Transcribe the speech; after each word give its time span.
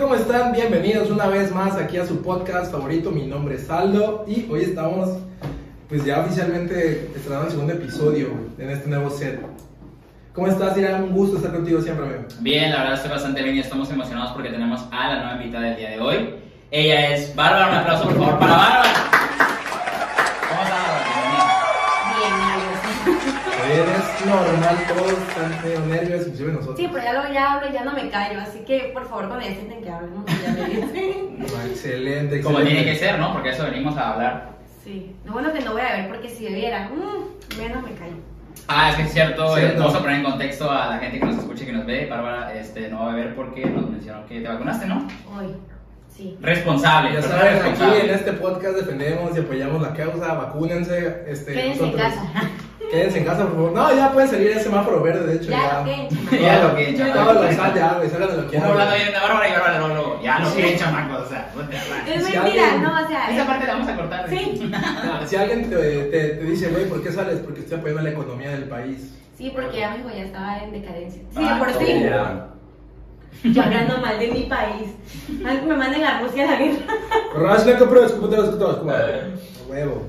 ¿cómo 0.00 0.14
están? 0.14 0.52
Bienvenidos 0.52 1.10
una 1.10 1.26
vez 1.26 1.54
más 1.54 1.76
aquí 1.76 1.98
a 1.98 2.06
su 2.06 2.22
podcast 2.22 2.72
favorito. 2.72 3.10
Mi 3.10 3.26
nombre 3.26 3.56
es 3.56 3.68
Aldo 3.68 4.24
y 4.26 4.46
hoy 4.50 4.62
estamos, 4.62 5.10
pues 5.90 6.06
ya 6.06 6.20
oficialmente 6.20 7.10
estrenando 7.14 7.48
el 7.48 7.52
segundo 7.52 7.74
episodio 7.74 8.28
en 8.58 8.70
este 8.70 8.88
nuevo 8.88 9.10
set. 9.10 9.38
¿Cómo 10.32 10.46
estás, 10.46 10.78
Irán? 10.78 11.02
Un 11.02 11.12
gusto 11.12 11.36
estar 11.36 11.52
contigo 11.52 11.82
siempre, 11.82 12.06
amigo. 12.06 12.22
Bien, 12.40 12.70
la 12.70 12.78
verdad 12.78 12.94
estoy 12.94 13.10
bastante 13.10 13.42
bien 13.42 13.56
y 13.56 13.60
estamos 13.60 13.90
emocionados 13.90 14.32
porque 14.32 14.48
tenemos 14.48 14.80
a 14.90 15.08
la 15.08 15.16
nueva 15.22 15.42
invitada 15.42 15.66
del 15.66 15.76
día 15.76 15.90
de 15.90 16.00
hoy. 16.00 16.34
Ella 16.70 17.14
es 17.14 17.36
Bárbara, 17.36 17.68
un 17.68 17.74
aplauso 17.74 18.04
por 18.04 18.16
favor 18.16 18.38
para 18.38 18.56
Bárbara. 18.56 19.19
Normal, 24.26 24.76
todos 24.88 25.12
están 25.12 25.62
medio 25.62 25.80
nervios, 25.86 26.22
inclusive 26.26 26.52
nosotros. 26.52 26.76
Sí, 26.78 26.88
pero 26.92 27.04
ya 27.04 27.12
lo 27.12 27.32
ya 27.32 27.52
hablo 27.54 27.68
y 27.68 27.72
ya 27.72 27.84
no 27.84 27.92
me 27.92 28.08
callo, 28.10 28.40
así 28.40 28.60
que 28.60 28.90
por 28.92 29.08
favor 29.08 29.28
sienten 29.42 29.82
que 29.82 29.90
hablemos 29.90 30.24
ya 30.26 30.52
me 30.52 30.68
dicen. 30.68 31.38
Ah, 31.40 31.66
Excelente, 31.70 32.40
Como 32.42 32.58
excelente. 32.58 32.82
tiene 32.84 32.92
que 32.92 32.98
ser, 32.98 33.18
¿no? 33.18 33.32
Porque 33.32 33.50
eso 33.50 33.64
venimos 33.64 33.96
a 33.96 34.12
hablar. 34.12 34.50
Sí, 34.84 35.14
lo 35.24 35.32
bueno 35.32 35.52
que 35.52 35.60
no 35.60 35.72
voy 35.72 35.82
a 35.82 35.92
ver 35.96 36.08
porque 36.08 36.28
si 36.28 36.44
bebiera, 36.44 36.88
mmm, 36.88 37.58
menos 37.58 37.82
me 37.82 37.92
callo. 37.92 38.16
Ah, 38.68 38.90
es 38.90 38.96
que 38.96 39.02
es 39.02 39.12
cierto, 39.12 39.56
eh, 39.56 39.60
Cierto. 39.60 39.80
vamos 39.80 39.94
a 39.94 40.00
poner 40.00 40.16
en 40.16 40.24
contexto 40.24 40.70
a 40.70 40.86
la 40.90 40.98
gente 40.98 41.18
que 41.18 41.26
nos 41.26 41.36
escucha 41.38 41.62
y 41.64 41.66
que 41.66 41.72
nos 41.72 41.86
ve. 41.86 42.06
Bárbara 42.06 42.54
este, 42.54 42.88
no 42.88 43.00
va 43.04 43.12
a 43.12 43.16
ver 43.16 43.34
porque 43.34 43.66
nos 43.66 43.88
mencionó 43.90 44.24
que 44.26 44.40
te 44.40 44.48
vacunaste, 44.48 44.86
¿no? 44.86 45.06
Hoy, 45.36 45.54
sí. 46.20 46.36
Responsable, 46.40 47.12
Ya 47.14 47.22
saben, 47.22 47.46
aquí 47.56 47.58
responsable. 47.68 48.04
en 48.04 48.10
este 48.10 48.32
podcast 48.34 48.76
defendemos 48.76 49.36
y 49.36 49.40
apoyamos 49.40 49.82
la 49.82 49.92
causa, 49.94 50.34
vacúnense. 50.34 51.24
Este, 51.26 51.52
Quédense 51.52 51.84
en 51.84 51.92
nosotros- 51.92 52.14
casa. 52.14 52.50
Quédense 52.90 53.18
en 53.18 53.24
casa, 53.24 53.42
por 53.44 53.52
favor. 53.54 53.72
No, 53.72 53.94
ya 53.94 54.12
pueden 54.12 54.28
salir 54.28 54.50
el 54.50 54.60
semáforo 54.60 55.00
verde, 55.02 55.24
de 55.26 55.36
hecho. 55.36 55.50
Ya, 55.50 55.84
Ya, 55.86 56.38
Ya 56.38 56.64
lo 56.64 56.74
que 56.74 56.92
ya. 56.94 57.06
Los 57.14 57.54
sal 57.54 57.72
ya, 57.74 57.94
güey, 57.94 58.10
salgan 58.10 58.30
de 58.30 58.36
lo 58.36 58.42
que 58.44 58.48
quieran. 58.50 58.70
hablando 58.70 58.94
bien 58.96 59.06
de 59.12 59.12
Bárbara 59.20 59.48
y 59.48 59.52
Bárbara 59.52 59.78
luego, 59.78 59.94
luego, 59.94 60.20
ya 60.22 60.38
no 60.40 60.50
quieren 60.52 60.78
chamacos, 60.78 61.26
o 61.26 61.28
sea, 61.28 61.52
no 61.54 61.68
te. 61.68 61.76
Es 61.76 62.22
mentira, 62.22 62.76
no, 62.82 63.04
o 63.04 63.06
sea. 63.06 63.30
Esa 63.32 63.46
parte 63.46 63.66
la 63.66 63.72
vamos 63.74 63.88
a 63.88 63.96
cortar. 63.96 64.28
Sí. 64.28 64.72
Si 65.26 65.36
alguien 65.36 65.70
te, 65.70 65.76
te, 65.76 66.28
te 66.30 66.44
dice, 66.44 66.68
güey, 66.70 66.86
¿por 66.86 67.02
qué 67.02 67.12
sales? 67.12 67.38
Porque 67.40 67.60
estoy 67.60 67.78
apoyando 67.78 68.02
la 68.02 68.10
economía 68.10 68.50
del 68.50 68.64
país. 68.64 69.14
Sí, 69.38 69.52
porque 69.54 69.78
ya 69.78 69.96
ya 70.16 70.24
estaba 70.24 70.58
en 70.58 70.72
decadencia. 70.72 71.22
Sí, 71.30 71.38
Ah, 71.42 71.56
por 71.58 71.68
ya. 71.68 72.46
Yo 73.44 73.62
hablando 73.62 73.98
mal 73.98 74.18
de 74.18 74.28
mi 74.28 74.42
país. 74.42 74.94
Me 75.28 75.76
manden 75.76 76.04
a 76.04 76.20
Rusia 76.20 76.44
a 76.44 76.50
la 76.52 76.58
guerra. 76.58 76.94
Rasle 77.34 77.76
que 77.76 77.84
pruebas, 77.84 78.12
como 78.12 78.28
te 78.28 78.36
los 78.36 78.58
todos, 78.58 78.76
como 78.78 78.92
huevo. 79.68 80.02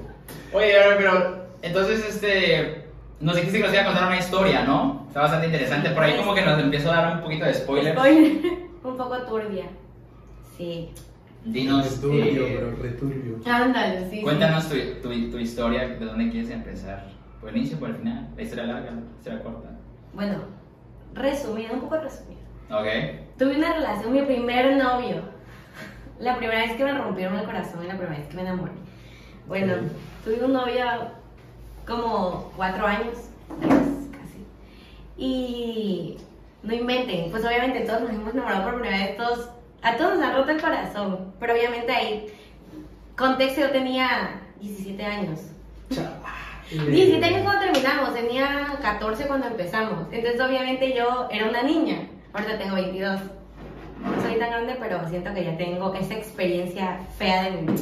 Oye, 0.53 0.73
pero 0.97 1.45
entonces, 1.61 2.05
este, 2.07 2.85
nos 3.19 3.35
dijiste 3.35 3.59
que 3.59 3.63
nos 3.65 3.73
iba 3.73 3.83
a 3.83 3.85
contar 3.85 4.07
una 4.07 4.19
historia, 4.19 4.63
¿no? 4.65 5.05
Está 5.07 5.21
bastante 5.21 5.45
interesante. 5.47 5.91
Por 5.91 6.03
ahí 6.03 6.17
como 6.17 6.33
que 6.33 6.41
nos 6.41 6.59
empezó 6.59 6.91
a 6.91 6.95
dar 6.95 7.15
un 7.17 7.21
poquito 7.21 7.45
de 7.45 7.53
spoiler. 7.53 7.93
Spoiler. 7.95 8.41
Un 8.83 8.97
poco 8.97 9.17
turbia. 9.23 9.65
Sí. 10.57 10.89
Dinos, 11.45 11.95
Returbio, 11.95 12.45
eh, 12.45 12.57
bro, 12.57 12.83
returbio. 12.83 13.37
Ándale, 13.45 14.09
sí. 14.09 14.17
sí. 14.17 14.21
cuéntanos 14.21 14.69
tu, 14.69 14.75
tu, 15.01 15.31
tu 15.31 15.37
historia, 15.39 15.87
de 15.87 16.05
dónde 16.05 16.29
quieres 16.29 16.51
empezar. 16.51 17.07
¿Por 17.39 17.49
el 17.49 17.57
inicio, 17.57 17.79
por 17.79 17.89
el 17.89 17.95
final? 17.95 18.29
¿La 18.35 18.41
historia 18.43 18.65
larga, 18.65 18.91
la 18.91 19.01
historia 19.17 19.43
corta? 19.43 19.69
Bueno, 20.13 20.37
resumido, 21.15 21.73
un 21.73 21.81
poco 21.81 21.97
resumido. 21.97 22.41
Ok. 22.69 22.85
Tuve 23.37 23.57
una 23.57 23.73
relación, 23.73 24.13
mi 24.13 24.21
primer 24.21 24.75
novio. 24.77 25.21
La 26.19 26.37
primera 26.37 26.59
vez 26.61 26.73
que 26.73 26.83
me 26.83 26.93
rompieron 26.97 27.35
el 27.37 27.45
corazón 27.45 27.83
y 27.83 27.87
la 27.87 27.97
primera 27.97 28.17
vez 28.17 28.27
que 28.27 28.35
me 28.35 28.41
enamoré. 28.43 28.71
Bueno, 29.47 29.73
Sí. 29.75 29.89
tuve 30.23 30.45
un 30.45 30.53
novio 30.53 30.85
como 31.87 32.51
cuatro 32.55 32.85
años, 32.85 33.17
casi. 33.59 34.45
Y 35.17 36.17
no 36.63 36.73
inventen, 36.73 37.31
pues 37.31 37.43
obviamente 37.43 37.81
todos 37.81 38.01
nos 38.01 38.11
hemos 38.11 38.33
enamorado 38.33 38.63
por 38.65 38.79
primera 38.81 38.97
vez, 39.05 39.17
todos, 39.17 39.49
a 39.81 39.97
todos 39.97 40.15
nos 40.17 40.23
han 40.27 40.35
roto 40.35 40.51
el 40.51 40.61
corazón. 40.61 41.33
Pero 41.39 41.53
obviamente 41.53 41.91
ahí, 41.91 42.27
contexto, 43.17 43.61
yo 43.61 43.71
tenía 43.71 44.41
17 44.59 45.03
años. 45.03 45.39
17 46.69 47.25
años 47.25 47.41
cuando 47.43 47.61
terminamos, 47.63 48.13
tenía 48.13 48.77
14 48.81 49.27
cuando 49.27 49.47
empezamos. 49.47 50.05
Entonces, 50.11 50.39
obviamente, 50.39 50.95
yo 50.95 51.27
era 51.31 51.49
una 51.49 51.63
niña. 51.63 52.07
Ahorita 52.33 52.57
tengo 52.57 52.75
22. 52.75 53.19
No 54.03 54.21
soy 54.21 54.39
tan 54.39 54.49
grande, 54.49 54.75
pero 54.79 55.07
siento 55.09 55.33
que 55.33 55.43
ya 55.43 55.57
tengo 55.57 55.93
esa 55.93 56.13
experiencia 56.15 56.99
fea 57.17 57.43
de 57.43 57.51
mi 57.51 57.71
vida. 57.73 57.81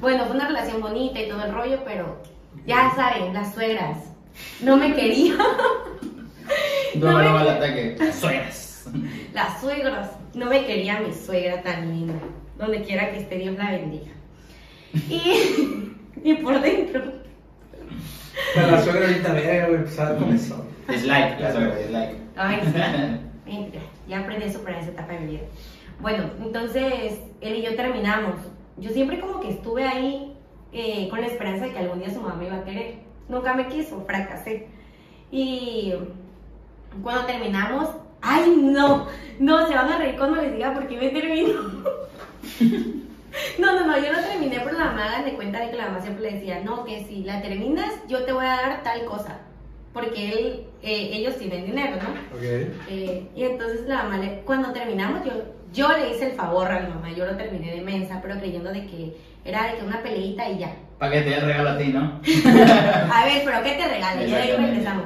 Bueno, 0.00 0.24
fue 0.26 0.34
una 0.36 0.48
relación 0.48 0.80
bonita 0.80 1.20
y 1.20 1.28
todo 1.28 1.44
el 1.44 1.52
rollo, 1.52 1.80
pero 1.84 2.20
ya 2.66 2.92
saben, 2.96 3.32
las 3.32 3.54
suegras 3.54 3.98
no 4.62 4.76
me 4.76 4.94
querían. 4.94 5.36
No, 6.96 7.12
No, 7.12 7.18
me- 7.18 7.38
al 7.40 7.48
ataque. 7.50 7.96
Suenas. 8.12 8.88
Las 9.32 9.60
suegras 9.60 10.10
no 10.34 10.46
me 10.46 10.64
quería 10.66 10.98
mi 11.00 11.12
suegra 11.14 11.62
tan 11.62 11.88
linda. 11.88 12.14
Donde 12.58 12.82
quiera 12.82 13.10
que 13.12 13.18
esté, 13.20 13.36
Dios 13.36 13.56
la 13.56 13.70
bendiga. 13.70 14.10
Y, 15.08 15.92
y 16.24 16.34
por 16.42 16.60
dentro. 16.60 17.02
Pero 18.54 18.70
la 18.72 18.82
suegra 18.82 19.06
ahorita 19.06 19.32
verga, 19.32 19.66
güey, 19.68 19.82
pues 19.84 19.96
comenzó. 20.18 20.66
Dislike, 20.88 21.38
la 21.40 21.52
suegra, 21.52 21.76
dislike. 21.76 22.16
Ay, 22.36 22.60
sí. 22.64 23.20
Ya 24.08 24.20
aprendí 24.20 24.46
a 24.46 24.52
superar 24.52 24.80
esa 24.80 24.90
etapa 24.90 25.12
de 25.12 25.20
mi 25.20 25.32
vida. 25.32 25.42
Bueno, 26.00 26.30
entonces 26.42 27.20
él 27.40 27.56
y 27.56 27.62
yo 27.62 27.74
terminamos. 27.76 28.36
Yo 28.76 28.90
siempre 28.90 29.20
como 29.20 29.40
que 29.40 29.50
estuve 29.50 29.84
ahí 29.84 30.34
eh, 30.72 31.08
con 31.08 31.20
la 31.20 31.26
esperanza 31.26 31.66
de 31.66 31.72
que 31.72 31.78
algún 31.78 31.98
día 31.98 32.10
su 32.10 32.20
mamá 32.20 32.36
me 32.36 32.46
iba 32.46 32.56
a 32.56 32.64
querer. 32.64 32.96
Nunca 33.28 33.54
me 33.54 33.68
quiso, 33.68 34.04
fracasé. 34.06 34.68
Y 35.30 35.92
cuando 37.02 37.26
terminamos, 37.26 37.88
ay 38.20 38.54
no, 38.56 39.06
no, 39.38 39.66
se 39.66 39.74
van 39.74 39.92
a 39.92 39.98
reír 39.98 40.16
cuando 40.16 40.40
les 40.40 40.52
diga 40.52 40.74
por 40.74 40.86
qué 40.86 40.96
me 40.96 41.08
termino. 41.10 41.60
No, 43.58 43.72
no, 43.74 43.86
no, 43.86 43.96
yo 43.96 44.12
no 44.12 44.20
terminé, 44.22 44.60
pero 44.64 44.76
la 44.76 44.86
mamá 44.86 45.22
de 45.22 45.34
cuenta 45.34 45.60
de 45.60 45.70
que 45.70 45.76
la 45.76 45.86
mamá 45.86 46.00
siempre 46.00 46.24
le 46.24 46.38
decía, 46.38 46.60
no, 46.64 46.84
que 46.84 47.04
si 47.04 47.22
la 47.22 47.40
terminas, 47.40 47.92
yo 48.08 48.24
te 48.24 48.32
voy 48.32 48.44
a 48.44 48.56
dar 48.56 48.82
tal 48.82 49.04
cosa. 49.04 49.38
Porque 49.92 50.32
él, 50.32 50.66
eh, 50.82 51.10
ellos 51.12 51.36
tienen 51.36 51.66
dinero, 51.66 51.96
¿no? 51.96 52.08
Ok. 52.36 52.42
Eh, 52.42 53.28
y 53.36 53.42
entonces 53.44 53.86
la 53.86 54.04
mamá, 54.04 54.18
le- 54.18 54.40
cuando 54.44 54.72
terminamos, 54.72 55.24
yo, 55.24 55.32
yo 55.72 55.88
le 55.96 56.10
hice 56.10 56.26
el 56.30 56.32
favor 56.32 56.70
a 56.70 56.80
mi 56.80 56.88
mamá, 56.88 57.10
yo 57.16 57.26
lo 57.26 57.36
terminé 57.36 57.74
de 57.76 57.82
mensa, 57.82 58.18
pero 58.22 58.38
creyendo 58.38 58.70
de 58.72 58.86
que 58.86 59.16
era 59.44 59.66
de 59.66 59.78
que 59.78 59.84
una 59.84 60.02
peleita 60.02 60.48
y 60.48 60.58
ya. 60.58 60.74
Para 60.98 61.12
que 61.12 61.20
te 61.22 61.30
dé 61.30 61.36
el 61.36 61.42
regalo 61.46 61.70
a 61.70 61.78
ti, 61.78 61.84
¿no? 61.88 62.00
A 63.12 63.24
ver, 63.24 63.42
pero 63.44 63.62
¿qué 63.62 63.72
te 63.72 63.88
regalo? 63.88 64.20
Ya 64.26 64.36
de 64.36 64.42
ahí 64.42 64.50
empezamos. 64.58 65.04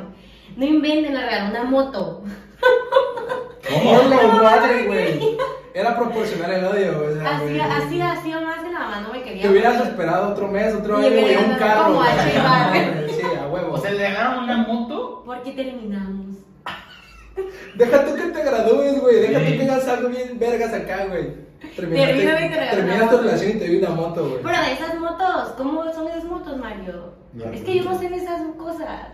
No 0.56 0.64
inventen, 0.64 1.14
le 1.14 1.20
regaló 1.20 1.50
una 1.50 1.64
moto. 1.64 2.22
¡Oh, 3.74 4.02
la 4.08 4.26
madre, 4.42 4.86
güey! 4.86 5.36
Era 5.74 5.96
proporcional 5.96 6.52
el 6.52 6.64
odio, 6.66 6.98
güey. 7.00 7.12
o 7.12 7.20
sea, 7.20 7.36
Así, 7.36 7.44
güey. 7.46 7.60
así, 7.60 8.00
así 8.00 8.28
más 8.30 8.60
que 8.62 8.70
la 8.72 8.78
mamá 8.78 9.00
no 9.00 9.12
me 9.12 9.22
quería. 9.22 9.42
Te 9.42 9.48
hubieras 9.48 9.80
esperado 9.80 10.30
otro 10.32 10.46
mes, 10.46 10.72
otro 10.74 10.98
año, 10.98 11.10
güey, 11.10 11.36
un 11.36 11.54
carro. 11.56 11.84
como 11.86 12.02
a 12.02 12.06
Chivar. 12.10 12.72
Sí, 13.10 13.22
a 13.42 13.46
huevo. 13.48 13.74
O 13.74 13.78
sea, 13.78 13.90
le 13.90 13.98
regalaron 14.08 14.44
una 14.44 14.56
moto. 14.58 14.93
Porque 15.24 15.52
terminamos. 15.52 16.36
Deja 17.74 18.04
tú 18.04 18.14
que 18.14 18.22
te 18.22 18.44
gradúes, 18.44 19.00
güey. 19.00 19.20
Deja 19.20 19.38
tú 19.40 19.58
que 19.58 19.70
hagas 19.70 19.88
algo 19.88 20.08
bien 20.08 20.38
vergas 20.38 20.72
acá, 20.72 21.06
güey. 21.06 21.44
Termina 21.74 22.02
y 22.02 22.18
te 22.18 22.20
regalan 22.20 22.70
terminas 22.70 23.10
tu 23.10 23.16
relación 23.18 23.50
y 23.50 23.54
te 23.54 23.66
doy 23.66 23.76
una 23.78 23.90
moto, 23.90 24.28
güey. 24.28 24.42
Pero 24.42 24.60
de 24.62 24.72
esas 24.72 25.00
motos, 25.00 25.48
¿cómo 25.56 25.92
son 25.92 26.08
esas 26.08 26.24
motos, 26.24 26.56
Mario? 26.58 27.14
No, 27.32 27.44
es 27.46 27.62
que 27.62 27.76
yo 27.76 27.84
no 27.84 27.98
sé 27.98 28.08
de 28.08 28.16
esas 28.16 28.42
cosas. 28.56 29.08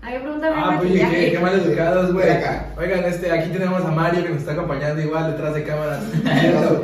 Pregúntame 0.00 0.56
Ah, 0.56 0.78
oye, 0.80 1.30
qué, 1.32 1.38
mal 1.38 1.54
educados, 1.54 2.12
güey. 2.12 2.26
Oigan, 2.78 3.04
este, 3.04 3.30
aquí 3.30 3.50
tenemos 3.50 3.84
a 3.84 3.90
Mario 3.90 4.22
que 4.22 4.30
nos 4.30 4.38
está 4.38 4.52
acompañando 4.52 5.00
igual 5.02 5.30
detrás 5.32 5.54
de 5.54 5.64
cámaras. 5.64 6.02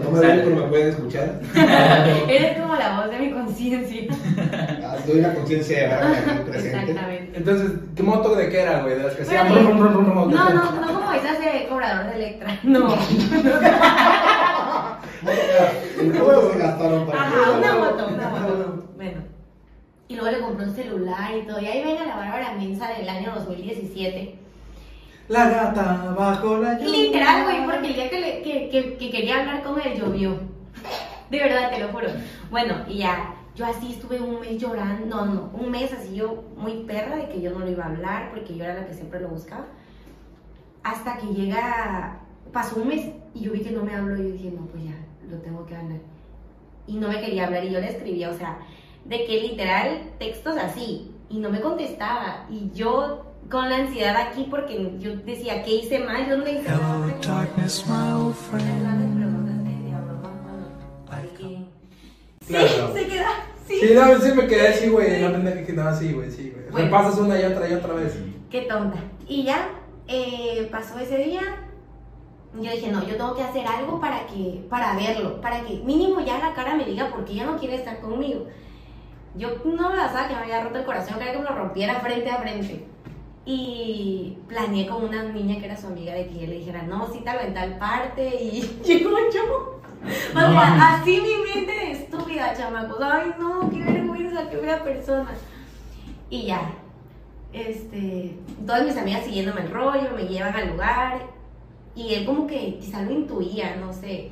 No, 0.07 0.11
me 0.11 0.21
pero 0.21 0.57
me 0.57 0.63
pueden 0.63 0.89
escuchar. 0.89 1.41
Eres 2.29 2.59
como 2.61 2.77
la 2.77 3.01
voz 3.01 3.11
de 3.11 3.19
mi 3.19 3.33
conciencia. 3.33 4.03
Ah, 4.85 4.97
Doy 5.07 5.21
la 5.21 5.35
conciencia 5.35 5.79
de 5.79 5.87
aquí 5.95 6.05
presente. 6.51 6.79
Exactamente. 6.79 7.39
Entonces, 7.39 7.71
¿qué 7.95 8.03
moto 8.03 8.35
de 8.35 8.49
qué 8.51 8.61
era, 8.61 8.83
güey? 8.83 8.97
De 8.97 9.03
las 9.03 9.15
que 9.15 9.23
hacían. 9.23 9.49
No, 9.49 9.63
no, 9.63 9.91
no 9.91 10.95
como 11.01 11.13
esas 11.13 11.39
de 11.41 11.67
cobrador 11.69 12.07
de 12.07 12.15
Electra. 12.17 12.59
No. 12.63 12.97
Punto 15.99 16.53
se 16.53 16.59
gastaron 16.59 17.07
para 17.07 17.23
Ajá, 17.23 17.51
una 17.59 17.75
moto, 17.75 18.09
una 18.15 18.29
moto. 18.29 18.85
Bueno. 18.97 19.36
Y 20.09 20.15
luego 20.15 20.31
le 20.31 20.41
compré 20.41 20.67
un 20.67 20.75
celular 20.75 21.37
y 21.37 21.47
todo. 21.47 21.61
Y 21.61 21.67
ahí 21.67 21.83
venga 21.85 22.05
la 22.07 22.17
Bárbara 22.17 22.53
Mensa 22.53 22.89
del 22.93 23.09
año 23.09 23.33
2017. 23.35 24.39
La 25.29 25.49
gata 25.51 26.15
bajo 26.17 26.59
la 26.59 26.79
lluvia. 26.79 26.91
Literal, 26.91 27.43
güey, 27.45 27.65
porque 27.65 27.89
el 27.89 27.95
día 27.95 28.11
que, 28.11 28.21
le- 28.21 28.43
que, 28.43 28.69
que, 28.71 28.97
que 28.97 29.11
quería 29.11 29.41
hablar 29.41 29.63
con 29.65 29.81
él 29.81 29.99
llovió. 29.99 30.39
De 31.31 31.39
verdad, 31.41 31.71
te 31.71 31.81
lo 31.81 31.89
juro. 31.89 32.07
Bueno, 32.51 32.77
y 32.89 32.99
ya, 32.99 33.35
yo 33.57 33.67
así 33.67 33.91
estuve 33.95 34.21
un 34.21 34.39
mes 34.41 34.57
llorando, 34.59 35.07
no, 35.07 35.27
no, 35.27 35.51
un 35.55 35.71
mes 35.73 35.93
así 35.93 36.15
yo 36.15 36.45
muy 36.57 36.85
perra 36.85 37.17
de 37.17 37.29
que 37.29 37.41
yo 37.41 37.51
no 37.51 37.61
lo 37.61 37.69
iba 37.71 37.85
a 37.85 37.89
hablar 37.89 38.31
porque 38.31 38.57
yo 38.57 38.63
era 38.63 38.75
la 38.75 38.87
que 38.87 38.95
siempre 38.95 39.19
lo 39.19 39.29
buscaba. 39.29 39.65
Hasta 40.85 41.17
que 41.19 41.27
llega, 41.27 42.21
pasó 42.53 42.77
un 42.81 42.87
mes 42.89 43.07
y 43.35 43.41
yo 43.41 43.53
vi 43.53 43.61
que 43.63 43.73
no 43.73 43.83
me 43.83 43.95
habló 43.97 44.17
y 44.17 44.29
yo 44.29 44.33
dije, 44.35 44.51
no, 44.53 44.67
pues 44.67 44.85
ya, 44.85 44.95
lo 45.29 45.39
tengo 45.39 45.67
que 45.67 45.75
hablar. 45.75 45.99
Y 46.87 46.95
no 46.99 47.09
me 47.09 47.21
quería 47.21 47.47
hablar 47.47 47.65
y 47.65 47.71
yo 47.73 47.81
le 47.81 47.89
escribía, 47.89 48.31
o 48.31 48.35
sea, 48.35 48.59
de 49.09 49.25
que 49.25 49.41
literal 49.41 50.13
textos 50.19 50.57
así 50.57 51.11
y 51.29 51.39
no 51.39 51.51
me 51.51 51.61
contestaba 51.61 52.47
y 52.51 52.71
yo 52.75 53.25
con 53.51 53.71
la 53.71 53.77
ansiedad 53.77 54.17
aquí 54.17 54.47
porque 54.51 54.97
yo 54.99 55.17
decía, 55.19 55.63
¿qué 55.63 55.77
hice 55.77 56.01
mal? 56.01 56.29
Yo 56.29 56.37
no 56.37 56.45
le 56.45 56.53
hice 56.55 56.69
nada. 56.69 57.07
Hello, 57.07 57.17
darkness, 57.27 57.85
my 57.87 58.13
old 58.13 58.35
friend. 58.35 58.83
Grandes 58.83 59.17
preguntas 59.17 59.55
que 59.63 59.71
decía, 59.71 60.01
Claro. 62.47 62.93
se 62.95 63.07
queda. 63.07 63.29
Sí. 63.67 63.81
Sí, 63.81 63.95
no, 63.95 64.21
sí 64.21 64.33
me 64.33 64.47
quedé 64.47 64.69
así, 64.69 64.89
güey. 64.89 65.21
No, 65.23 65.33
pendeja 65.33 65.65
que 65.67 65.73
no, 65.73 65.97
sí, 65.97 66.13
güey, 66.13 66.31
sí, 66.31 66.51
güey. 66.55 66.71
Bueno. 66.71 66.87
Repasas 66.87 67.19
una 67.19 67.41
y 67.41 67.45
otra 67.45 67.69
y 67.69 67.75
otra 67.75 67.95
vez. 67.95 68.17
Qué 68.51 68.63
tonta. 68.63 68.99
Y 69.29 69.43
ya 69.45 69.71
eh, 70.07 70.69
pasó 70.71 70.99
ese 70.99 71.19
día. 71.19 71.43
Yo 72.55 72.71
dije, 72.71 72.91
no, 72.91 73.05
yo 73.07 73.17
tengo 73.17 73.35
que 73.35 73.43
hacer 73.43 73.67
algo 73.67 74.01
para 74.01 74.27
que, 74.27 74.65
para 74.71 74.95
verlo, 74.97 75.41
para 75.41 75.63
que 75.63 75.75
mínimo 75.85 76.21
ya 76.21 76.39
la 76.39 76.55
cara 76.55 76.75
me 76.75 76.85
diga 76.87 77.11
por 77.11 77.25
qué 77.25 77.35
ya 77.35 77.45
no 77.45 77.59
quiere 77.59 77.75
estar 77.75 78.01
conmigo. 78.01 78.47
Yo 79.37 79.49
no 79.65 79.91
me 79.91 79.97
basaba 79.97 80.29
que 80.29 80.35
me 80.35 80.41
había 80.43 80.63
roto 80.63 80.79
el 80.79 80.85
corazón, 80.85 81.19
quería 81.19 81.33
que 81.33 81.39
me 81.39 81.45
lo 81.45 81.55
rompiera 81.55 82.01
frente 82.01 82.31
a 82.31 82.39
frente. 82.39 82.85
Y 83.45 84.39
planeé 84.49 84.87
con 84.89 85.05
una 85.05 85.23
niña 85.23 85.59
que 85.61 85.67
era 85.67 85.77
su 85.77 85.87
amiga 85.87 86.15
de 86.15 86.27
que 86.27 86.35
yo 86.41 86.47
le 86.47 86.59
dijera, 86.59 86.83
no, 86.83 87.05
hago 87.05 87.41
en 87.45 87.55
tal 87.55 87.79
parte 87.79 88.43
y 88.43 88.61
llegó 88.85 89.11
yo. 89.33 89.81
O 90.03 90.35
No 90.35 90.41
sea, 90.41 90.51
mames. 90.51 91.01
así 91.01 91.21
mi 91.21 91.55
mente 91.55 91.73
de 91.73 91.91
estúpida, 91.93 92.55
chamacos. 92.57 92.99
Ay, 93.01 93.33
no, 93.39 93.71
qué 93.71 93.83
vergüenza, 93.83 94.49
qué 94.51 94.57
fea 94.59 94.83
persona. 94.83 95.31
Y 96.29 96.47
ya, 96.47 96.73
este, 97.53 98.37
todas 98.67 98.85
mis 98.85 98.97
amigas 98.97 99.25
siguiéndome 99.25 99.63
el 99.63 99.71
rollo, 99.71 100.11
me 100.15 100.27
llevan 100.27 100.55
al 100.55 100.71
lugar 100.71 101.23
y 101.95 102.15
él 102.15 102.27
como 102.27 102.47
que 102.47 102.79
quizá 102.79 103.03
lo 103.03 103.13
intuía, 103.13 103.77
no 103.77 103.93
sé. 103.93 104.31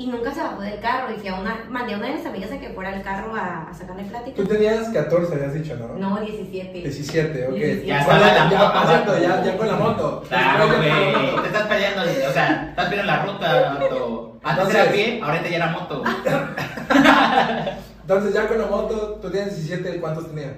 Y 0.00 0.06
nunca 0.06 0.32
se 0.32 0.40
bajó 0.40 0.62
del 0.62 0.78
carro 0.78 1.12
y 1.12 1.18
fui 1.18 1.28
a 1.28 1.34
una, 1.34 1.64
mandé 1.68 1.94
a 1.94 1.96
una 1.98 2.06
de 2.06 2.14
mis 2.14 2.24
amigas 2.24 2.52
a 2.52 2.58
que 2.60 2.68
fuera 2.70 2.90
al 2.94 3.02
carro 3.02 3.34
a, 3.34 3.68
a 3.68 3.74
sacarle 3.74 4.04
plática. 4.04 4.36
Tú 4.36 4.46
tenías 4.46 4.88
14, 4.90 5.34
habías 5.34 5.54
dicho, 5.54 5.74
¿no? 5.76 5.88
No, 5.96 6.20
17. 6.20 6.72
17, 6.72 7.46
ok. 7.48 7.54
17. 7.54 7.86
Ya 7.86 7.98
estaba 8.00 8.18
la 8.20 8.34
ya, 8.36 8.44
moto, 8.44 8.72
pasando, 8.72 9.12
vato. 9.12 9.22
ya, 9.24 9.44
ya 9.44 9.56
con 9.56 9.66
la 9.66 9.74
moto. 9.74 10.22
Claro, 10.28 10.66
güey. 10.68 11.42
Te 11.42 11.46
estás 11.48 11.66
peleando, 11.66 12.02
o 12.02 12.32
sea, 12.32 12.66
estás 12.70 12.90
viendo 12.90 13.06
la 13.06 13.24
ruta, 13.26 13.74
vato. 13.74 14.38
Antes 14.44 14.74
era 14.74 14.84
a 14.84 14.92
pie, 14.92 15.20
ahorita 15.20 15.48
ya 15.48 15.56
era 15.56 15.70
moto. 15.72 16.04
Entonces, 18.02 18.32
ya 18.34 18.46
con 18.48 18.58
la 18.58 18.66
moto, 18.66 19.18
tú 19.20 19.30
tienes 19.30 19.56
17, 19.66 20.00
¿cuántos 20.00 20.28
tenías? 20.28 20.52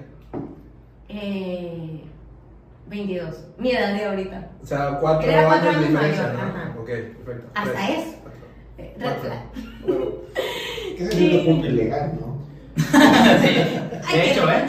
Eh, 1.09 2.01
22. 2.87 3.43
Mi 3.57 3.71
edad 3.71 3.93
de 3.93 4.05
ahorita. 4.05 4.49
O 4.61 4.65
sea, 4.67 4.97
4 4.99 5.29
Era 5.31 5.45
cuatro 5.47 5.69
años 5.69 5.81
de 5.81 5.87
años 5.87 5.89
diferencia, 5.99 6.23
mayor, 6.27 6.35
¿no? 6.45 6.59
ajá. 6.59 6.75
Ok, 6.79 6.87
perfecto. 7.25 7.51
Hasta 7.55 7.71
Tres, 7.73 7.89
eso. 7.97 8.20
Eh, 8.81 8.95
Red 8.99 9.17
flag. 9.21 9.39
Bueno, 9.85 10.05
Que 10.97 11.03
ese 11.03 11.27
es 11.27 11.33
un 11.33 11.45
punto 11.45 11.67
ilegal, 11.67 12.19
¿no? 12.19 12.41
Sí. 13.41 14.17
De 14.17 14.31
hecho, 14.31 14.49
¿eh? 14.49 14.65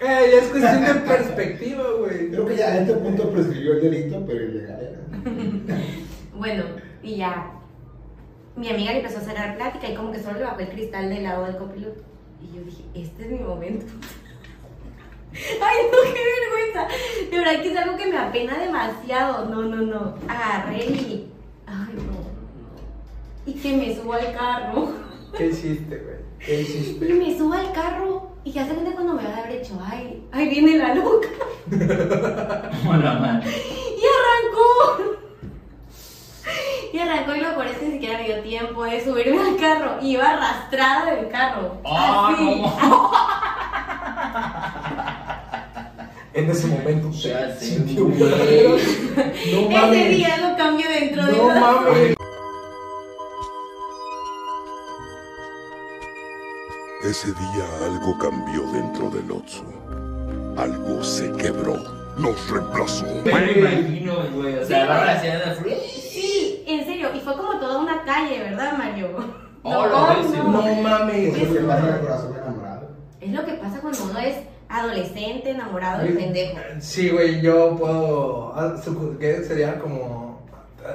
es 0.00 0.44
cuestión 0.48 0.84
de 0.84 0.94
perspectiva, 0.94 1.84
güey. 1.98 2.30
Creo 2.30 2.46
que 2.46 2.56
ya 2.56 2.66
a 2.66 2.78
este 2.78 2.94
punto 2.94 3.30
prescribió 3.30 3.74
el 3.74 3.80
delito, 3.82 4.24
pero 4.26 4.44
ilegal 4.44 4.80
era. 4.80 5.00
Bueno, 6.36 6.64
y 7.02 7.16
ya. 7.16 7.52
Mi 8.56 8.68
amiga 8.68 8.92
le 8.92 8.98
empezó 8.98 9.18
a 9.18 9.20
hacer 9.20 9.34
la 9.34 9.54
plática 9.56 9.88
y 9.88 9.94
como 9.94 10.12
que 10.12 10.20
solo 10.20 10.38
le 10.38 10.44
bajó 10.44 10.60
el 10.60 10.68
cristal 10.68 11.08
del 11.08 11.22
lado 11.22 11.44
del 11.44 11.56
copiloto. 11.56 12.02
Y 12.42 12.56
yo 12.56 12.62
dije, 12.64 12.84
este 12.94 13.24
es 13.24 13.30
mi 13.30 13.38
momento. 13.38 13.86
Ay, 15.32 15.76
no, 15.90 16.12
qué 16.12 16.20
vergüenza. 16.40 17.30
De 17.30 17.38
verdad 17.38 17.62
que 17.62 17.72
es 17.72 17.76
algo 17.76 17.96
que 17.96 18.06
me 18.06 18.18
apena 18.18 18.58
demasiado. 18.58 19.46
No, 19.46 19.62
no, 19.62 19.76
no. 19.76 20.14
Agarré 20.28 20.84
y. 20.84 21.32
Y 23.64 23.70
que 23.70 23.76
me 23.78 23.96
subo 23.96 24.12
al 24.12 24.32
carro. 24.34 24.88
¿Qué 25.36 25.46
hiciste, 25.46 25.96
güey? 25.96 26.16
¿Qué 26.38 26.58
Y 26.60 26.62
hiciste? 26.64 27.14
me 27.14 27.38
subo 27.38 27.54
al 27.54 27.72
carro. 27.72 28.30
Y 28.44 28.52
ya 28.52 28.66
se 28.66 28.74
cuando 28.74 29.14
me 29.14 29.22
va 29.24 29.30
a 29.30 29.38
haber 29.38 29.52
hecho, 29.62 29.80
ay, 29.90 30.22
ay, 30.32 30.48
viene 30.50 30.76
la 30.76 30.94
loca. 30.94 31.28
Y 31.70 31.76
arrancó. 34.14 34.68
Y 36.92 36.98
arrancó 36.98 37.34
y 37.34 37.40
lo 37.40 37.54
por 37.54 37.66
eso 37.66 37.78
ni 37.86 37.92
siquiera 37.92 38.18
me 38.18 38.24
dio 38.26 38.42
tiempo 38.42 38.84
de 38.84 39.02
subirme 39.02 39.40
al 39.40 39.56
carro. 39.56 39.96
Iba 40.02 40.28
arrastrada 40.28 41.14
del 41.14 41.28
carro. 41.28 41.78
Ah, 41.86 42.28
así. 42.34 42.44
¿cómo? 42.44 43.12
En 46.34 46.50
ese 46.50 46.66
momento 46.66 47.12
se 47.12 47.56
sintió 47.60 48.08
verdadero. 48.08 48.70
No 48.76 48.80
Ese 49.22 49.68
mames. 49.70 50.08
día 50.16 50.36
lo 50.38 50.56
cambió 50.56 50.88
dentro 50.90 51.24
de 51.26 51.32
No 51.32 51.44
una- 51.44 51.60
mames. 51.60 52.13
Ese 57.14 57.28
día 57.28 57.64
algo 57.86 58.18
cambió 58.18 58.62
dentro 58.72 59.08
del 59.08 59.30
Otsu. 59.30 59.62
Algo 60.56 61.04
se 61.04 61.30
quebró. 61.34 61.76
Nos 62.18 62.50
reemplazó. 62.50 63.06
Me 63.24 63.52
imagino, 63.52 64.14
güey. 64.32 64.58
O 64.58 64.66
sea, 64.66 65.22
de 65.22 65.54
free. 65.54 65.76
Sí, 66.10 66.64
en 66.66 66.84
serio. 66.84 67.10
Y 67.14 67.20
fue 67.20 67.36
como 67.36 67.60
toda 67.60 67.78
una 67.78 68.02
calle, 68.02 68.40
¿verdad, 68.40 68.76
Mario? 68.76 69.10
Oh, 69.62 69.70
No, 69.86 69.86
no. 69.86 70.42
No 70.42 70.82
mames. 70.82 71.38
Es 71.38 71.50
lo 71.50 71.54
que 71.54 71.60
pasa 71.60 71.86
en 71.88 71.94
el 71.94 72.00
corazón 72.00 72.34
enamorado. 72.36 72.88
Es 73.20 73.32
lo 73.32 73.44
que 73.44 73.52
pasa 73.52 73.80
cuando 73.80 74.04
uno 74.10 74.18
es 74.18 74.36
adolescente, 74.68 75.50
enamorado 75.50 76.04
y 76.08 76.14
pendejo. 76.14 76.58
Sí, 76.80 77.10
güey, 77.10 77.40
yo 77.40 77.76
puedo. 77.76 78.52
ah, 78.56 78.74
¿Qué 79.20 79.44
sería 79.44 79.78
como. 79.78 80.44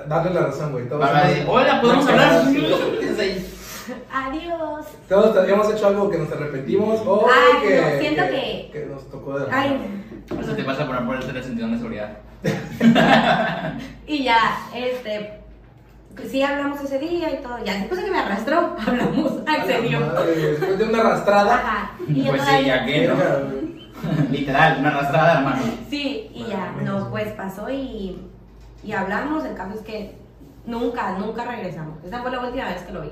Darle 0.09 0.33
la 0.33 0.47
razón, 0.47 0.73
güey. 0.73 0.83
Hola, 0.91 1.79
¿podemos 1.81 2.05
hablar? 2.09 2.43
Adiós. 4.13 4.85
todos 5.07 5.47
hemos 5.49 5.71
hecho 5.73 5.87
algo 5.87 6.09
que 6.09 6.17
nos 6.17 6.31
arrepentimos 6.31 6.99
o 7.05 7.27
Ay, 7.29 7.67
que, 7.67 7.81
no, 7.81 7.99
siento 7.99 8.23
que- 8.27 8.69
que 8.73 8.85
nos 8.85 9.09
tocó 9.09 9.39
de 9.39 9.47
la 9.47 9.57
Ay. 9.59 10.05
Eso 10.39 10.53
te 10.55 10.63
pasa 10.63 10.85
por 10.85 11.05
ponerte 11.05 11.37
el 11.37 11.43
cinturón 11.43 11.71
de 11.71 11.77
seguridad. 11.77 12.17
Y 14.07 14.23
ya, 14.23 14.39
este, 14.73 15.39
sí 16.29 16.41
hablamos 16.41 16.81
ese 16.81 16.97
día 16.99 17.31
y 17.31 17.43
todo. 17.43 17.57
Ya 17.63 17.73
después 17.75 17.99
de 17.99 18.05
que 18.07 18.11
me 18.11 18.19
arrastró, 18.19 18.75
hablamos, 18.87 19.33
accedió. 19.47 19.99
Después 19.99 20.77
de 20.79 20.85
una 20.85 20.99
arrastrada. 21.01 21.55
Ajá. 21.55 21.91
Y 22.07 22.23
Pues 22.23 22.41
sí, 22.41 22.65
ya 22.65 22.85
que, 22.85 23.07
¿no? 23.07 23.15
Literal, 24.31 24.77
una 24.79 24.89
arrastrada, 24.89 25.37
hermano. 25.39 25.61
Sí, 25.89 26.31
y 26.33 26.45
ya, 26.45 26.73
no, 26.83 27.09
pues 27.11 27.27
pasó 27.33 27.69
y, 27.69 28.19
y 28.83 28.91
hablamos. 28.93 29.43
El 29.45 29.55
caso 29.55 29.73
es 29.75 29.81
que 29.81 30.15
nunca, 30.65 31.11
nunca 31.19 31.43
regresamos. 31.45 32.03
Esa 32.03 32.21
fue 32.21 32.31
la 32.31 32.39
última 32.39 32.65
vez 32.69 32.81
que 32.83 32.93
lo 32.93 33.01
vi. 33.01 33.11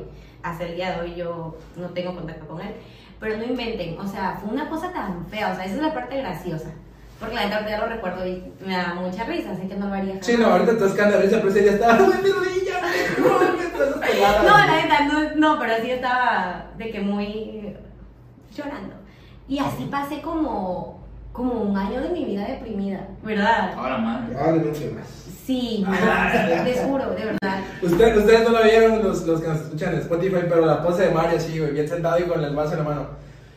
Hasta 0.49 0.65
el 0.65 0.75
día 0.75 0.95
de 0.95 1.01
hoy 1.01 1.15
yo 1.15 1.55
no 1.75 1.87
tengo 1.89 2.15
contacto 2.15 2.47
con 2.47 2.61
él. 2.61 2.73
Pero 3.19 3.37
no 3.37 3.45
inventen, 3.45 3.97
o 3.99 4.07
sea, 4.07 4.37
fue 4.39 4.53
una 4.53 4.69
cosa 4.69 4.91
tan 4.91 5.25
fea. 5.27 5.51
O 5.51 5.55
sea, 5.55 5.65
esa 5.65 5.75
es 5.75 5.81
la 5.81 5.93
parte 5.93 6.17
graciosa. 6.17 6.69
Porque 7.19 7.33
la 7.33 7.45
neta 7.45 7.55
ahorita 7.57 7.71
ya 7.71 7.79
lo 7.79 7.87
recuerdo 7.87 8.27
y 8.27 8.43
me 8.63 8.77
da 8.77 8.93
mucha 8.93 9.23
risa, 9.23 9.51
así 9.51 9.67
que 9.67 9.75
no 9.75 9.87
lo 9.87 9.93
haría 9.93 10.11
jamás. 10.11 10.25
Sí, 10.25 10.37
no, 10.37 10.47
ahorita 10.47 10.71
estás 10.73 10.95
de 10.95 11.21
risa, 11.21 11.37
pero 11.37 11.49
ese 11.49 11.61
día 11.61 11.71
estaba. 11.71 11.93
¡Ay, 11.93 12.21
mi 12.23 12.29
rodilla! 12.29 12.81
¡No, 13.17 13.39
me 13.57 14.07
pelada! 14.07 14.43
No, 14.43 14.57
la 14.57 14.75
neta, 14.75 15.05
no, 15.05 15.35
no, 15.35 15.59
pero 15.59 15.73
sí 15.81 15.91
estaba 15.91 16.67
de 16.77 16.91
que 16.91 16.99
muy 16.99 17.75
llorando. 18.55 18.93
Y 19.47 19.57
así 19.57 19.85
pasé 19.89 20.21
como, 20.21 20.99
como 21.33 21.53
un 21.53 21.75
año 21.75 22.01
de 22.01 22.09
mi 22.09 22.23
vida 22.25 22.45
deprimida, 22.45 23.07
¿verdad? 23.23 23.73
Ahora, 23.75 23.97
madre. 23.97 24.35
Probablemente 24.35 24.91
más. 24.91 25.26
Sí, 25.47 25.81
no, 25.87 26.63
les 26.65 26.79
juro, 26.81 27.09
de 27.11 27.23
verdad. 27.23 27.61
Ustedes, 27.81 28.17
ustedes 28.17 28.43
no 28.43 28.49
lo 28.49 28.63
vieron, 28.65 29.01
los, 29.01 29.25
los 29.25 29.39
que 29.39 29.47
nos 29.47 29.61
escuchan 29.61 29.93
en 29.93 29.99
Spotify, 30.01 30.41
pero 30.41 30.65
la 30.65 30.83
pose 30.83 31.03
de 31.03 31.11
Mario 31.11 31.37
así, 31.37 31.57
güey, 31.57 31.71
bien 31.71 31.87
sentado 31.87 32.19
y 32.19 32.23
con 32.23 32.43
el 32.43 32.53
vaso 32.53 32.73
en 32.73 32.79
la 32.79 32.83
mano. 32.83 33.07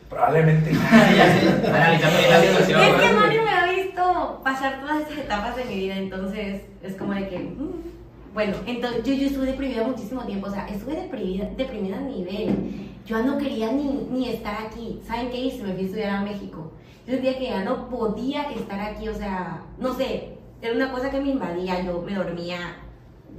Probablemente. 0.09 0.71
ya 0.73 0.79
sé, 0.79 1.67
analizando 1.67 2.17
bien 2.17 2.29
la 2.29 2.41
situación. 2.41 2.81
Es 2.81 2.93
que. 2.93 3.13
Mario 3.13 3.41
me 3.43 3.49
ha 3.49 3.65
visto 3.73 4.41
pasar 4.41 4.79
todas 4.79 5.01
estas 5.01 5.17
etapas 5.17 5.57
de 5.57 5.65
mi 5.65 5.75
vida, 5.75 5.97
entonces 5.97 6.61
es 6.81 6.95
como 6.95 7.13
de 7.13 7.27
que. 7.27 7.39
mm. 7.39 7.91
Bueno, 8.33 8.55
entonces 8.65 9.03
yo, 9.03 9.13
yo 9.13 9.27
estuve 9.27 9.47
deprimida 9.47 9.83
muchísimo 9.83 10.21
tiempo, 10.21 10.47
o 10.47 10.51
sea, 10.51 10.69
estuve 10.69 10.95
deprimida, 10.95 11.49
deprimida 11.57 11.97
a 11.97 12.01
nivel. 12.01 12.55
Yo 13.05 13.17
ya 13.17 13.23
no 13.25 13.37
quería 13.37 13.69
ni, 13.69 14.07
ni 14.09 14.29
estar 14.29 14.65
aquí. 14.65 15.01
¿Saben 15.05 15.29
qué 15.29 15.37
hice? 15.41 15.63
Me 15.63 15.73
fui 15.73 15.81
a 15.81 15.85
estudiar 15.87 16.09
a 16.11 16.21
México. 16.21 16.71
Yo 17.05 17.15
sentía 17.15 17.37
que 17.37 17.47
ya 17.47 17.65
no 17.65 17.89
podía 17.89 18.43
estar 18.43 18.79
aquí, 18.79 19.09
o 19.09 19.13
sea, 19.13 19.59
no 19.77 19.93
sé, 19.93 20.37
era 20.61 20.73
una 20.75 20.91
cosa 20.91 21.09
que 21.09 21.19
me 21.19 21.29
invadía, 21.29 21.81
yo 21.81 22.01
me 22.01 22.13
dormía 22.13 22.77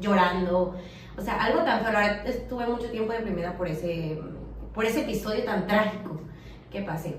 llorando, 0.01 0.75
o 1.17 1.21
sea, 1.21 1.43
algo 1.45 1.63
tan 1.63 1.81
feo. 1.83 1.93
La 1.93 2.01
verdad, 2.01 2.27
estuve 2.27 2.67
mucho 2.67 2.91
tiempo 2.91 3.13
deprimida 3.13 3.57
por 3.57 3.69
ese, 3.69 4.19
por 4.75 4.85
ese 4.85 5.03
episodio 5.03 5.45
tan 5.45 5.67
trágico 5.67 6.21
que 6.71 6.83
pasé. 6.83 7.17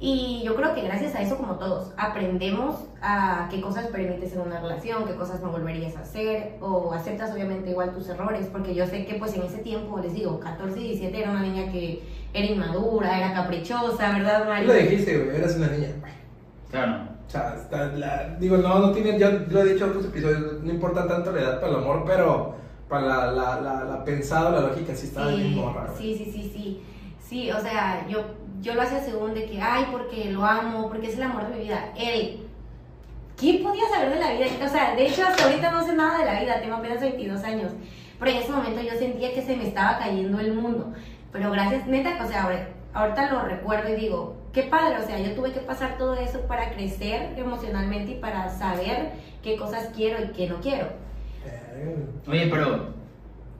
Y 0.00 0.42
yo 0.44 0.54
creo 0.54 0.74
que 0.76 0.82
gracias 0.82 1.16
a 1.16 1.22
eso, 1.22 1.36
como 1.36 1.56
todos, 1.56 1.92
aprendemos 1.96 2.84
a 3.02 3.48
qué 3.50 3.60
cosas 3.60 3.88
permites 3.88 4.32
en 4.32 4.40
una 4.42 4.60
relación, 4.60 5.04
qué 5.06 5.16
cosas 5.16 5.42
no 5.42 5.50
volverías 5.50 5.96
a 5.96 6.02
hacer, 6.02 6.56
o 6.60 6.92
aceptas 6.92 7.32
obviamente 7.32 7.70
igual 7.70 7.92
tus 7.92 8.08
errores, 8.08 8.46
porque 8.46 8.76
yo 8.76 8.86
sé 8.86 9.06
que 9.06 9.14
pues 9.14 9.34
en 9.34 9.42
ese 9.42 9.58
tiempo, 9.58 9.98
les 9.98 10.14
digo, 10.14 10.38
14 10.38 10.78
y 10.78 10.84
17 10.90 11.20
era 11.20 11.30
una 11.32 11.42
niña 11.42 11.72
que 11.72 12.04
era 12.32 12.46
inmadura, 12.46 13.18
era 13.18 13.34
caprichosa, 13.34 14.12
¿verdad, 14.12 14.42
Tú 14.42 14.48
Mario? 14.48 14.68
lo 14.68 14.74
dijiste, 14.74 15.18
güey, 15.18 15.36
eres 15.36 15.56
una 15.56 15.66
niña. 15.66 15.88
Claro. 16.70 17.17
O 17.28 17.30
sea, 17.30 17.54
la- 17.96 18.36
digo, 18.40 18.56
no, 18.56 18.78
no 18.78 18.90
tiene, 18.90 19.18
ya 19.18 19.28
lo 19.30 19.60
he 19.62 19.72
dicho 19.74 19.84
en 19.84 19.90
otros 19.90 20.06
episodios, 20.06 20.62
no 20.62 20.72
importa 20.72 21.06
tanto 21.06 21.30
la 21.30 21.40
edad 21.42 21.60
para 21.60 21.72
el 21.74 21.78
amor, 21.78 22.04
pero 22.06 22.54
para 22.88 23.02
la, 23.06 23.32
la, 23.32 23.60
la, 23.60 23.84
la 23.84 24.02
pensada, 24.04 24.50
la 24.50 24.60
lógica 24.68 24.94
sí 24.94 25.08
está 25.08 25.26
bien 25.28 25.48
Sí, 25.50 25.54
morra, 25.54 25.86
güey. 25.92 25.96
sí, 25.98 26.24
sí, 26.24 26.32
sí, 26.32 26.50
sí. 26.54 26.82
Sí, 27.20 27.50
o 27.50 27.60
sea, 27.60 28.06
yo, 28.08 28.20
yo 28.62 28.74
lo 28.74 28.80
hacía 28.80 29.00
según 29.04 29.34
de 29.34 29.44
que, 29.44 29.60
ay, 29.60 29.88
porque 29.92 30.30
lo 30.30 30.42
amo, 30.44 30.88
porque 30.88 31.08
es 31.08 31.16
el 31.16 31.22
amor 31.24 31.46
de 31.48 31.54
mi 31.56 31.64
vida. 31.64 31.92
Él, 31.98 32.46
¿qué 33.36 33.60
podía 33.62 33.86
saber 33.90 34.14
de 34.14 34.20
la 34.20 34.32
vida? 34.32 34.46
O 34.64 34.68
sea, 34.68 34.96
de 34.96 35.06
hecho, 35.06 35.26
hasta 35.26 35.44
ahorita 35.44 35.70
no 35.70 35.84
sé 35.84 35.92
nada 35.92 36.18
de 36.20 36.24
la 36.24 36.40
vida, 36.40 36.60
tengo 36.62 36.76
apenas 36.76 37.02
22 37.02 37.44
años. 37.44 37.72
Pero 38.18 38.30
en 38.30 38.36
ese 38.38 38.50
momento 38.52 38.80
yo 38.80 38.98
sentía 38.98 39.34
que 39.34 39.42
se 39.42 39.54
me 39.54 39.68
estaba 39.68 39.98
cayendo 39.98 40.40
el 40.40 40.54
mundo. 40.54 40.92
Pero 41.30 41.50
gracias, 41.50 41.86
neta, 41.86 42.18
o 42.24 42.26
sea, 42.26 42.68
ahorita 42.94 43.30
lo 43.30 43.42
recuerdo 43.42 43.90
y 43.92 44.00
digo, 44.00 44.34
qué 44.52 44.62
padre, 44.64 44.98
o 45.02 45.06
sea, 45.06 45.18
yo 45.18 45.32
tuve 45.34 45.52
que 45.52 45.60
pasar 45.60 45.98
todo 45.98 46.14
eso 46.14 46.40
para 46.42 46.70
crecer 46.70 47.34
emocionalmente 47.38 48.12
y 48.12 48.14
para 48.20 48.48
saber 48.48 49.12
qué 49.42 49.56
cosas 49.56 49.90
quiero 49.94 50.22
y 50.24 50.28
qué 50.28 50.48
no 50.48 50.56
quiero. 50.60 50.86
Eh, 51.46 52.06
Oye, 52.26 52.48
pero 52.50 52.88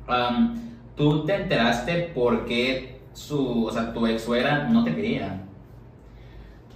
am, 0.07 0.59
tú 0.97 1.25
te 1.25 1.35
enteraste 1.35 2.11
por 2.15 2.45
qué 2.47 3.01
su, 3.13 3.67
o 3.67 3.71
sea, 3.73 3.93
tu 3.93 4.07
ex 4.07 4.23
suegra 4.23 4.69
no 4.69 4.85
te 4.85 4.95
quería. 4.95 5.43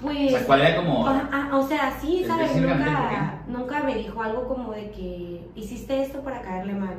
O 0.00 0.04
Pues... 0.06 0.30
sea, 0.32 0.44
¿cuál 0.46 0.60
era 0.62 0.76
como 0.76 1.06
Ah, 1.06 1.28
ah, 1.32 1.50
o 1.56 1.66
sea, 1.66 1.92
sí, 2.00 2.24
¿sabes? 2.26 2.56
Nunca, 2.56 3.42
nunca 3.46 3.82
me 3.84 3.94
dijo 3.96 4.20
algo 4.22 4.48
como 4.48 4.72
de 4.72 4.90
que 4.90 5.46
hiciste 5.54 6.02
esto 6.02 6.20
para 6.20 6.42
caerle 6.42 6.74
mal. 6.74 6.96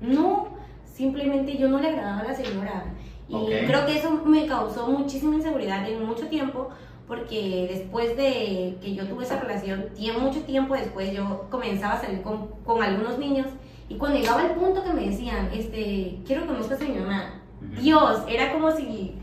No, 0.00 0.48
simplemente 0.84 1.56
yo 1.58 1.68
no 1.68 1.78
le 1.78 1.88
agradaba 1.88 2.20
a 2.20 2.24
la 2.24 2.34
señora. 2.34 2.84
Y 3.30 3.66
creo 3.66 3.86
que 3.86 3.98
eso 3.98 4.10
me 4.24 4.46
causó 4.46 4.86
muchísima 4.88 5.36
inseguridad 5.36 5.88
en 5.88 6.04
mucho 6.04 6.26
tiempo, 6.26 6.68
porque 7.06 7.66
después 7.70 8.16
de 8.16 8.76
que 8.82 8.94
yo 8.94 9.06
tuve 9.06 9.24
esa 9.24 9.38
relación, 9.40 9.86
mucho 10.20 10.40
tiempo 10.42 10.74
después 10.74 11.12
yo 11.12 11.46
comenzaba 11.50 11.94
a 11.94 12.00
salir 12.00 12.22
con, 12.22 12.48
con 12.64 12.82
algunos 12.82 13.18
niños. 13.18 13.46
Y 13.88 13.96
cuando 13.96 14.18
llegaba 14.18 14.42
el 14.42 14.50
punto 14.52 14.84
que 14.84 14.92
me 14.92 15.06
decían, 15.06 15.48
este, 15.52 16.18
quiero 16.26 16.42
que 16.42 16.48
conozcas 16.48 16.80
a 16.80 16.84
mi 16.84 16.94
mamá. 16.98 17.40
Dios, 17.80 18.22
era 18.28 18.52
como 18.52 18.70
si, 18.72 19.16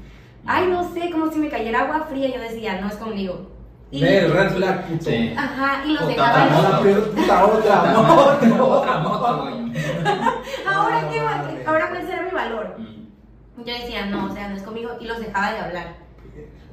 ay, 0.45 0.67
no 0.67 0.83
sé, 0.93 1.09
como 1.09 1.31
si 1.31 1.39
me 1.39 1.49
cayera 1.49 1.81
agua 1.81 2.05
fría. 2.09 2.27
Yo 2.33 2.41
decía, 2.41 2.79
no 2.81 2.87
es 2.87 2.95
conmigo. 2.95 3.49
Y- 3.89 4.01
Nel, 4.01 4.31
red 4.33 4.49
flag, 4.51 4.85
puto. 4.87 5.05
Sí. 5.05 5.33
Ajá, 5.37 5.83
y 5.85 5.93
los 5.93 6.07
dejaba. 6.07 6.45
otra 6.59 6.77
Ah, 6.77 6.81
puta 7.15 7.45
otra, 7.45 8.63
otra, 8.63 9.07
otra 9.07 9.31
güey. 9.41 9.71
Ahora 10.67 11.09
qué 11.09 11.21
mames. 11.21 11.67
ahora 11.67 11.89
cuál 11.89 12.05
será 12.05 12.21
mi 12.23 12.31
valor. 12.31 12.75
Yo 13.57 13.73
decía, 13.73 14.05
no, 14.05 14.31
o 14.31 14.33
sea, 14.33 14.49
no 14.49 14.55
es 14.55 14.63
conmigo, 14.63 14.91
y 14.99 15.05
los 15.05 15.19
dejaba 15.19 15.51
de 15.51 15.59
hablar. 15.59 15.95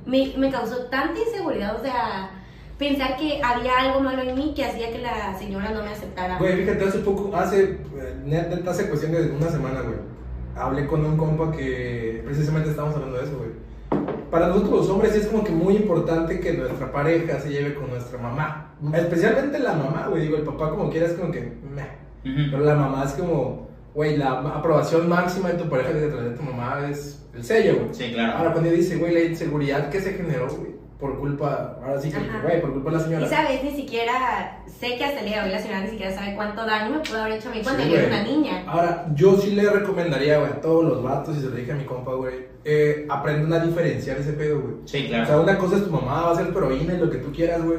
Me, 0.07 0.35
me 0.37 0.51
causó 0.51 0.85
tanta 0.87 1.19
inseguridad, 1.19 1.77
o 1.77 1.83
sea, 1.83 2.31
pensar 2.79 3.17
que 3.17 3.41
había 3.43 3.79
algo 3.79 4.01
malo 4.01 4.23
en 4.23 4.35
mí 4.35 4.53
que 4.55 4.65
hacía 4.65 4.93
que 4.93 4.99
la 4.99 5.37
señora 5.39 5.71
no 5.71 5.83
me 5.83 5.91
aceptara. 5.91 6.39
Güey, 6.39 6.59
fíjate, 6.59 6.85
hace 6.85 6.99
poco, 6.99 7.35
hace, 7.35 7.79
neta, 8.25 8.71
hace 8.71 8.89
cuestión 8.89 9.13
de 9.13 9.31
una 9.31 9.49
semana, 9.49 9.81
güey. 9.81 9.97
Hablé 10.57 10.87
con 10.87 11.05
un 11.05 11.17
compa 11.17 11.51
que 11.51 12.23
precisamente 12.25 12.71
estábamos 12.71 12.97
hablando 12.97 13.19
de 13.19 13.25
eso, 13.25 13.39
güey. 13.39 13.65
Para 14.31 14.49
nosotros 14.49 14.73
los 14.73 14.91
hombres 14.91 15.13
sí 15.13 15.21
es 15.21 15.27
como 15.29 15.45
que 15.45 15.53
muy 15.53 15.77
importante 15.77 16.41
que 16.41 16.53
nuestra 16.53 16.93
pareja 16.93 17.41
se 17.41 17.51
lleve 17.51 17.75
con 17.75 17.89
nuestra 17.89 18.19
mamá. 18.19 18.75
Especialmente 18.93 19.59
la 19.59 19.73
mamá, 19.73 20.09
güey. 20.09 20.23
Digo, 20.23 20.37
el 20.37 20.43
papá 20.43 20.71
como 20.71 20.91
quiera 20.91 21.07
es 21.07 21.13
como 21.15 21.31
que... 21.33 21.41
meh. 21.41 22.05
Pero 22.23 22.65
la 22.65 22.75
mamá 22.75 23.05
es 23.05 23.13
como... 23.13 23.69
Güey, 23.95 24.17
la 24.17 24.41
aprobación 24.41 25.09
máxima 25.09 25.51
de 25.51 25.59
tu 25.63 25.69
pareja 25.69 25.93
que 25.93 26.01
te 26.01 26.09
trae 26.09 26.25
de 26.31 26.37
tu 26.37 26.43
mamá 26.43 26.89
es 26.91 27.25
el 27.35 27.45
sello, 27.45 27.77
güey. 27.77 27.89
Sí, 27.95 28.13
claro. 28.13 28.39
Ahora 28.39 28.53
cuando 28.53 28.71
dice, 28.71 28.97
güey, 28.97 29.15
la 29.15 29.21
inseguridad 29.21 29.89
que 29.89 30.01
se 30.01 30.15
generó, 30.15 30.49
güey, 30.49 30.75
por 30.99 31.19
culpa... 31.19 31.79
Ahora 31.85 32.01
sí 32.01 32.11
que, 32.11 32.19
güey, 32.43 32.61
por 32.61 32.73
culpa 32.73 32.91
de 32.91 32.97
la 32.97 33.03
señora. 33.05 33.27
Y 33.27 33.29
sabes, 33.29 33.63
ni 33.63 33.71
siquiera 33.71 34.63
sé 34.67 34.97
que 34.97 35.05
hasta 35.05 35.21
el 35.21 35.27
día 35.27 35.41
de 35.43 35.47
hoy 35.49 35.53
la 35.55 35.61
señora 35.61 35.81
ni 35.83 35.91
siquiera 35.91 36.13
sabe 36.13 36.35
cuánto 36.35 36.67
daño 36.67 36.91
me 36.97 36.99
pudo 37.01 37.21
haber 37.23 37.35
hecho 37.35 37.51
a 37.51 37.53
mí 37.53 37.61
cuando 37.63 37.83
Sí, 37.85 37.91
yo 37.91 37.97
era 37.97 38.07
una 38.09 38.23
niña. 38.25 38.65
Ahora, 38.67 39.07
yo 39.15 39.37
sí 39.37 39.53
le 39.53 39.71
recomendaría, 39.71 40.39
güey, 40.39 40.51
a 40.51 40.61
todos 40.61 40.85
los 40.85 41.03
vatos, 41.03 41.37
y 41.37 41.41
se 41.41 41.47
lo 41.51 41.55
dije 41.57 41.71
a 41.73 41.77
mi 41.77 41.85
compa, 41.85 42.15
güey, 42.15 42.47
eh, 42.65 43.07
aprendan 43.09 43.61
a 43.61 43.65
diferenciar 43.65 44.17
ese 44.19 44.33
pedo, 44.33 44.61
güey. 44.61 44.75
Sí, 44.87 45.05
O 45.07 45.09
sea, 45.11 45.25
claro. 45.25 45.43
una 45.43 45.57
cosa 45.59 45.77
es 45.77 45.85
tu 45.85 45.91
mamá, 45.91 46.23
va 46.23 46.33
a 46.33 46.37
ser 46.37 46.53
tu 46.53 46.59
heroína 46.59 46.95
y 46.95 46.99
lo 46.99 47.11
que 47.11 47.19
tú 47.19 47.31
quieras, 47.33 47.63
güey. 47.63 47.79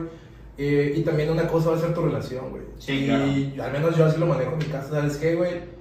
eh, 0.58 0.94
y 0.96 1.02
también 1.02 1.30
una 1.30 1.48
cosa 1.48 1.72
va 1.72 1.76
a 1.76 1.80
ser 1.80 1.94
tu 1.94 2.02
relación, 2.02 2.50
güey. 2.52 2.64
Sí, 2.78 3.06
y 3.06 3.60
al 3.60 3.72
menos 3.74 3.98
yo 3.98 4.06
así 4.06 4.18
lo 4.18 4.28
manejo 4.28 4.54
en 4.54 4.60
mi 4.60 4.66
casa, 4.66 4.90
¿sabes 4.90 5.18
qué, 5.18 5.36
güey? 5.36 5.75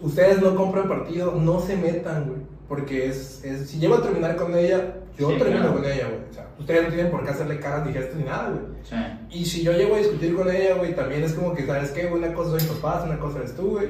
Ustedes 0.00 0.40
no 0.40 0.54
compran 0.54 0.88
partido, 0.88 1.32
no 1.34 1.60
se 1.60 1.76
metan, 1.76 2.24
güey. 2.26 2.40
Porque 2.68 3.06
es, 3.08 3.42
es, 3.44 3.70
si 3.70 3.78
llego 3.78 3.94
a 3.96 4.02
terminar 4.02 4.36
con 4.36 4.54
ella, 4.56 4.94
yo 5.18 5.30
Sí, 5.30 5.36
termino 5.38 5.60
claro. 5.60 5.74
con 5.76 5.84
ella, 5.84 6.06
güey. 6.08 6.20
O 6.30 6.32
sea, 6.34 6.46
ustedes 6.58 6.82
no 6.84 6.88
tienen 6.94 7.10
por 7.10 7.24
qué 7.24 7.30
hacerle 7.30 7.58
caras 7.60 7.86
ni 7.86 7.92
gestos 7.92 8.16
ni 8.16 8.24
nada, 8.24 8.50
güey. 8.50 8.62
Sí. 8.84 8.96
Y 9.30 9.44
si 9.46 9.62
yo 9.62 9.72
llego 9.72 9.94
a 9.94 9.98
discutir 9.98 10.36
con 10.36 10.50
ella, 10.50 10.74
güey, 10.74 10.94
también 10.94 11.22
es 11.24 11.32
como 11.32 11.54
que, 11.54 11.66
¿sabes 11.66 11.90
qué? 11.92 12.06
Una 12.06 12.32
cosa 12.34 12.50
soy 12.50 12.60
mis 12.60 12.78
papás, 12.78 13.04
una 13.06 13.18
cosa 13.18 13.38
eres 13.38 13.56
tú, 13.56 13.70
güey. 13.70 13.88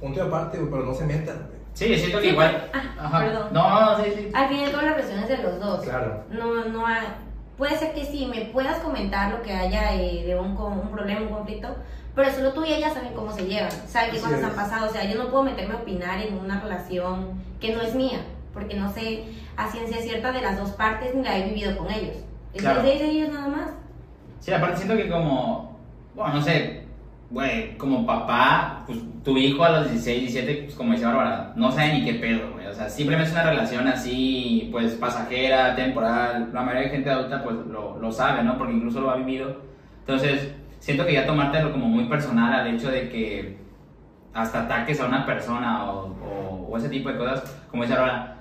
Punto 0.00 0.20
de 0.20 0.26
aparte, 0.26 0.58
güey, 0.58 0.70
pero 0.70 0.84
no 0.84 0.94
se 0.94 1.04
metan, 1.04 1.36
güey. 1.48 1.62
Sí, 1.74 1.96
siento 1.98 2.18
que 2.18 2.24
Sí, 2.26 2.30
igual. 2.30 2.70
ah, 2.74 2.94
Ajá. 2.98 3.18
perdón. 3.20 3.48
No, 3.52 3.80
no, 3.98 4.04
sí, 4.04 4.10
sí. 4.16 4.28
Al 4.34 4.48
final 4.48 4.70
todas 4.70 4.84
las 4.86 4.94
relaciones 4.96 5.28
de 5.28 5.36
los 5.38 5.60
dos. 5.60 5.80
Claro. 5.84 6.24
No, 6.30 6.64
no 6.66 6.86
hay- 6.86 7.06
Puede 7.58 7.76
ser 7.78 7.92
que 7.92 8.04
sí, 8.04 8.26
me 8.26 8.46
puedas 8.46 8.78
comentar 8.78 9.30
lo 9.30 9.42
que 9.42 9.52
haya 9.52 9.94
eh, 9.94 10.24
de 10.26 10.38
un, 10.38 10.54
con- 10.56 10.72
un 10.78 10.90
problema, 10.90 11.20
un 11.22 11.28
conflicto, 11.28 11.68
pero 12.14 12.30
solo 12.32 12.52
tú 12.52 12.64
y 12.64 12.72
ella 12.72 12.90
saben 12.92 13.12
cómo 13.14 13.32
se 13.32 13.46
llevan, 13.46 13.70
saben 13.86 14.10
qué 14.12 14.20
cosas 14.20 14.42
han 14.42 14.54
pasado. 14.54 14.86
O 14.88 14.92
sea, 14.92 15.04
yo 15.10 15.18
no 15.22 15.30
puedo 15.30 15.44
meterme 15.44 15.74
a 15.74 15.78
opinar 15.78 16.20
en 16.20 16.34
una 16.38 16.60
relación 16.60 17.40
que 17.60 17.74
no 17.74 17.80
es 17.80 17.94
mía, 17.94 18.20
porque 18.52 18.74
no 18.74 18.92
sé 18.92 19.24
a 19.56 19.68
ciencia 19.70 19.98
cierta 20.00 20.32
de 20.32 20.42
las 20.42 20.58
dos 20.58 20.70
partes 20.72 21.14
ni 21.14 21.22
la 21.22 21.38
he 21.38 21.48
vivido 21.48 21.76
con 21.76 21.90
ellos. 21.90 22.16
Es 22.54 22.62
Claro. 22.62 22.82
de 22.82 22.92
ellos 23.10 23.30
nada 23.32 23.48
más. 23.48 23.70
Sí, 24.40 24.52
aparte 24.52 24.76
siento 24.78 24.96
que 24.96 25.08
como, 25.08 25.78
bueno, 26.14 26.34
no 26.34 26.42
sé, 26.42 26.82
güey, 27.30 27.78
como 27.78 28.04
papá, 28.04 28.82
pues 28.86 28.98
tu 29.24 29.38
hijo 29.38 29.64
a 29.64 29.70
los 29.70 29.90
16, 29.90 30.20
17, 30.32 30.62
pues 30.64 30.74
como 30.74 30.92
dice 30.92 31.06
Bárbara, 31.06 31.52
no 31.56 31.70
sabe 31.72 31.94
ni 31.94 32.04
qué 32.04 32.14
pedo, 32.14 32.52
güey. 32.52 32.66
O 32.66 32.74
sea, 32.74 32.90
simplemente 32.90 33.30
es 33.30 33.34
una 33.34 33.48
relación 33.48 33.86
así, 33.88 34.68
pues 34.72 34.94
pasajera, 34.96 35.74
temporal. 35.76 36.50
La 36.52 36.62
mayoría 36.62 36.88
de 36.88 36.94
gente 36.96 37.10
adulta, 37.10 37.42
pues 37.42 37.56
lo, 37.70 37.98
lo 37.98 38.12
sabe, 38.12 38.42
¿no? 38.42 38.58
Porque 38.58 38.74
incluso 38.74 39.00
lo 39.00 39.10
ha 39.10 39.16
vivido. 39.16 39.56
Entonces, 40.00 40.52
siento 40.82 41.06
que 41.06 41.12
ya 41.12 41.24
tomártelo 41.26 41.70
como 41.70 41.86
muy 41.86 42.04
personal 42.06 42.52
al 42.52 42.66
hecho 42.74 42.90
de 42.90 43.08
que 43.08 43.56
hasta 44.34 44.62
ataques 44.62 45.00
a 45.00 45.06
una 45.06 45.24
persona 45.24 45.84
o, 45.90 46.06
o- 46.08 46.68
o 46.70 46.76
ese 46.76 46.88
tipo 46.88 47.08
de 47.08 47.18
cosas, 47.18 47.44
como 47.70 47.84
dice 47.84 47.94
Bárbara, 47.94 48.36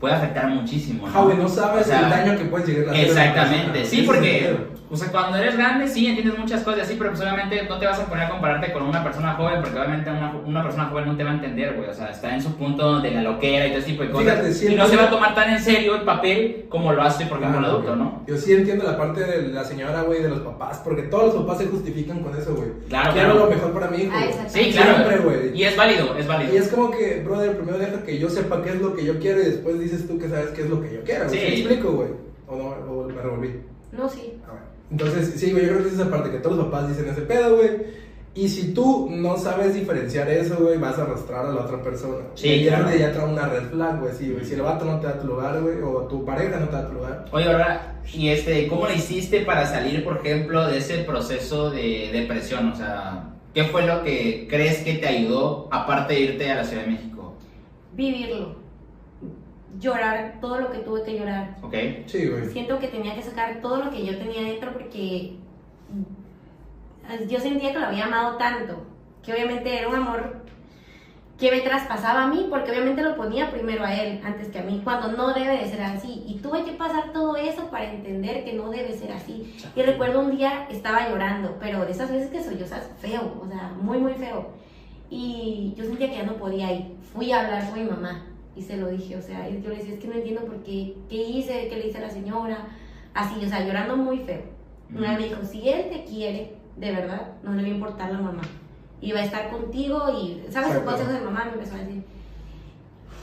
puede 0.00 0.14
afectar 0.14 0.48
muchísimo. 0.48 1.06
Ajá, 1.06 1.20
güey, 1.22 1.36
no 1.36 1.48
sabes 1.48 1.86
O 1.86 1.88
sea, 1.88 2.00
el 2.04 2.10
daño 2.10 2.38
que 2.38 2.44
puedes 2.46 2.66
llegar 2.68 2.88
a 2.88 2.90
hacer. 2.92 3.06
Exactamente, 3.06 3.84
sí, 3.84 4.02
porque. 4.02 4.56
O 4.90 4.96
sea, 4.96 5.08
cuando 5.10 5.36
eres 5.38 5.56
grande, 5.56 5.86
sí, 5.88 6.06
entiendes 6.06 6.38
muchas 6.38 6.62
cosas 6.62 6.82
así, 6.82 6.94
pero 6.98 7.10
pues 7.10 7.20
obviamente 7.22 7.62
no 7.68 7.78
te 7.78 7.86
vas 7.86 7.98
a 8.00 8.06
poner 8.06 8.24
a 8.24 8.28
compararte 8.30 8.72
con 8.72 8.82
una 8.84 9.02
persona 9.04 9.34
joven, 9.34 9.60
porque 9.60 9.78
obviamente 9.78 10.10
una, 10.10 10.32
una 10.46 10.62
persona 10.62 10.84
joven 10.86 11.06
no 11.06 11.16
te 11.16 11.24
va 11.24 11.30
a 11.30 11.34
entender, 11.34 11.74
güey, 11.76 11.88
o 11.88 11.94
sea, 11.94 12.10
está 12.10 12.34
en 12.34 12.40
su 12.42 12.54
punto 12.56 13.00
de 13.00 13.10
la 13.10 13.22
loquera 13.22 13.66
y 13.66 13.70
todo 13.70 13.78
ese 13.80 13.90
tipo 13.90 14.02
de 14.02 14.10
cosas, 14.10 14.24
Fíjate, 14.32 14.52
sí 14.54 14.64
y 14.64 14.68
no 14.76 14.84
entiendo- 14.84 14.88
se 14.90 14.96
va 14.96 15.04
a 15.04 15.10
tomar 15.10 15.34
tan 15.34 15.50
en 15.50 15.60
serio 15.60 15.96
el 15.96 16.02
papel 16.02 16.66
como 16.68 16.92
lo 16.92 17.02
hace, 17.02 17.26
por 17.26 17.38
ejemplo, 17.38 17.58
el 17.60 17.64
Claro, 17.64 17.78
adulto. 17.78 17.96
¿no? 17.96 18.22
Yo 18.26 18.36
sí 18.36 18.52
entiendo 18.52 18.84
la 18.84 18.96
parte 18.96 19.24
de 19.24 19.48
la 19.48 19.64
señora, 19.64 20.02
güey, 20.02 20.22
de 20.22 20.28
los 20.30 20.40
papás, 20.40 20.80
porque 20.84 21.02
todos 21.02 21.34
los 21.34 21.44
papás 21.44 21.58
se 21.58 21.66
justifican 21.66 22.20
con 22.22 22.36
eso, 22.36 22.54
güey. 22.54 22.68
Claro, 22.88 23.12
Quiero 23.12 23.32
claro. 23.32 23.44
lo 23.46 23.50
mejor 23.54 23.72
para 23.72 23.88
mi 23.88 23.98
hijo. 23.98 24.12
Ah. 24.14 24.44
Sí, 24.48 24.70
claro, 24.72 24.94
Siempre, 24.96 25.18
güey. 25.18 25.58
y 25.58 25.64
es 25.64 25.76
válido, 25.76 26.16
es 26.16 26.26
válido. 26.26 26.54
Y 26.54 26.56
es 26.56 26.68
como 26.68 26.90
que, 26.90 27.22
brother, 27.24 27.56
primero 27.56 27.78
deja 27.78 28.02
que 28.04 28.18
yo 28.18 28.28
sepa 28.30 28.62
qué 28.62 28.70
es 28.70 28.80
lo 28.80 28.94
que 28.94 29.04
yo 29.04 29.18
quiero 29.18 29.40
y 29.40 29.44
después 29.44 29.78
dices 29.78 30.06
tú 30.08 30.18
que 30.18 30.28
sabes 30.28 30.48
qué 30.50 30.62
es 30.62 30.70
lo 30.70 30.80
que 30.80 30.94
yo 30.94 31.02
quiero. 31.04 31.26
güey. 31.26 31.38
Sí. 31.38 31.44
¿Me 31.46 31.54
explico, 31.54 31.92
güey? 31.92 32.08
O 32.46 32.56
no, 32.56 32.64
o 32.92 33.04
me 33.08 33.20
revolví. 33.20 33.60
No, 33.92 34.08
sí. 34.08 34.38
A 34.48 34.52
ver. 34.52 34.62
Entonces, 34.90 35.34
sí, 35.36 35.52
güey, 35.52 35.66
yo 35.66 35.72
creo 35.72 35.82
que 35.82 35.88
es 35.88 35.94
esa 35.94 36.10
parte 36.10 36.30
que 36.30 36.38
todos 36.38 36.56
los 36.56 36.66
papás 36.66 36.88
dicen 36.88 37.08
ese 37.08 37.22
pedo, 37.22 37.56
güey. 37.56 37.70
Y 38.34 38.48
si 38.48 38.72
tú 38.72 39.08
no 39.10 39.36
sabes 39.36 39.74
diferenciar 39.74 40.28
eso, 40.28 40.56
güey, 40.60 40.78
vas 40.78 40.96
a 40.98 41.02
arrastrar 41.02 41.46
a 41.46 41.50
la 41.50 41.62
otra 41.62 41.82
persona. 41.82 42.24
Sí, 42.34 42.48
y 42.48 42.64
ya 42.64 42.78
claro. 42.78 42.96
ya 42.96 43.12
trae 43.12 43.26
una 43.26 43.48
red 43.48 43.68
flag, 43.70 44.00
güey, 44.00 44.14
sí, 44.14 44.30
güey. 44.30 44.44
Si 44.44 44.54
el 44.54 44.62
vato 44.62 44.84
no 44.84 45.00
te 45.00 45.08
da 45.08 45.18
tu 45.18 45.26
lugar, 45.26 45.60
güey, 45.60 45.82
o 45.82 46.02
tu 46.06 46.24
pareja 46.24 46.60
no 46.60 46.68
te 46.68 46.76
da 46.76 46.86
tu 46.86 46.94
lugar. 46.94 47.24
Oye, 47.32 47.46
ahora, 47.46 48.00
y 48.14 48.28
este, 48.28 48.68
¿cómo 48.68 48.86
le 48.86 48.94
hiciste 48.94 49.40
para 49.40 49.66
salir, 49.66 50.04
por 50.04 50.18
ejemplo, 50.18 50.66
de 50.68 50.78
ese 50.78 50.98
proceso 50.98 51.70
de 51.70 52.10
depresión? 52.12 52.68
O 52.68 52.76
sea, 52.76 53.34
¿qué 53.52 53.64
fue 53.64 53.84
lo 53.86 54.04
que 54.04 54.46
crees 54.48 54.78
que 54.84 54.94
te 54.94 55.08
ayudó, 55.08 55.68
aparte 55.72 56.14
de 56.14 56.20
irte 56.20 56.50
a 56.50 56.56
la 56.56 56.64
Ciudad 56.64 56.84
de 56.84 56.92
México? 56.92 57.34
Vivirlo. 57.94 58.67
Llorar 59.78 60.38
todo 60.40 60.60
lo 60.60 60.72
que 60.72 60.78
tuve 60.78 61.02
que 61.04 61.18
llorar. 61.18 61.56
¿Ok? 61.62 61.74
Sí, 62.06 62.28
güey. 62.28 62.46
Siento 62.46 62.78
que 62.78 62.88
tenía 62.88 63.14
que 63.14 63.22
sacar 63.22 63.60
todo 63.60 63.84
lo 63.84 63.90
que 63.90 64.04
yo 64.04 64.18
tenía 64.18 64.42
dentro 64.42 64.72
porque 64.72 65.36
yo 67.28 67.40
sentía 67.40 67.72
que 67.72 67.78
lo 67.78 67.86
había 67.86 68.04
amado 68.04 68.36
tanto, 68.36 68.82
que 69.22 69.32
obviamente 69.32 69.78
era 69.78 69.88
un 69.88 69.94
amor 69.94 70.42
que 71.38 71.52
me 71.52 71.60
traspasaba 71.60 72.24
a 72.24 72.26
mí, 72.26 72.48
porque 72.50 72.72
obviamente 72.72 73.00
lo 73.00 73.14
ponía 73.14 73.50
primero 73.50 73.84
a 73.84 73.94
él 73.94 74.20
antes 74.24 74.48
que 74.48 74.58
a 74.58 74.62
mí, 74.62 74.80
cuando 74.82 75.12
no 75.12 75.32
debe 75.32 75.56
de 75.56 75.68
ser 75.68 75.82
así. 75.82 76.24
Y 76.26 76.40
tuve 76.42 76.64
que 76.64 76.72
pasar 76.72 77.12
todo 77.12 77.36
eso 77.36 77.70
para 77.70 77.92
entender 77.92 78.44
que 78.44 78.54
no 78.54 78.70
debe 78.70 78.92
ser 78.92 79.12
así. 79.12 79.54
Y 79.76 79.82
recuerdo 79.82 80.20
un 80.20 80.36
día 80.36 80.66
estaba 80.68 81.08
llorando, 81.08 81.56
pero 81.60 81.84
de 81.84 81.92
esas 81.92 82.10
veces 82.10 82.30
que 82.30 82.42
sollozas 82.42 82.90
feo, 82.98 83.40
o 83.40 83.46
sea, 83.48 83.72
muy, 83.80 83.98
muy 83.98 84.14
feo. 84.14 84.48
Y 85.10 85.74
yo 85.76 85.84
sentía 85.84 86.10
que 86.10 86.16
ya 86.16 86.24
no 86.24 86.34
podía 86.34 86.72
ir. 86.72 86.96
Fui 87.14 87.30
a 87.30 87.44
hablar 87.44 87.70
con 87.70 87.78
mi 87.78 87.88
mamá 87.88 88.27
y 88.58 88.62
se 88.62 88.76
lo 88.76 88.88
dije, 88.88 89.16
o 89.16 89.22
sea, 89.22 89.48
yo 89.48 89.68
le 89.70 89.76
decía, 89.76 89.94
es 89.94 90.00
que 90.00 90.08
no 90.08 90.14
entiendo 90.14 90.42
por 90.44 90.56
qué, 90.62 90.94
qué 91.08 91.16
hice, 91.16 91.68
qué 91.68 91.76
le 91.76 91.88
hice 91.88 91.98
a 91.98 92.02
la 92.02 92.10
señora, 92.10 92.66
así, 93.14 93.34
o 93.44 93.48
sea, 93.48 93.64
llorando 93.64 93.96
muy 93.96 94.18
feo. 94.18 94.42
Una 94.94 95.10
vez 95.10 95.20
me 95.20 95.24
dijo, 95.28 95.40
si 95.44 95.68
él 95.68 95.86
te 95.90 96.04
quiere, 96.04 96.54
de 96.76 96.92
verdad, 96.92 97.32
no 97.42 97.52
le 97.52 97.62
va 97.62 97.68
a 97.68 97.70
importar 97.72 98.12
la 98.12 98.18
mamá. 98.18 98.42
Y 99.00 99.12
va 99.12 99.20
a 99.20 99.24
estar 99.24 99.50
contigo 99.50 100.02
y, 100.20 100.42
¿sabes? 100.50 100.74
Los 100.74 100.82
consejos 100.82 101.12
de 101.12 101.20
mamá 101.20 101.44
me 101.44 101.52
empezó 101.52 101.74
a 101.76 101.78
decir. 101.78 102.02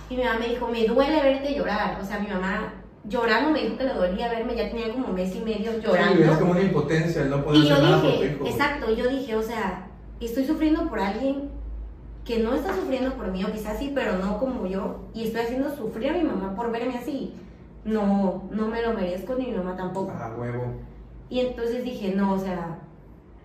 Y 0.09 0.15
mi 0.15 0.23
mamá 0.23 0.39
me 0.39 0.47
dijo, 0.49 0.67
me 0.67 0.85
duele 0.87 1.21
verte 1.21 1.53
llorar. 1.55 1.99
O 2.01 2.05
sea, 2.05 2.19
mi 2.19 2.27
mamá 2.27 2.73
llorando 3.09 3.51
me 3.51 3.61
dijo 3.63 3.77
que 3.77 3.83
le 3.83 3.93
dolía 3.93 4.29
verme, 4.29 4.55
ya 4.55 4.69
tenía 4.69 4.91
como 4.93 5.07
mes 5.09 5.35
y 5.35 5.39
medio 5.41 5.71
Sí, 5.73 5.81
llorando. 5.83 6.15
güey, 6.17 6.29
es 6.29 6.37
como 6.37 6.51
una 6.51 6.61
impotencia 6.61 7.21
el 7.23 7.29
no 7.29 7.43
poder 7.43 7.61
Y 7.63 7.67
yo 7.67 7.73
hacer 7.75 7.85
nada 7.89 8.01
por 8.01 8.11
tu 8.11 8.23
hijo. 8.23 8.45
exacto, 8.45 8.95
yo 8.95 9.07
dije, 9.09 9.35
o 9.35 9.41
sea, 9.41 9.87
estoy 10.21 10.45
sufriendo 10.45 10.87
por 10.87 10.99
alguien 10.99 11.49
que 12.25 12.39
no 12.39 12.55
está 12.55 12.73
sufriendo 12.73 13.13
por 13.13 13.27
mí, 13.31 13.43
o 13.43 13.51
quizás 13.51 13.77
sí, 13.77 13.91
pero 13.93 14.17
no 14.17 14.39
como 14.39 14.65
yo, 14.65 15.01
y 15.13 15.25
estoy 15.25 15.41
haciendo 15.41 15.75
sufrir 15.75 16.09
a 16.09 16.13
mi 16.13 16.23
mamá 16.23 16.55
por 16.55 16.71
verme 16.71 16.97
así. 16.97 17.33
No, 17.83 18.43
no 18.49 18.67
me 18.67 18.81
lo 18.81 18.93
merezco 18.93 19.35
ni 19.35 19.45
mi 19.45 19.51
mamá 19.57 19.75
tampoco. 19.77 20.11
A 20.11 20.35
huevo. 20.35 20.63
Y 21.29 21.39
entonces 21.41 21.83
dije, 21.83 22.15
no, 22.15 22.33
o 22.33 22.39
sea, 22.39 22.79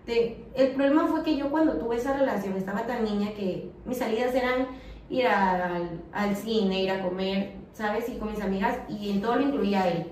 te- 0.05 0.43
el 0.55 0.69
problema 0.71 1.05
fue 1.07 1.21
que 1.23 1.37
yo 1.37 1.51
cuando 1.51 1.73
tuve 1.77 1.97
esa 1.97 2.17
relación 2.17 2.55
estaba 2.57 2.87
tan 2.87 3.03
niña 3.03 3.33
que 3.35 3.69
mis 3.85 3.97
salidas 3.99 4.33
eran 4.33 4.67
ir 5.11 5.27
al, 5.27 6.01
al 6.11 6.35
cine, 6.35 6.81
ir 6.81 6.89
a 6.91 7.03
comer, 7.03 7.53
¿sabes? 7.73 8.09
Y 8.09 8.15
con 8.17 8.31
mis 8.31 8.41
amigas, 8.41 8.79
y 8.89 9.11
en 9.11 9.21
todo 9.21 9.35
lo 9.35 9.43
incluía 9.43 9.83
a 9.83 9.89
él, 9.89 10.07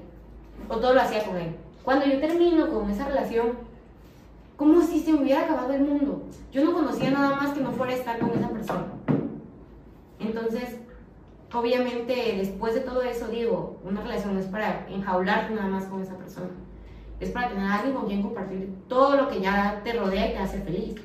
o 0.67 0.77
todo 0.77 0.93
lo 0.93 1.01
hacía 1.01 1.23
con 1.25 1.37
él. 1.37 1.55
Cuando 1.83 2.05
yo 2.05 2.19
termino 2.19 2.69
con 2.69 2.87
esa 2.91 3.07
relación, 3.07 3.53
como 4.59 4.81
si 4.81 4.99
se 4.99 5.13
me 5.13 5.21
hubiera 5.21 5.45
acabado 5.45 5.73
el 5.73 5.83
mundo. 5.83 6.21
Yo 6.51 6.65
no 6.65 6.73
conocía 6.73 7.09
nada 7.11 7.37
más 7.37 7.53
que 7.53 7.61
no 7.61 7.71
fuera 7.71 7.93
estar 7.93 8.19
con 8.19 8.37
esa 8.37 8.49
persona. 8.49 8.87
Entonces, 10.19 10.75
obviamente, 11.53 12.35
después 12.35 12.73
de 12.73 12.81
todo 12.81 13.01
eso, 13.01 13.29
digo, 13.29 13.79
una 13.85 14.01
relación 14.01 14.33
no 14.33 14.41
es 14.41 14.47
para 14.47 14.85
enjaularte 14.89 15.55
nada 15.55 15.69
más 15.69 15.85
con 15.85 16.01
esa 16.01 16.17
persona. 16.17 16.49
Es 17.21 17.29
para 17.31 17.47
tener 17.47 17.63
a 17.63 17.75
alguien 17.75 17.95
con 17.95 18.07
quien 18.07 18.21
compartir 18.21 18.69
todo 18.89 19.15
lo 19.15 19.29
que 19.29 19.39
ya 19.39 19.79
te 19.85 19.93
rodea 19.93 20.29
y 20.29 20.33
te 20.33 20.39
hace 20.39 20.59
feliz. 20.59 20.95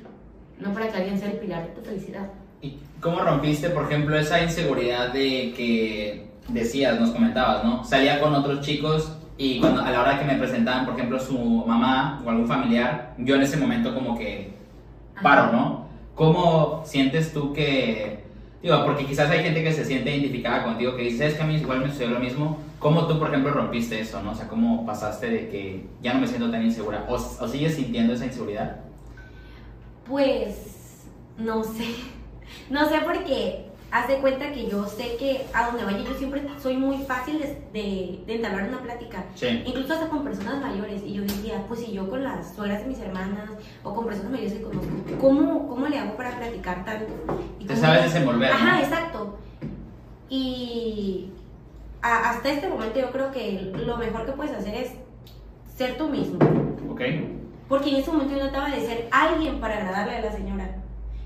No 0.59 0.73
para 0.73 0.89
que 0.89 0.97
alguien 0.97 1.17
sea 1.17 1.31
el 1.31 1.39
pilar 1.39 1.69
de 1.69 1.75
tu 1.75 1.81
felicidad. 1.83 2.29
¿Y 2.61 2.81
cómo 3.01 3.21
rompiste, 3.21 3.71
por 3.71 3.85
ejemplo, 3.85 4.19
esa 4.19 4.43
inseguridad 4.43 5.13
de 5.13 5.55
que 5.57 6.29
decías, 6.49 6.99
nos 6.99 7.13
comentabas, 7.13 7.63
¿no? 7.63 7.85
Salía 7.85 8.21
con 8.21 8.35
otros 8.35 8.63
chicos 8.63 9.17
y 9.37 9.59
cuando 9.61 9.83
a 9.83 9.91
la 9.91 10.01
hora 10.01 10.19
que 10.19 10.25
me 10.25 10.37
presentaban, 10.37 10.85
por 10.85 10.95
ejemplo, 10.95 11.19
su 11.19 11.37
mamá 11.39 12.23
o 12.25 12.31
algún 12.31 12.47
familiar, 12.47 13.15
yo 13.19 13.35
en 13.35 13.43
ese 13.43 13.57
momento 13.57 13.93
como 13.93 14.17
que 14.17 14.53
paro, 15.23 15.53
¿no? 15.53 15.87
¿Cómo 16.15 16.83
sientes 16.85 17.33
tú 17.33 17.53
que, 17.53 18.25
digo, 18.63 18.85
porque 18.85 19.07
quizás 19.07 19.31
hay 19.31 19.43
gente 19.43 19.65
que 19.65 19.73
se 19.73 19.85
siente 19.85 20.11
identificada 20.13 20.63
contigo, 20.63 20.95
que 20.95 21.03
dice, 21.03 21.27
es 21.27 21.35
que 21.35 21.43
a 21.43 21.47
mí 21.47 21.57
igual 21.57 21.81
me 21.81 21.89
sucedió 21.89 22.11
lo 22.11 22.21
mismo, 22.21 22.59
¿cómo 22.79 23.09
tú, 23.09 23.19
por 23.19 23.29
ejemplo, 23.29 23.53
rompiste 23.53 23.99
eso, 23.99 24.23
¿no? 24.23 24.31
O 24.31 24.35
sea, 24.35 24.47
¿cómo 24.47 24.87
pasaste 24.87 25.29
de 25.29 25.49
que 25.49 25.87
ya 26.01 26.15
no 26.15 26.21
me 26.21 26.29
siento 26.29 26.51
tan 26.51 26.63
insegura? 26.63 27.05
¿O, 27.09 27.15
o 27.15 27.49
sigues 27.49 27.75
sintiendo 27.75 28.13
esa 28.13 28.27
inseguridad? 28.27 28.77
Pues, 30.07 31.07
no 31.39 31.65
sé. 31.65 31.87
No 32.71 32.89
sé 32.89 33.01
porque 33.05 33.64
haz 33.97 34.09
de 34.09 34.17
cuenta 34.17 34.51
que 34.51 34.67
yo 34.69 34.87
sé 34.87 35.15
que 35.21 35.47
a 35.53 35.67
donde 35.67 35.85
vaya 35.85 35.99
yo 36.01 36.15
siempre 36.15 36.43
soy 36.61 36.77
muy 36.77 36.99
fácil 37.05 37.39
de, 37.39 37.47
de, 37.73 38.25
de 38.27 38.35
entablar 38.35 38.67
una 38.69 38.81
plática. 38.81 39.23
Sí. 39.37 39.63
Incluso 39.65 39.93
hasta 39.95 40.09
con 40.09 40.25
personas 40.25 40.61
mayores. 40.61 41.01
Y 41.07 41.13
yo 41.15 41.23
decía, 41.23 41.63
pues 41.69 41.79
si 41.79 41.93
yo 41.93 42.11
con 42.11 42.25
las 42.25 42.57
suegras 42.57 42.81
de 42.83 42.87
mis 42.89 42.99
hermanas 42.99 43.51
o 43.85 43.95
con 43.95 44.05
personas 44.07 44.33
mayores 44.33 44.55
que 44.55 44.63
conozco, 44.63 44.91
¿cómo, 45.21 45.69
cómo 45.69 45.87
le 45.87 45.97
hago 46.01 46.17
para 46.17 46.37
platicar 46.37 46.85
tanto? 46.85 47.13
Y 47.61 47.67
Te 47.67 47.77
sabes 47.77 48.03
desenvolver, 48.13 48.51
¿no? 48.51 48.57
Ajá, 48.57 48.81
exacto. 48.83 49.39
Y 50.29 51.29
a- 52.03 52.31
hasta 52.31 52.51
este 52.51 52.69
momento 52.69 52.99
yo 52.99 53.11
creo 53.13 53.31
que 53.31 53.73
lo 53.87 53.97
mejor 53.97 54.27
que 54.27 54.33
puedes 54.33 54.53
hacer 54.57 54.75
es 54.75 54.91
ser 55.77 55.97
tú 55.97 56.09
mismo. 56.09 56.39
¿Ok? 56.91 57.01
Porque 57.69 57.91
en 57.91 57.97
ese 57.97 58.11
momento 58.11 58.35
yo 58.35 58.41
trataba 58.41 58.71
de 58.71 58.81
ser 58.85 59.09
alguien 59.13 59.61
para 59.61 59.77
agradarle 59.77 60.17
a 60.17 60.21
la 60.23 60.33
señora. 60.33 60.64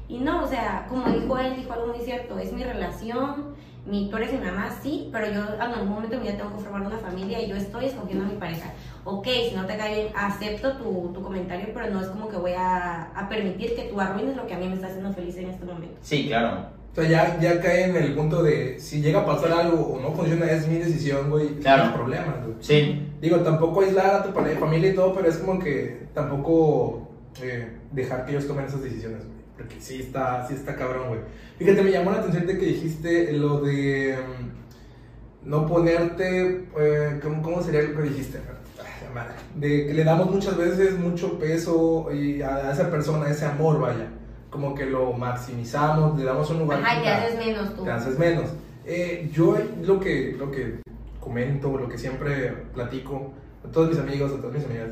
Y 0.08 0.18
no, 0.18 0.42
o 0.44 0.46
sea, 0.46 0.86
como 0.88 1.06
dijo 1.10 1.38
él, 1.38 1.56
dijo 1.56 1.72
algo 1.72 1.88
muy 1.88 2.00
cierto, 2.04 2.38
es 2.38 2.52
mi 2.52 2.64
relación, 2.64 3.54
mi, 3.84 4.08
tú 4.10 4.16
eres 4.16 4.32
mi 4.32 4.38
mamá, 4.38 4.70
sí, 4.82 5.08
pero 5.12 5.26
yo 5.26 5.54
en 5.54 5.60
algún 5.60 5.88
momento 5.88 6.16
de 6.16 6.22
mi 6.22 6.28
vida 6.28 6.38
tengo 6.38 6.56
que 6.56 6.62
formar 6.62 6.82
una 6.82 6.98
familia 6.98 7.40
y 7.42 7.48
yo 7.48 7.56
estoy 7.56 7.86
escogiendo 7.86 8.24
a 8.24 8.28
mi 8.28 8.36
pareja. 8.36 8.72
Ok, 9.04 9.26
si 9.48 9.54
no 9.54 9.66
te 9.66 9.76
cae 9.76 9.94
bien, 9.94 10.12
acepto 10.16 10.76
tu, 10.78 11.12
tu 11.12 11.22
comentario, 11.22 11.68
pero 11.74 11.90
no 11.90 12.00
es 12.00 12.08
como 12.08 12.28
que 12.28 12.36
voy 12.36 12.52
a, 12.52 13.10
a 13.14 13.28
permitir 13.28 13.74
que 13.76 13.82
tú 13.82 14.00
arruines 14.00 14.36
lo 14.36 14.46
que 14.46 14.54
a 14.54 14.58
mí 14.58 14.68
me 14.68 14.74
está 14.74 14.88
haciendo 14.88 15.12
feliz 15.12 15.36
en 15.36 15.50
este 15.50 15.64
momento. 15.64 15.96
Sí, 16.00 16.26
claro. 16.26 16.66
O 16.92 17.00
sea, 17.00 17.08
ya, 17.08 17.38
ya 17.38 17.60
cae 17.60 17.84
en 17.84 17.96
el 17.96 18.14
punto 18.14 18.42
de 18.42 18.80
si 18.80 19.00
llega 19.00 19.20
a 19.20 19.26
pasar 19.26 19.52
algo 19.52 19.94
o 19.94 20.00
no 20.00 20.12
funciona, 20.12 20.50
es 20.50 20.66
mi 20.66 20.78
decisión, 20.78 21.30
güey. 21.30 21.56
Claro. 21.60 21.86
No 21.86 21.94
problemas, 21.94 22.42
güey. 22.42 22.56
Sí. 22.60 23.08
Digo, 23.20 23.36
tampoco 23.38 23.82
aislar 23.82 24.06
a 24.06 24.22
tu 24.22 24.32
familia 24.32 24.90
y 24.90 24.94
todo, 24.94 25.14
pero 25.14 25.28
es 25.28 25.36
como 25.38 25.60
que 25.60 26.08
tampoco 26.14 27.08
eh, 27.42 27.78
dejar 27.92 28.24
que 28.24 28.32
ellos 28.32 28.46
tomen 28.46 28.64
esas 28.66 28.82
decisiones, 28.82 29.24
güey. 29.26 29.37
Porque 29.58 29.80
sí 29.80 30.02
está, 30.02 30.46
sí 30.46 30.54
está 30.54 30.76
cabrón, 30.76 31.08
güey. 31.08 31.20
Fíjate, 31.58 31.82
me 31.82 31.90
llamó 31.90 32.12
la 32.12 32.18
atención 32.18 32.46
de 32.46 32.56
que 32.56 32.64
dijiste 32.64 33.32
lo 33.32 33.60
de 33.60 34.16
mm, 34.16 35.48
no 35.50 35.66
ponerte, 35.66 36.68
eh, 36.78 37.20
¿cómo, 37.20 37.42
¿cómo 37.42 37.62
sería 37.62 37.82
lo 37.82 37.96
que 37.96 38.08
dijiste? 38.08 38.38
Ay, 38.78 39.08
la 39.08 39.14
madre. 39.14 39.34
De 39.56 39.86
que 39.86 39.94
le 39.94 40.04
damos 40.04 40.30
muchas 40.30 40.56
veces 40.56 40.96
mucho 40.96 41.40
peso 41.40 42.08
y 42.12 42.40
a 42.40 42.70
esa 42.72 42.88
persona, 42.88 43.28
ese 43.28 43.46
amor, 43.46 43.80
vaya. 43.80 44.08
Como 44.48 44.76
que 44.76 44.86
lo 44.86 45.12
maximizamos, 45.12 46.16
le 46.16 46.24
damos 46.24 46.48
un 46.50 46.60
lugar. 46.60 46.80
Ajá, 46.80 47.02
te 47.02 47.08
haces 47.08 47.36
menos 47.36 47.74
tú. 47.74 47.84
te 47.84 47.90
haces 47.90 48.16
menos. 48.16 48.50
Eh, 48.86 49.28
yo 49.32 49.58
lo 49.82 49.98
que, 49.98 50.36
lo 50.38 50.52
que 50.52 50.80
comento, 51.20 51.76
lo 51.76 51.88
que 51.88 51.98
siempre 51.98 52.50
platico 52.72 53.32
a 53.68 53.72
todos 53.72 53.90
mis 53.90 53.98
amigos, 53.98 54.32
a 54.32 54.36
todas 54.36 54.54
mis 54.54 54.64
amigas, 54.64 54.90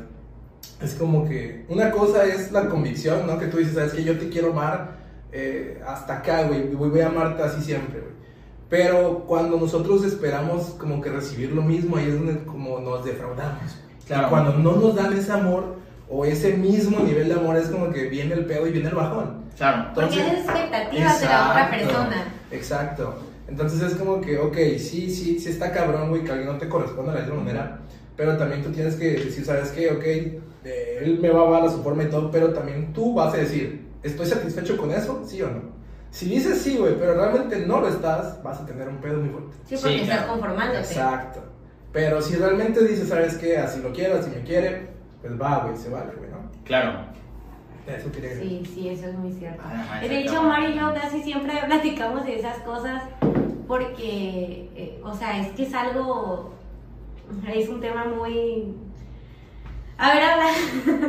es 0.81 0.93
como 0.93 1.27
que 1.27 1.65
una 1.69 1.91
cosa 1.91 2.25
es 2.25 2.51
la 2.51 2.67
convicción, 2.67 3.25
¿no? 3.25 3.39
Que 3.39 3.47
tú 3.47 3.57
dices, 3.57 3.73
sabes 3.75 3.93
que 3.93 4.03
yo 4.03 4.17
te 4.17 4.29
quiero 4.29 4.51
amar 4.51 4.97
eh, 5.31 5.81
hasta 5.87 6.17
acá, 6.19 6.43
güey, 6.43 6.69
voy 6.73 6.89
voy 6.89 7.01
a 7.01 7.07
amarte 7.07 7.41
así 7.43 7.61
siempre, 7.61 7.99
güey. 7.99 8.13
Pero 8.69 9.23
cuando 9.27 9.57
nosotros 9.57 10.03
esperamos 10.03 10.75
como 10.77 11.01
que 11.01 11.09
recibir 11.09 11.51
lo 11.51 11.61
mismo, 11.61 11.97
ahí 11.97 12.07
es 12.07 12.13
donde 12.15 12.43
como 12.43 12.79
nos 12.79 13.05
defraudamos. 13.05 13.77
Claro. 14.05 14.29
Cuando 14.29 14.53
no 14.53 14.75
nos 14.75 14.95
dan 14.95 15.13
ese 15.13 15.31
amor 15.31 15.75
o 16.09 16.25
ese 16.25 16.53
mismo 16.53 16.99
nivel 16.99 17.29
de 17.29 17.33
amor, 17.35 17.55
es 17.55 17.67
como 17.69 17.89
que 17.91 18.07
viene 18.09 18.33
el 18.33 18.45
pedo 18.45 18.67
y 18.67 18.71
viene 18.71 18.89
el 18.89 18.95
bajón. 18.95 19.43
Claro. 19.57 19.91
Porque 19.95 20.15
Entonces- 20.15 20.23
tienes 20.25 20.45
expectativas 20.45 21.19
de 21.21 21.25
la 21.27 21.49
otra 21.49 21.61
Exacto, 21.63 21.85
persona. 21.87 22.33
Exacto. 22.51 23.15
Entonces 23.47 23.81
es 23.81 23.97
como 23.97 24.19
que, 24.19 24.37
ok, 24.37 24.55
sí, 24.77 25.09
sí, 25.09 25.39
sí 25.39 25.49
está 25.49 25.71
cabrón, 25.71 26.09
güey, 26.09 26.23
que 26.23 26.31
alguien 26.31 26.49
no 26.49 26.57
te 26.57 26.67
corresponda 26.67 27.13
de 27.13 27.19
la 27.19 27.25
misma 27.25 27.41
manera. 27.43 27.79
Pero 28.17 28.35
también 28.35 28.63
tú 28.63 28.71
tienes 28.71 28.95
que 28.95 29.11
decir, 29.11 29.45
¿sabes 29.45 29.69
qué? 29.71 29.91
Ok, 29.91 30.03
eh, 30.65 30.99
él 31.03 31.19
me 31.21 31.29
va 31.29 31.43
a 31.43 31.47
amar 31.47 31.63
a 31.65 31.69
su 31.69 31.81
forma 31.83 32.03
y 32.03 32.07
todo, 32.09 32.29
pero 32.31 32.51
también 32.51 32.91
tú 32.91 33.13
vas 33.13 33.33
a 33.33 33.37
decir, 33.37 33.87
¿estoy 34.03 34.25
satisfecho 34.25 34.75
con 34.75 34.91
eso? 34.91 35.23
¿Sí 35.25 35.41
o 35.43 35.49
no? 35.49 35.61
Si 36.09 36.27
dices 36.27 36.59
sí, 36.61 36.77
güey, 36.77 36.95
pero 36.97 37.13
realmente 37.13 37.59
no 37.65 37.79
lo 37.79 37.89
estás, 37.89 38.41
vas 38.41 38.59
a 38.59 38.65
tener 38.65 38.87
un 38.87 38.97
pedo 38.97 39.19
muy 39.19 39.29
fuerte. 39.29 39.55
Sí, 39.65 39.75
porque 39.79 39.95
Sí, 39.97 40.01
estás 40.03 40.17
claro. 40.23 40.31
conformándote. 40.33 40.79
Exacto. 40.79 41.41
Pero 41.93 42.21
si 42.21 42.35
realmente 42.35 42.83
dices, 42.85 43.07
¿sabes 43.07 43.35
qué? 43.37 43.57
Así 43.57 43.81
lo 43.81 43.91
quiero, 43.93 44.17
así 44.17 44.29
me 44.31 44.41
quiere, 44.43 44.87
pues 45.21 45.39
va, 45.39 45.59
güey, 45.65 45.77
se 45.77 45.89
vale, 45.89 46.11
güey, 46.17 46.29
¿no? 46.31 46.49
Claro. 46.65 47.05
Eso 47.87 48.11
quería 48.11 48.31
decir. 48.31 48.65
Sí, 48.65 48.71
sí, 48.73 48.89
eso 48.89 49.07
es 49.07 49.13
muy 49.15 49.31
cierto. 49.31 49.61
Ah, 49.63 49.99
De 50.01 50.19
hecho. 50.21 50.43
Mario 50.43 50.69
y 50.71 50.75
yo 50.77 50.93
casi 50.93 51.21
siempre 51.23 51.53
platicamos 51.65 52.25
de 52.25 52.39
esas 52.39 52.57
cosas 52.59 53.03
porque, 53.67 54.69
eh, 54.75 54.99
o 55.03 55.13
sea, 55.13 55.39
es 55.41 55.49
que 55.53 55.63
es 55.63 55.73
algo, 55.73 56.53
es 57.53 57.69
un 57.69 57.81
tema 57.81 58.05
muy... 58.05 58.73
A 59.99 60.13
ver, 60.13 60.23
habla. 60.23 60.51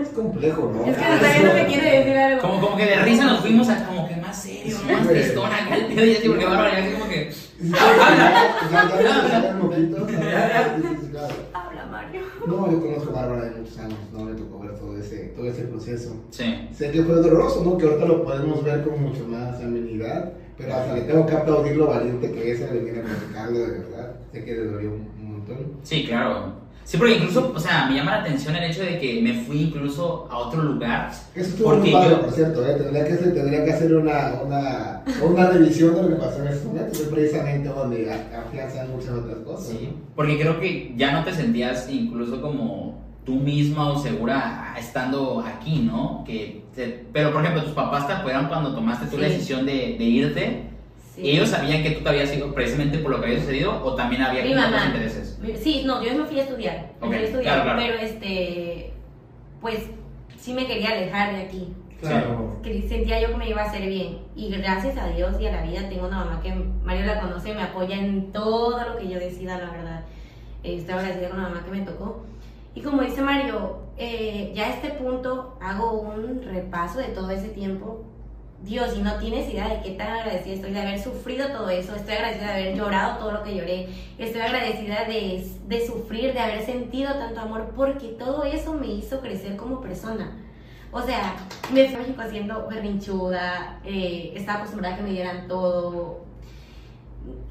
Es 0.00 0.08
complejo, 0.08 0.72
¿no? 0.74 0.90
Es 0.90 0.96
que 0.96 1.04
todavía 1.04 1.42
no 1.42 1.52
me 1.52 1.66
quiere 1.66 1.98
decir 1.98 2.16
algo. 2.16 2.40
Como, 2.40 2.60
como 2.60 2.76
que 2.76 2.86
de 2.86 2.96
risa 3.02 3.24
nos 3.26 3.40
fuimos 3.40 3.68
a 3.68 3.86
como 3.86 4.08
que 4.08 4.16
más 4.16 4.42
serio, 4.42 4.76
Sí, 4.78 4.92
más 4.92 5.06
tristón 5.06 5.52
acá 5.52 5.76
el 5.76 5.86
pedo 5.86 6.06
y 6.06 6.16
así, 6.16 6.28
porque 6.28 6.46
Bárbara 6.46 6.72
ya 6.72 6.78
así 6.84 6.92
como 6.94 7.08
que. 7.08 7.30
Habla, 11.52 11.86
Mario. 11.90 12.22
No, 12.46 12.70
yo 12.70 12.80
conozco 12.80 13.10
a 13.10 13.12
Bárbara 13.12 13.44
de 13.44 13.60
muchos 13.60 13.78
años, 13.78 13.98
¿no? 14.12 14.24
Me 14.24 14.34
tocó 14.34 14.60
ver 14.60 14.74
todo 14.78 14.96
ese, 14.96 15.18
todo 15.36 15.46
ese 15.46 15.62
proceso. 15.64 16.16
Sí. 16.30 16.68
Sé 16.72 16.90
que 16.90 17.02
fue 17.02 17.16
doloroso, 17.16 17.62
¿no? 17.64 17.76
Que 17.76 17.84
ahorita 17.84 18.06
lo 18.06 18.24
podemos 18.24 18.64
ver 18.64 18.84
con 18.84 19.02
mucho 19.02 19.26
más 19.28 19.56
amenidad, 19.56 20.32
pero 20.56 20.74
hasta 20.74 20.94
le 20.94 21.02
tengo 21.02 21.26
que 21.26 21.34
aplaudir 21.34 21.76
lo 21.76 21.88
valiente 21.88 22.32
que 22.32 22.52
es 22.52 22.60
el 22.62 22.78
venir 22.78 23.00
a 23.00 23.02
platicarlo, 23.02 23.58
de 23.58 23.70
verdad. 23.80 24.16
Sé 24.32 24.44
que 24.44 24.52
le 24.52 24.64
dolió 24.64 24.90
un 24.92 25.17
montón. 25.48 25.72
Sí, 25.82 26.04
claro. 26.06 26.58
Sí, 26.84 26.96
porque 26.96 27.16
incluso, 27.16 27.52
o 27.54 27.60
sea, 27.60 27.84
me 27.86 27.96
llama 27.96 28.12
la 28.12 28.20
atención 28.22 28.56
el 28.56 28.70
hecho 28.70 28.80
de 28.82 28.98
que 28.98 29.20
me 29.20 29.42
fui 29.42 29.64
incluso 29.64 30.26
a 30.30 30.38
otro 30.38 30.62
lugar. 30.62 31.10
Eso 31.34 31.50
estuvo 31.50 31.66
Porque 31.68 31.82
muy 31.90 31.92
padre, 31.92 32.10
yo- 32.10 32.20
por 32.22 32.32
cierto, 32.32 32.66
¿eh? 32.66 32.74
Tendría 32.76 33.04
que, 33.06 33.12
hacer- 33.12 33.34
tendría 33.34 33.64
que 33.66 33.72
hacer 33.74 33.94
una, 33.94 34.32
una, 34.42 35.02
una 35.22 35.50
revisión 35.50 35.94
de 35.94 36.02
lo 36.02 36.08
que 36.08 36.14
pasó 36.14 36.40
en 36.42 36.48
ese 36.48 36.64
momento, 36.64 36.92
es 36.92 37.08
precisamente 37.08 37.68
donde 37.68 38.10
afianzan 38.10 38.90
muchas 38.90 39.10
otras 39.10 39.36
cosas. 39.44 39.66
Sí. 39.66 39.90
¿no? 39.92 39.98
Porque 40.16 40.40
creo 40.40 40.58
que 40.60 40.94
ya 40.96 41.12
no 41.12 41.24
te 41.24 41.34
sentías 41.34 41.86
incluso 41.90 42.40
como 42.40 42.98
tú 43.26 43.34
misma 43.34 43.90
o 43.90 43.98
segura 43.98 44.74
estando 44.78 45.44
aquí, 45.46 45.80
¿no? 45.80 46.24
Que 46.26 46.62
te- 46.74 47.04
pero, 47.12 47.32
por 47.34 47.42
ejemplo, 47.42 47.64
tus 47.64 47.72
papás 47.74 48.06
te 48.06 48.14
apoyaron 48.14 48.46
cuando 48.46 48.74
tomaste 48.74 49.06
tú 49.08 49.18
la 49.18 49.28
decisión 49.28 49.66
de, 49.66 49.96
de 49.98 50.04
irte. 50.04 50.62
Sí. 51.20 51.30
¿Ellos 51.30 51.48
sabían 51.48 51.82
que 51.82 51.90
tú 51.90 52.02
te 52.02 52.08
habías 52.10 52.34
ido 52.36 52.54
precisamente 52.54 52.98
por 52.98 53.10
lo 53.10 53.20
que 53.20 53.26
había 53.26 53.40
sucedido 53.40 53.82
o 53.84 53.94
también 53.94 54.22
había 54.22 54.44
Mi 54.44 54.54
mamá. 54.54 54.86
intereses? 54.86 55.38
Sí, 55.62 55.82
no, 55.84 56.02
yo 56.02 56.14
me 56.16 56.24
fui 56.24 56.38
a 56.38 56.44
estudiar. 56.44 56.92
Me 57.00 57.06
Ok, 57.08 57.12
fui 57.12 57.16
a 57.16 57.24
estudiar, 57.26 57.42
claro, 57.42 57.62
claro. 57.64 57.78
pero 57.80 57.98
este, 58.00 58.92
pues 59.60 59.90
sí 60.38 60.52
me 60.54 60.66
quería 60.66 60.90
alejar 60.92 61.34
de 61.34 61.42
aquí. 61.42 61.74
Claro. 62.00 62.60
que 62.62 62.82
sentía 62.88 63.20
yo 63.20 63.30
que 63.30 63.36
me 63.38 63.50
iba 63.50 63.60
a 63.60 63.64
hacer 63.64 63.88
bien. 63.88 64.18
Y 64.36 64.50
gracias 64.50 64.96
a 64.96 65.08
Dios 65.08 65.34
y 65.40 65.46
a 65.48 65.50
la 65.50 65.62
vida 65.62 65.88
tengo 65.88 66.06
una 66.06 66.18
mamá 66.24 66.40
que 66.40 66.54
Mario 66.84 67.06
la 67.06 67.20
conoce, 67.20 67.52
me 67.54 67.62
apoya 67.62 67.96
en 67.96 68.30
todo 68.30 68.78
lo 68.88 68.96
que 68.98 69.08
yo 69.08 69.18
decida, 69.18 69.58
la 69.58 69.70
verdad. 69.70 70.04
Estoy 70.62 70.94
agradecida 70.94 71.30
con 71.30 71.42
la 71.42 71.48
mamá 71.48 71.64
que 71.64 71.72
me 71.72 71.80
tocó. 71.84 72.22
Y 72.76 72.82
como 72.82 73.02
dice 73.02 73.20
Mario, 73.20 73.78
eh, 73.96 74.52
ya 74.54 74.66
a 74.66 74.70
este 74.74 74.90
punto 74.90 75.58
hago 75.60 75.90
un 76.00 76.40
repaso 76.44 77.00
de 77.00 77.08
todo 77.08 77.30
ese 77.32 77.48
tiempo 77.48 78.04
Dios, 78.62 78.96
y 78.96 79.02
no 79.02 79.14
tienes 79.14 79.48
idea 79.48 79.68
de 79.68 79.82
qué 79.82 79.90
tan 79.92 80.08
agradecida 80.08 80.54
estoy 80.54 80.72
de 80.72 80.80
haber 80.80 81.00
sufrido 81.00 81.48
todo 81.48 81.70
eso, 81.70 81.94
estoy 81.94 82.14
agradecida 82.14 82.46
de 82.46 82.62
haber 82.62 82.76
llorado 82.76 83.18
todo 83.18 83.32
lo 83.32 83.42
que 83.44 83.54
lloré, 83.54 83.88
estoy 84.18 84.40
agradecida 84.40 85.04
de, 85.04 85.48
de 85.66 85.86
sufrir, 85.86 86.32
de 86.32 86.40
haber 86.40 86.64
sentido 86.64 87.14
tanto 87.14 87.40
amor, 87.40 87.72
porque 87.76 88.08
todo 88.08 88.44
eso 88.44 88.74
me 88.74 88.88
hizo 88.88 89.20
crecer 89.20 89.56
como 89.56 89.80
persona. 89.80 90.44
O 90.90 91.02
sea, 91.02 91.36
me 91.72 91.86
fui 91.86 91.96
a 91.96 91.98
México 91.98 92.22
haciendo 92.22 92.66
berrinchuda, 92.66 93.80
eh, 93.84 94.32
estaba 94.34 94.60
acostumbrada 94.60 94.94
a 94.94 94.98
que 94.98 95.04
me 95.04 95.10
dieran 95.10 95.46
todo. 95.46 96.26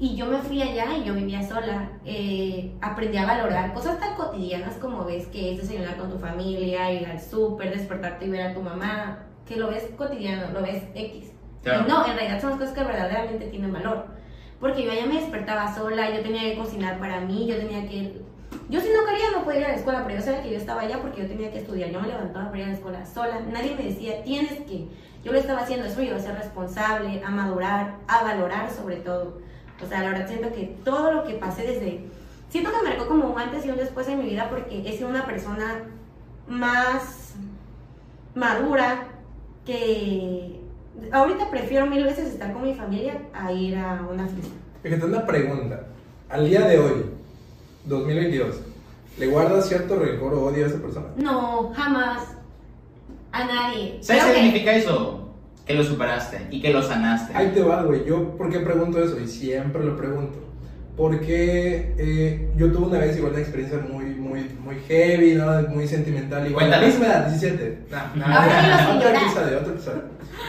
Y 0.00 0.16
yo 0.16 0.26
me 0.26 0.38
fui 0.38 0.60
allá 0.60 0.98
y 0.98 1.04
yo 1.04 1.14
vivía 1.14 1.46
sola. 1.46 1.92
Eh, 2.04 2.74
aprendí 2.80 3.16
a 3.16 3.26
valorar 3.26 3.72
cosas 3.72 4.00
tan 4.00 4.16
cotidianas 4.16 4.74
como 4.74 5.04
ves 5.04 5.28
que 5.28 5.52
es 5.52 5.60
desayunar 5.60 5.96
con 5.96 6.10
tu 6.10 6.18
familia, 6.18 6.92
ir 6.92 7.06
al 7.06 7.20
súper, 7.20 7.70
despertarte 7.70 8.26
y 8.26 8.30
ver 8.30 8.42
a 8.42 8.54
tu 8.54 8.60
mamá, 8.60 9.27
que 9.48 9.56
lo 9.56 9.68
ves 9.68 9.88
cotidiano, 9.96 10.52
lo 10.52 10.62
ves 10.62 10.84
X. 10.94 11.32
Claro. 11.62 11.84
Y 11.84 11.90
no, 11.90 12.06
en 12.06 12.16
realidad 12.16 12.40
son 12.40 12.50
las 12.50 12.58
cosas 12.60 12.74
que 12.74 12.84
verdaderamente 12.84 13.46
tienen 13.46 13.72
valor. 13.72 14.06
Porque 14.60 14.84
yo 14.84 14.92
allá 14.92 15.06
me 15.06 15.20
despertaba 15.20 15.74
sola, 15.74 16.10
yo 16.14 16.20
tenía 16.20 16.42
que 16.42 16.58
cocinar 16.58 16.98
para 16.98 17.20
mí, 17.20 17.46
yo 17.46 17.56
tenía 17.56 17.88
que 17.88 18.22
yo 18.70 18.80
si 18.80 18.88
no 18.88 19.04
quería 19.04 19.30
no 19.32 19.44
podía 19.44 19.60
ir 19.60 19.64
a 19.66 19.68
la 19.70 19.74
escuela, 19.76 20.04
pero 20.04 20.18
yo 20.18 20.24
sabía 20.24 20.42
que 20.42 20.50
yo 20.50 20.56
estaba 20.56 20.82
allá 20.82 21.00
porque 21.00 21.22
yo 21.22 21.28
tenía 21.28 21.50
que 21.50 21.58
estudiar. 21.58 21.90
Yo 21.90 22.00
me 22.00 22.08
levantaba 22.08 22.46
para 22.46 22.58
ir 22.58 22.64
a 22.64 22.68
la 22.68 22.74
escuela 22.74 23.06
sola. 23.06 23.40
Nadie 23.50 23.74
me 23.74 23.84
decía, 23.84 24.22
tienes 24.22 24.60
que. 24.60 24.88
Yo 25.24 25.32
lo 25.32 25.38
estaba 25.38 25.62
haciendo, 25.62 25.86
eso 25.86 25.98
me 25.98 26.06
iba 26.06 26.16
a 26.16 26.20
ser 26.20 26.34
responsable, 26.34 27.22
a 27.24 27.30
madurar, 27.30 27.96
a 28.06 28.22
valorar 28.22 28.70
sobre 28.70 28.96
todo. 28.96 29.40
O 29.82 29.86
sea, 29.86 30.02
la 30.02 30.10
verdad 30.10 30.28
siento 30.28 30.52
que 30.52 30.76
todo 30.84 31.12
lo 31.12 31.24
que 31.24 31.34
pasé 31.34 31.62
desde... 31.62 32.04
Siento 32.48 32.70
que 32.70 32.82
me 32.82 32.90
marcó 32.90 33.08
como 33.08 33.28
un 33.28 33.38
antes 33.38 33.64
y 33.66 33.70
un 33.70 33.76
después 33.76 34.08
en 34.08 34.18
mi 34.18 34.30
vida 34.30 34.48
porque 34.48 34.82
he 34.86 34.96
sido 34.96 35.08
una 35.08 35.24
persona 35.24 35.84
más 36.46 37.34
madura 38.34 39.08
que... 39.68 40.60
Ahorita 41.12 41.48
prefiero 41.50 41.86
mil 41.86 42.02
veces 42.02 42.30
estar 42.30 42.52
con 42.52 42.62
mi 42.62 42.74
familia 42.74 43.20
a 43.32 43.52
ir 43.52 43.76
a 43.76 44.04
una 44.10 44.26
fiesta. 44.26 44.54
Fíjate, 44.82 45.04
una 45.04 45.24
pregunta. 45.24 45.86
Al 46.28 46.48
día 46.48 46.62
de 46.62 46.78
hoy, 46.78 47.04
2022, 47.84 48.56
¿le 49.18 49.26
guardas 49.28 49.68
cierto 49.68 49.96
rencor 49.96 50.34
o 50.34 50.46
odio 50.46 50.64
a 50.64 50.68
esa 50.68 50.78
persona? 50.78 51.06
No, 51.16 51.72
jamás. 51.74 52.24
A 53.30 53.44
nadie. 53.44 53.98
¿Sabes 54.00 54.24
qué 54.24 54.34
significa 54.34 54.72
eso? 54.74 55.28
Que 55.64 55.74
lo 55.74 55.84
superaste 55.84 56.48
y 56.50 56.60
que 56.60 56.72
lo 56.72 56.82
sanaste. 56.82 57.32
Ahí 57.36 57.52
te 57.54 57.62
va, 57.62 57.82
güey. 57.82 58.04
Yo, 58.04 58.36
¿por 58.36 58.50
qué 58.50 58.58
pregunto 58.58 59.02
eso? 59.02 59.20
Y 59.20 59.28
siempre 59.28 59.84
lo 59.84 59.96
pregunto. 59.96 60.38
Porque 60.96 61.94
eh, 61.96 62.52
yo 62.56 62.72
tuve 62.72 62.86
una 62.86 62.98
vez 62.98 63.16
igual 63.16 63.32
una 63.32 63.40
experiencia 63.40 63.78
muy, 63.78 63.97
muy, 64.38 64.74
muy 64.74 64.82
heavy, 64.86 65.34
¿no? 65.34 65.62
Muy 65.68 65.86
sentimental. 65.88 66.48
Igual, 66.48 66.70
la 66.70 66.80
misma 66.80 67.06
edad, 67.06 67.28
17. 67.28 67.78
No, 67.90 67.96
no, 68.16 68.24
Ahora 68.26 68.62
dilo 68.62 68.76
sin 68.78 68.96
otro 68.96 69.08
episodio, 69.10 69.58
otro 69.60 69.72
episodio. 69.74 70.02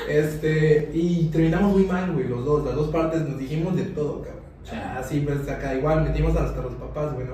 Este, 0.08 0.90
y 0.94 1.26
terminamos 1.32 1.74
muy 1.74 1.84
mal, 1.86 2.12
güey, 2.12 2.28
los 2.28 2.46
dos. 2.46 2.66
Las 2.66 2.76
dos 2.76 2.90
partes 2.90 3.22
nos 3.22 3.38
dijimos 3.40 3.76
de 3.76 3.84
todo, 3.84 4.22
cabrón. 4.22 4.44
Sí. 4.64 4.76
Así, 4.76 5.20
pues 5.22 5.48
acá 5.50 5.74
igual 5.76 6.04
metimos 6.04 6.36
hasta 6.36 6.62
los 6.62 6.74
papás, 6.76 7.14
güey, 7.14 7.28
¿no? 7.28 7.34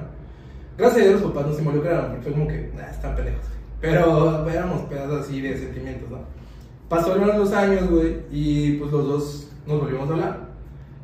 Gracias 0.77 1.01
a 1.05 1.07
Dios 1.09 1.21
los 1.21 1.31
papás 1.31 1.51
nos 1.51 1.59
involucraron, 1.59 2.07
porque 2.07 2.21
fue 2.23 2.31
como 2.33 2.47
que, 2.47 2.71
nah, 2.75 2.89
están 2.89 3.15
pendejos. 3.15 3.45
Pero 3.81 4.47
éramos 4.49 4.81
pedazos 4.83 5.21
así 5.25 5.41
de 5.41 5.57
sentimientos, 5.57 6.09
¿no? 6.09 6.19
Pasaron 6.89 7.27
los 7.37 7.51
años, 7.53 7.89
güey, 7.89 8.17
y 8.31 8.73
pues 8.73 8.91
los 8.91 9.07
dos 9.07 9.47
nos 9.67 9.79
volvimos 9.81 10.09
a 10.09 10.13
hablar. 10.13 10.39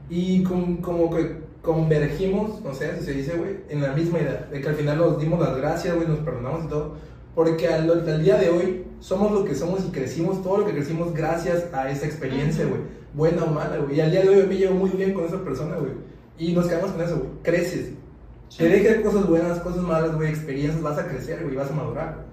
Y 0.10 0.44
com- 0.44 0.78
como 0.78 1.10
que 1.10 1.41
convergimos, 1.62 2.62
no 2.62 2.74
sé 2.74 2.98
si 3.00 3.06
se 3.06 3.14
dice, 3.14 3.38
güey, 3.38 3.58
en 3.70 3.82
la 3.82 3.94
misma 3.94 4.20
idea. 4.20 4.48
De 4.52 4.62
que 4.62 4.70
al 4.70 4.76
final 4.76 4.98
nos 4.98 5.20
dimos 5.20 5.40
las 5.40 5.56
gracias, 5.58 5.96
güey, 5.96 6.08
nos 6.08 6.20
perdonamos 6.20 6.66
y 6.66 6.68
todo. 6.68 6.96
Porque 7.36 7.68
al, 7.68 7.90
al 7.90 8.24
día 8.24 8.38
de 8.38 8.50
hoy 8.50 8.86
somos 9.00 9.32
lo 9.32 9.46
que 9.46 9.56
somos 9.56 9.86
y 9.86 9.92
crecimos, 9.92 10.44
todo 10.44 10.60
lo 10.60 10.66
que 10.66 10.74
crecimos 10.74 11.14
gracias 11.14 11.66
a 11.74 11.90
esa 11.90 12.06
experiencia, 12.06 12.66
güey. 12.66 12.82
Buena 13.14 13.44
o 13.44 13.48
mala, 13.48 13.78
güey. 13.78 13.98
Y 13.98 14.02
al 14.02 14.12
día 14.12 14.22
de 14.22 14.30
hoy 14.30 14.48
me 14.48 14.58
llevo 14.58 14.76
muy 14.76 14.90
bien 14.92 15.14
con 15.14 15.26
esa 15.26 15.44
persona, 15.44 15.76
güey. 15.76 15.94
Y 16.38 16.54
nos 16.54 16.68
quedamos 16.68 16.92
con 16.92 17.02
eso, 17.02 17.18
güey. 17.18 17.30
Creces. 17.44 17.92
Sí. 18.50 18.58
Te 18.58 18.70
dejes 18.70 19.02
cosas 19.02 19.28
buenas, 19.28 19.60
cosas 19.60 19.82
malas, 19.82 20.16
güey, 20.16 20.30
experiencias, 20.30 20.82
vas 20.82 20.98
a 20.98 21.08
crecer, 21.08 21.44
güey, 21.44 21.56
vas 21.56 21.72
a 21.72 21.74
madurar. 21.74 22.26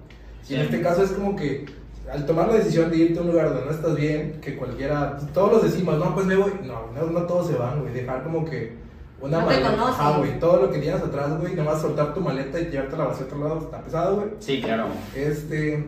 Sí. 0.43 0.55
En 0.55 0.61
este 0.61 0.81
caso 0.81 1.03
es 1.03 1.11
como 1.11 1.35
que 1.35 1.65
al 2.11 2.25
tomar 2.25 2.47
la 2.47 2.55
decisión 2.55 2.89
de 2.89 2.97
irte 2.97 3.19
a 3.19 3.21
un 3.21 3.29
lugar 3.29 3.49
donde 3.49 3.65
no 3.65 3.71
estás 3.71 3.95
bien, 3.95 4.39
que 4.41 4.57
cualquiera, 4.57 5.17
pues, 5.17 5.31
todos 5.31 5.53
los 5.53 5.63
decimos, 5.63 5.97
no, 5.97 6.13
pues 6.13 6.25
me 6.25 6.35
voy. 6.35 6.51
No, 6.63 6.91
no, 6.91 7.11
no 7.11 7.21
todos 7.23 7.47
se 7.47 7.55
van, 7.55 7.81
güey. 7.81 7.93
Dejar 7.93 8.23
como 8.23 8.45
que 8.45 8.73
una 9.21 9.39
No 9.39 9.45
maleta. 9.45 9.69
Ajá, 9.69 10.17
güey. 10.17 10.39
Todo 10.39 10.61
lo 10.63 10.71
que 10.71 10.79
tienes 10.79 11.01
atrás, 11.01 11.39
güey, 11.39 11.55
nomás 11.55 11.81
soltar 11.81 12.13
tu 12.13 12.21
maleta 12.21 12.59
y 12.59 12.65
llevarte 12.65 12.97
la 12.97 13.05
basura 13.05 13.25
a 13.25 13.27
otro 13.27 13.47
lado, 13.47 13.59
está 13.59 13.81
pesado, 13.81 14.15
güey. 14.17 14.29
Sí, 14.39 14.61
claro. 14.61 14.87
Este, 15.15 15.85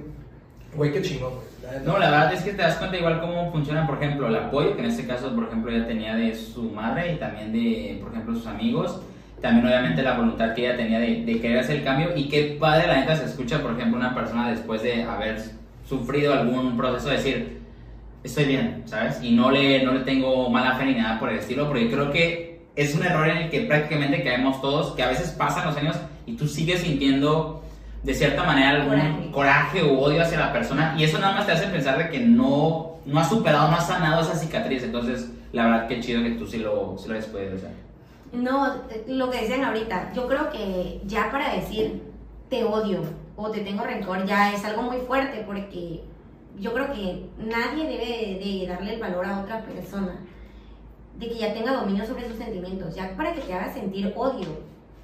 güey, 0.75 0.91
qué 0.91 1.01
chingón, 1.01 1.35
güey. 1.35 1.51
No, 1.85 1.97
la 1.97 2.11
verdad 2.11 2.33
es 2.33 2.41
que 2.41 2.51
te 2.51 2.61
das 2.61 2.75
cuenta 2.75 2.97
igual 2.97 3.21
cómo 3.21 3.49
funciona, 3.51 3.87
por 3.87 3.95
ejemplo, 3.97 4.27
el 4.27 4.35
apoyo, 4.35 4.75
que 4.75 4.81
en 4.81 4.87
este 4.87 5.07
caso, 5.07 5.33
por 5.33 5.45
ejemplo, 5.45 5.71
ella 5.71 5.87
tenía 5.87 6.15
de 6.15 6.35
su 6.35 6.63
madre 6.63 7.13
y 7.13 7.17
también 7.17 7.53
de, 7.53 7.97
por 8.01 8.11
ejemplo, 8.11 8.35
sus 8.35 8.47
amigos. 8.47 9.01
También, 9.41 9.65
obviamente, 9.65 10.03
la 10.03 10.17
voluntad 10.17 10.53
que 10.53 10.67
ella 10.67 10.75
tenía 10.75 10.99
de, 10.99 11.23
de 11.23 11.39
querer 11.39 11.59
hacer 11.59 11.77
el 11.77 11.83
cambio. 11.83 12.09
Y 12.15 12.27
qué 12.27 12.57
padre, 12.59 12.87
la 12.87 12.99
neta, 12.99 13.15
se 13.15 13.25
escucha, 13.25 13.61
por 13.61 13.71
ejemplo, 13.71 13.97
una 13.97 14.13
persona 14.13 14.51
después 14.51 14.83
de 14.83 15.03
haber 15.03 15.41
sufrido 15.87 16.33
algún 16.33 16.77
proceso, 16.77 17.09
decir, 17.09 17.61
estoy 18.23 18.45
bien, 18.45 18.83
¿sabes? 18.85 19.21
Y 19.21 19.31
no 19.31 19.51
le, 19.51 19.83
no 19.83 19.93
le 19.93 20.01
tengo 20.01 20.49
mala 20.49 20.75
fe 20.75 20.85
ni 20.85 20.95
nada 20.95 21.19
por 21.19 21.29
el 21.29 21.39
estilo, 21.39 21.67
porque 21.67 21.89
creo 21.89 22.11
que 22.11 22.50
es 22.75 22.95
un 22.95 23.03
error 23.03 23.27
en 23.27 23.37
el 23.37 23.49
que 23.49 23.61
prácticamente 23.61 24.23
caemos 24.23 24.61
todos, 24.61 24.93
que 24.93 25.03
a 25.03 25.09
veces 25.09 25.31
pasan 25.31 25.65
los 25.67 25.77
años 25.77 25.97
y 26.25 26.35
tú 26.35 26.47
sigues 26.47 26.81
sintiendo 26.81 27.63
de 28.03 28.13
cierta 28.13 28.43
manera 28.43 28.69
algún 28.71 28.89
Coraje. 29.31 29.31
coraje 29.31 29.81
o 29.83 29.99
odio 29.99 30.21
hacia 30.23 30.39
la 30.39 30.51
persona 30.51 30.95
y 30.97 31.03
eso 31.03 31.19
nada 31.19 31.35
más 31.35 31.45
te 31.45 31.51
hace 31.51 31.67
pensar 31.67 31.97
de 31.97 32.09
que 32.09 32.19
no, 32.19 32.95
no 33.05 33.19
has 33.19 33.29
superado, 33.29 33.69
no 33.69 33.77
has 33.77 33.87
sanado 33.87 34.21
esa 34.21 34.35
cicatriz. 34.35 34.83
Entonces, 34.83 35.29
la 35.51 35.65
verdad 35.65 35.87
que 35.87 35.99
chido 35.99 36.23
que 36.23 36.31
tú 36.31 36.47
sí 36.47 36.57
lo, 36.57 36.97
sí 36.97 37.07
lo 37.07 37.15
hayas 37.15 37.27
podido 37.27 37.55
hacer. 37.55 37.71
No, 38.31 38.75
lo 39.07 39.29
que 39.29 39.41
decían 39.41 39.65
ahorita, 39.65 40.13
yo 40.13 40.27
creo 40.27 40.49
que 40.49 41.01
ya 41.05 41.29
para 41.31 41.53
decir 41.53 42.01
te 42.49 42.63
odio 42.63 43.01
o 43.35 43.49
te 43.49 43.61
tengo 43.61 43.83
rencor 43.83 44.25
ya 44.25 44.53
es 44.53 44.63
algo 44.63 44.83
muy 44.83 44.97
fuerte 44.99 45.43
porque 45.45 46.01
yo 46.59 46.73
creo 46.73 46.93
que 46.93 47.25
nadie 47.37 47.85
debe 47.85 48.39
de 48.43 48.67
darle 48.67 48.93
el 48.95 48.99
valor 49.01 49.25
a 49.25 49.41
otra 49.41 49.61
persona, 49.63 50.19
de 51.17 51.27
que 51.27 51.35
ya 51.37 51.53
tenga 51.53 51.73
dominio 51.73 52.05
sobre 52.05 52.27
sus 52.27 52.37
sentimientos, 52.37 52.95
ya 52.95 53.15
para 53.15 53.33
que 53.33 53.41
te 53.41 53.53
haga 53.53 53.71
sentir 53.73 54.13
odio 54.15 54.47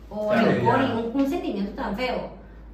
o 0.10 0.30
Claro, 0.30 0.48
rencor 0.52 0.80
ya. 0.80 0.88
y 0.88 0.92
un, 1.14 1.22
un 1.22 1.30
sentimiento 1.30 1.72
tan 1.74 1.96
feo. 1.96 2.30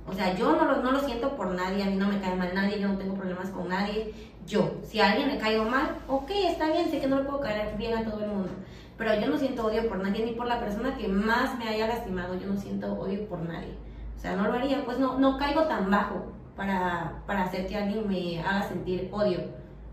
O 0.08 0.13
sea, 0.13 0.36
yo 0.36 0.56
no 0.56 0.65
lo, 0.65 0.82
no 0.84 0.91
lo 0.91 1.00
siento 1.00 1.36
por 1.36 1.52
nadie, 1.52 1.84
a 1.84 1.88
mí 1.88 1.96
no 1.96 2.08
me 2.08 2.19
cae 2.19 2.36
mal 2.36 2.54
nadie, 2.54 2.80
yo 2.80 2.88
no 2.89 2.98
tengo 2.98 3.15
problemas 3.15 3.50
con 3.50 3.69
nadie. 3.69 4.13
Yo, 4.46 4.72
si 4.84 5.00
a 5.00 5.12
alguien 5.12 5.30
le 5.30 5.38
caigo 5.38 5.63
mal, 5.63 5.96
ok, 6.08 6.30
está 6.50 6.67
bien, 6.72 6.89
sé 6.91 7.00
que 7.00 7.08
no 7.08 7.17
le 7.19 7.24
puedo 7.24 7.39
caer 7.39 7.78
bien 7.78 7.98
a 7.98 8.04
todo 8.04 8.19
el 8.22 8.30
mundo. 8.30 8.50
Pero 8.98 9.15
yo 9.19 9.28
no 9.28 9.38
siento 9.38 9.65
odio 9.65 9.88
por 9.88 10.00
nadie, 10.00 10.26
ni 10.26 10.34
por 10.34 10.46
la 10.48 10.60
persona 10.60 10.96
que 10.98 11.08
más 11.08 11.58
me 11.58 11.67
haya 11.69 11.88
lastimado. 11.88 12.36
Yo 12.36 12.48
no 12.48 12.58
siento 12.60 12.93
odio 12.93 13.26
por 13.30 13.39
nadie. 13.39 13.74
O 14.17 14.19
sea, 14.19 14.36
no 14.36 14.43
lo 14.48 14.54
haría, 14.54 14.84
pues 14.86 15.00
no, 15.00 15.17
no 15.17 15.38
caigo 15.38 15.63
tan 15.63 15.89
bajo 15.89 16.34
para, 16.58 17.24
para 17.26 17.43
hacer 17.43 17.65
que 17.67 17.76
alguien 17.78 18.08
me 18.08 18.39
haga 18.41 18.63
sentir 18.67 19.10
odio 19.12 19.39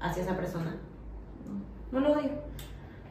hacia 0.01 0.25
esa 0.25 0.37
persona. 0.37 0.75
No, 1.93 2.01
no 2.01 2.09
lo 2.09 2.15
odio. 2.19 2.31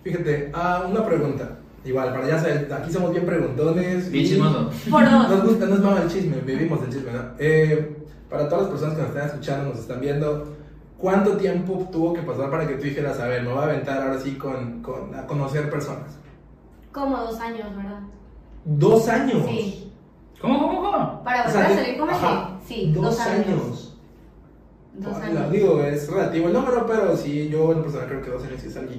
Fíjate, 0.03 0.51
ah, 0.53 0.87
una 0.89 1.05
pregunta. 1.05 1.57
Igual, 1.85 2.11
para 2.13 2.27
ya 2.27 2.39
saber, 2.39 2.71
aquí 2.73 2.91
somos 2.91 3.11
bien 3.11 3.25
preguntones. 3.25 4.11
Bien 4.11 4.25
chismoso. 4.25 4.69
Por 4.89 5.09
dos. 5.09 5.29
Nos 5.29 5.43
gusta, 5.47 5.65
nos 5.65 5.79
mama 5.79 6.01
el 6.03 6.09
chisme, 6.09 6.37
vivimos 6.41 6.81
el 6.83 6.89
chisme, 6.89 7.11
¿no? 7.13 7.21
Eh, 7.39 7.95
para 8.29 8.47
todas 8.49 8.63
las 8.63 8.71
personas 8.71 8.95
que 8.95 9.01
nos 9.01 9.09
están 9.11 9.27
escuchando, 9.27 9.69
nos 9.69 9.79
están 9.79 10.01
viendo, 10.01 10.53
¿cuánto 10.97 11.37
tiempo 11.37 11.87
tuvo 11.91 12.13
que 12.13 12.21
pasar 12.21 12.51
para 12.51 12.67
que 12.67 12.75
tú 12.75 12.83
dijeras, 12.83 13.19
a 13.19 13.27
ver, 13.27 13.43
me 13.43 13.49
voy 13.49 13.59
a 13.59 13.63
aventar 13.63 14.01
ahora 14.01 14.19
sí 14.19 14.33
con, 14.35 14.81
con 14.81 15.15
a 15.15 15.25
conocer 15.25 15.69
personas? 15.69 16.17
Como 16.91 17.17
dos 17.17 17.39
años, 17.39 17.75
¿verdad? 17.75 17.99
¿Dos 18.65 19.07
años? 19.07 19.45
Sí. 19.47 19.91
¿Cómo, 20.41 20.59
cómo, 20.59 20.81
cómo? 20.81 21.23
Para 21.23 21.41
O 21.41 21.45
volver 21.45 21.51
sea, 21.65 21.65
a 21.67 21.75
salir 21.75 21.97
con 21.99 22.09
ajá. 22.09 22.59
Sí, 22.65 22.91
dos, 22.93 23.03
dos, 23.05 23.19
años. 23.21 23.47
años. 23.47 23.97
Dos 24.95 25.15
Ah, 25.15 25.25
años. 25.25 25.51
Digo, 25.51 25.81
es 25.81 26.11
relativo 26.11 26.47
el 26.47 26.53
número, 26.53 26.85
pero 26.85 27.15
sí, 27.15 27.47
yo 27.49 27.71
en 27.71 27.81
persona 27.81 28.05
creo 28.05 28.21
que 28.21 28.29
dos 28.31 28.43
años 28.43 28.59
sí 28.61 28.67
es 28.67 28.77
algo. 28.77 28.91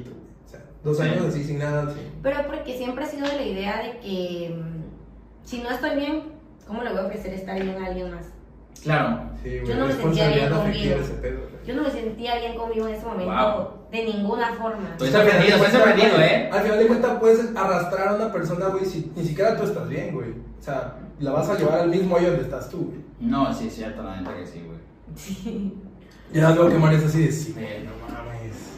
O 0.46 0.48
sea, 0.48 0.61
dos 0.85 0.96
Sí. 0.96 1.03
años 1.05 1.26
así 1.26 1.44
sin 1.44 1.59
nada, 1.59 1.90
sí. 1.92 2.00
Pero 2.22 2.46
porque 2.46 2.76
siempre 2.76 3.05
ha 3.05 3.07
sido 3.07 3.29
de 3.29 3.37
la 3.37 3.42
idea 3.42 3.83
de 3.83 3.98
que 4.00 4.55
mm, 4.57 5.46
si 5.46 5.59
no 5.62 5.70
estoy 5.70 5.96
bien, 5.96 6.22
¿cómo 6.66 6.83
le 6.83 6.90
voy 6.90 7.00
a 7.00 7.07
ofrecer 7.07 7.35
estar 7.35 7.61
bien 7.62 7.76
a 7.83 7.87
alguien 7.87 8.11
más? 8.14 8.26
Claro. 8.83 9.31
Sí, 9.42 9.57
Yo 9.59 9.64
güey, 9.66 9.76
no 9.79 9.87
me 9.87 9.92
sentía 9.92 10.29
bien 10.29 10.50
conmigo. 10.50 10.96
ese 11.00 11.12
pedo, 11.14 11.38
güey. 11.40 11.50
Yo 11.66 11.74
no 11.74 11.83
me 11.83 11.90
sentía 11.90 12.38
bien 12.38 12.57
conmigo 12.57 12.88
en 12.88 12.94
ese 12.94 13.05
momento 13.07 13.33
Wow. 13.33 13.90
de 13.90 14.05
ninguna 14.05 14.53
forma. 14.55 14.88
Estoy 14.92 15.11
sorprendido, 15.11 15.57
estoy 15.57 15.72
sorprendido, 15.72 16.20
¿eh? 16.20 16.50
Al 16.53 16.61
final 16.62 16.79
de 16.79 16.87
cuentas 16.87 17.18
puedes 17.20 17.57
arrastrar 17.57 18.09
a 18.09 18.14
una 18.14 18.33
persona, 18.33 18.66
güey, 18.68 18.85
si 18.87 19.12
ni 19.14 19.24
siquiera 19.24 19.57
tú 19.57 19.64
estás 19.64 19.88
bien, 19.88 20.14
güey. 20.14 20.31
O 20.31 20.62
sea, 20.62 20.94
la 21.18 21.33
vas 21.33 21.48
a 21.50 21.59
llevar 21.59 21.81
al 21.81 21.90
mismo 21.90 22.16
hoyo 22.16 22.29
donde 22.29 22.44
estás 22.44 22.70
tú, 22.70 22.87
güey. 22.87 23.00
No, 23.20 23.53
sí, 23.53 23.66
es 23.66 23.74
cierto, 23.74 24.03
la 24.03 24.16
neta 24.16 24.35
que 24.35 24.46
sí, 24.46 24.62
güey. 24.66 24.79
Sí. 25.14 25.74
Ya 26.33 26.53
veo 26.53 26.68
que 26.70 26.76
es 26.96 27.05
así 27.05 27.24
de 27.26 27.33
sí, 27.33 27.55
no 27.57 28.14
mames. 28.14 28.30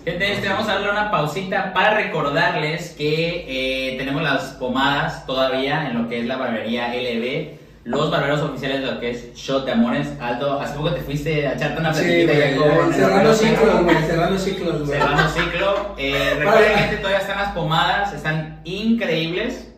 Gente, 0.04 0.32
este, 0.32 0.48
vamos 0.48 0.68
a 0.68 0.74
darle 0.74 0.90
una 0.90 1.10
pausita 1.12 1.72
para 1.72 1.94
recordarles 1.94 2.90
que 2.90 3.44
eh, 3.92 3.96
tenemos 3.98 4.20
las 4.22 4.42
pomadas 4.54 5.24
todavía 5.26 5.88
en 5.88 6.02
lo 6.02 6.08
que 6.08 6.20
es 6.20 6.26
la 6.26 6.36
barbería 6.36 6.88
LB. 6.88 7.50
los 7.84 8.10
barberos 8.10 8.40
oficiales 8.40 8.80
de 8.80 8.86
lo 8.86 8.98
que 9.00 9.10
es 9.10 9.32
Shot 9.34 9.64
de 9.64 9.72
Amores. 9.72 10.08
Aldo, 10.20 10.60
hace 10.60 10.74
poco 10.76 10.92
te 10.92 11.02
fuiste 11.02 11.46
a 11.46 11.52
echarte 11.54 11.80
una 11.80 11.94
Sí, 11.94 12.02
platiquita 12.02 12.32
ya 12.34 12.56
con 12.56 12.92
Cerrando 12.94 13.34
ciclos, 13.34 13.82
güey. 13.84 13.96
Cerrando 14.06 14.38
ciclos, 14.38 14.86
güey. 14.86 14.90
Cerrando 14.98 15.28
ciclo. 15.28 15.94
Eh, 15.98 16.34
recuerden, 16.36 16.78
gente, 16.78 16.96
todavía 16.96 17.18
están 17.20 17.38
las 17.38 17.52
pomadas, 17.52 18.12
están 18.12 18.60
increíbles. 18.64 19.68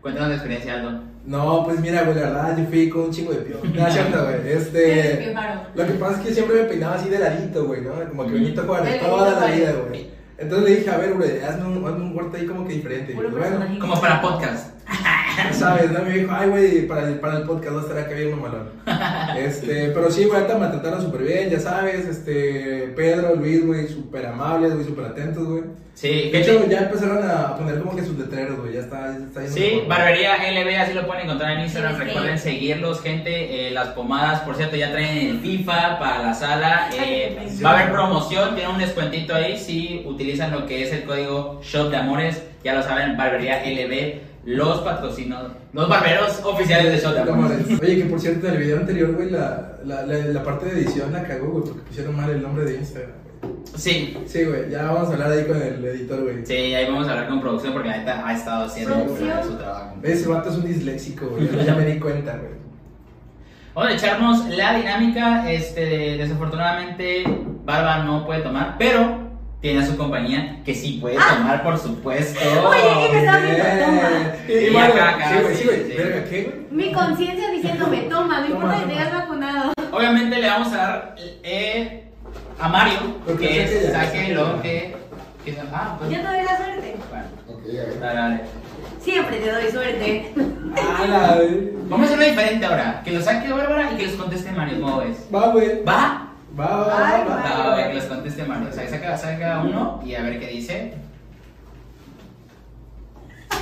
Cuéntanos 0.00 0.30
la 0.30 0.34
experiencia, 0.34 0.74
Aldo. 0.74 1.00
No, 1.26 1.64
pues 1.64 1.80
mira, 1.80 2.04
güey, 2.04 2.14
la 2.14 2.22
verdad, 2.22 2.56
yo 2.56 2.64
fui 2.66 2.88
con 2.88 3.02
un 3.02 3.10
chingo 3.10 3.32
de 3.32 3.38
pío. 3.38 3.56
No, 3.74 3.86
es 3.86 3.92
cierto, 3.92 4.24
güey. 4.24 4.36
Este. 4.52 5.34
Lo 5.74 5.86
que 5.86 5.92
pasa 5.94 6.20
es 6.20 6.26
que 6.26 6.34
siempre 6.34 6.62
me 6.62 6.68
peinaba 6.68 6.94
así 6.94 7.08
de 7.08 7.18
ladito, 7.18 7.66
güey, 7.66 7.82
¿no? 7.82 7.92
Como 8.08 8.26
que 8.26 8.32
Benito 8.32 8.62
Juárez, 8.62 9.00
toda 9.00 9.40
la 9.40 9.46
vida, 9.54 9.72
güey. 9.88 10.10
Entonces 10.38 10.68
le 10.68 10.76
dije, 10.76 10.90
a 10.90 10.98
ver, 10.98 11.14
güey, 11.14 11.42
hazme 11.42 11.66
un, 11.66 11.86
hazme 11.86 12.04
un 12.04 12.14
corte 12.14 12.36
ahí 12.36 12.46
como 12.46 12.66
que 12.66 12.74
diferente. 12.74 13.12
Pues, 13.14 13.30
bueno. 13.30 13.80
Como 13.80 14.00
para 14.00 14.20
podcast. 14.20 14.70
¿sabes? 15.52 15.90
¿no? 15.90 16.02
Me 16.02 16.18
dijo, 16.18 16.32
ay, 16.34 16.48
güey, 16.48 16.86
para 16.86 17.08
el, 17.08 17.18
para 17.18 17.38
el 17.38 17.44
podcast 17.44 17.72
no 17.72 17.80
estará 17.80 18.08
que 18.08 18.14
había 18.14 18.28
uno 18.28 18.42
malón. 18.42 18.68
Este, 19.36 19.90
pero 19.90 20.10
sí, 20.10 20.24
güey, 20.24 20.40
ahorita 20.40 20.58
me 20.58 20.68
trataron 20.68 21.02
súper 21.02 21.22
bien, 21.22 21.50
ya 21.50 21.60
sabes. 21.60 22.06
Este, 22.06 22.92
Pedro, 22.96 23.36
Luis, 23.36 23.64
güey, 23.66 23.86
súper 23.86 24.26
amables, 24.26 24.74
güey, 24.74 24.86
súper 24.86 25.06
atentos, 25.06 25.46
güey. 25.46 25.62
Sí, 25.94 26.30
De 26.30 26.42
hecho, 26.42 26.66
ya 26.68 26.80
empezaron 26.80 27.28
a 27.28 27.56
poner 27.56 27.78
como 27.78 27.96
que 27.96 28.04
sus 28.04 28.18
letreros, 28.18 28.60
güey, 28.60 28.74
ya 28.74 28.80
está, 28.80 29.16
ya 29.18 29.24
está 29.24 29.46
Sí, 29.48 29.70
mejor. 29.76 29.88
Barbería 29.88 30.36
LB, 30.36 30.78
así 30.78 30.92
lo 30.92 31.06
pueden 31.06 31.24
encontrar 31.24 31.52
en 31.52 31.60
Instagram. 31.60 31.94
Sí, 31.94 31.98
sí. 32.00 32.06
Recuerden 32.06 32.38
seguirlos, 32.38 33.00
gente. 33.02 33.68
Eh, 33.68 33.70
las 33.70 33.88
pomadas, 33.88 34.40
por 34.40 34.56
cierto, 34.56 34.76
ya 34.76 34.92
traen 34.92 35.26
el 35.26 35.40
FIFA 35.40 35.98
para 35.98 36.22
la 36.22 36.34
sala. 36.34 36.90
Eh, 36.92 37.38
Ay, 37.40 37.60
va 37.64 37.70
a 37.70 37.78
haber 37.78 37.92
promoción, 37.92 38.54
tiene 38.54 38.70
un 38.70 38.78
descuentito 38.78 39.34
ahí 39.34 39.58
si 39.58 40.02
utilizan 40.06 40.50
lo 40.52 40.66
que 40.66 40.82
es 40.82 40.92
el 40.92 41.04
código 41.04 41.60
Shop 41.62 41.88
de 41.90 41.96
Amores. 41.96 42.42
Ya 42.62 42.74
lo 42.74 42.82
saben, 42.82 43.16
Barbería 43.16 43.62
LB, 43.64 44.35
los 44.46 44.80
patrocinos, 44.80 45.52
los 45.72 45.88
barberos 45.88 46.40
oficiales 46.44 47.02
de 47.02 47.24
mames. 47.24 47.80
Oye, 47.82 47.96
que 47.96 48.04
por 48.04 48.20
cierto, 48.20 48.46
en 48.46 48.54
el 48.54 48.60
video 48.60 48.78
anterior, 48.78 49.12
güey, 49.12 49.30
la, 49.30 49.76
la, 49.84 50.06
la, 50.06 50.18
la 50.18 50.42
parte 50.42 50.66
de 50.66 50.80
edición 50.82 51.12
la 51.12 51.24
cagó, 51.24 51.48
güey, 51.48 51.64
porque 51.64 51.80
pusieron 51.82 52.16
mal 52.16 52.30
el 52.30 52.42
nombre 52.42 52.64
de 52.64 52.76
Instagram, 52.76 53.10
güey. 53.42 53.56
Sí, 53.74 54.16
Sí, 54.26 54.44
güey, 54.44 54.70
ya 54.70 54.84
vamos 54.84 55.08
a 55.10 55.12
hablar 55.12 55.32
ahí 55.32 55.44
con 55.44 55.60
el 55.60 55.84
editor, 55.84 56.22
güey. 56.22 56.46
sí, 56.46 56.54
ahí 56.54 56.86
vamos 56.86 57.08
a 57.08 57.10
hablar 57.10 57.28
con 57.28 57.40
producción 57.40 57.72
porque 57.72 57.88
la 57.88 57.98
neta 57.98 58.26
ha 58.26 58.32
estado 58.34 58.64
haciendo 58.66 58.94
su 59.44 59.56
trabajo. 59.56 59.96
Ese 60.02 60.28
vato 60.28 60.48
es 60.50 60.56
un 60.56 60.64
disléxico, 60.66 61.26
güey, 61.26 61.48
ya 61.64 61.74
me 61.74 61.84
di 61.84 61.98
cuenta, 61.98 62.36
güey. 62.36 62.56
Vamos 63.74 63.92
a 63.92 63.94
echarnos 63.94 64.48
la 64.48 64.74
dinámica. 64.76 65.52
Este, 65.52 66.16
desafortunadamente, 66.16 67.24
Barba 67.66 68.04
no 68.04 68.24
puede 68.24 68.40
tomar, 68.40 68.76
pero 68.78 69.25
tiene 69.66 69.82
a 69.82 69.86
su 69.86 69.96
compañía 69.96 70.60
que 70.64 70.72
sí 70.72 70.98
puede 71.00 71.16
tomar, 71.16 71.60
por 71.64 71.76
supuesto. 71.76 72.38
Oye, 72.68 72.80
¿qué 73.00 73.12
me 73.12 73.18
estás 73.18 73.42
viendo? 73.42 73.84
Toma. 73.84 74.10
Y, 74.48 74.76
acá, 74.76 75.08
acá, 75.08 75.28
sí, 75.30 75.42
güey, 75.42 75.56
sí, 75.56 75.92
sí, 76.30 76.42
güey. 76.44 76.54
Mi 76.70 76.92
conciencia 76.92 77.50
diciéndome, 77.50 78.02
toma, 78.02 78.42
no 78.42 78.46
importa 78.46 78.78
que 78.78 78.86
te 78.86 78.92
hayas 78.92 79.12
vacunado. 79.12 79.72
Obviamente 79.90 80.38
le 80.38 80.46
vamos 80.46 80.72
a 80.72 80.76
dar 80.76 81.16
eh, 81.18 82.04
a 82.60 82.68
Mario 82.68 82.98
Porque 83.26 83.48
que 83.48 83.66
saque 83.66 83.82
ya. 83.82 83.92
saque 83.92 84.34
lo 84.34 84.62
que. 84.62 84.96
que 85.44 85.56
ah, 85.72 85.96
pues. 85.98 86.10
Yo 86.12 86.16
te 86.20 86.26
doy 86.28 86.44
la 86.44 86.56
suerte. 86.56 86.96
Bueno, 87.10 87.24
Ok, 87.48 88.00
dale, 88.00 88.20
dale. 88.20 88.40
Siempre 89.00 89.36
te 89.38 89.50
doy 89.50 89.70
suerte. 89.72 90.32
Ah. 90.76 91.38
Vamos 91.88 92.06
a 92.06 92.12
hacerlo 92.12 92.24
diferente 92.24 92.66
ahora. 92.66 93.02
Que 93.04 93.10
lo 93.10 93.20
saque 93.20 93.52
Bárbara 93.52 93.90
y 93.92 93.96
que 93.96 94.06
los 94.06 94.14
conteste 94.14 94.52
Mario. 94.52 94.80
¿Cómo 94.80 94.98
ves? 94.98 95.26
Va, 95.34 95.48
güey. 95.48 95.82
¿Va? 95.82 96.25
Va, 96.58 96.66
va, 96.66 96.86
va, 96.86 97.08
Ay, 97.08 97.22
va. 97.28 97.34
va. 97.36 97.42
Va, 97.42 97.72
a 97.72 97.76
ver, 97.76 97.94
los 97.94 98.04
conteste 98.04 98.44
Mario. 98.44 98.68
O 98.70 98.72
sea, 98.72 98.88
saca, 98.88 99.16
saca 99.18 99.62
uno 99.64 100.00
y 100.04 100.14
a 100.14 100.22
ver 100.22 100.40
qué 100.40 100.46
dice. 100.48 100.94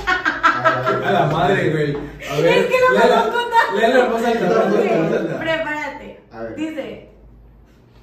A 0.07 1.11
la 1.11 1.25
madre, 1.27 1.69
güey. 1.71 1.97
A 2.31 2.35
ver. 2.41 2.45
Es 2.57 2.65
que 2.67 2.75
no 2.79 2.89
me 2.95 3.93
lo 3.95 4.11
contaste. 4.11 4.45
Voz 4.49 4.73
Ok, 4.73 4.91
alta. 4.91 5.39
Prepárate. 5.39 6.19
A 6.31 6.39
ver. 6.41 6.55
Dice, 6.55 7.09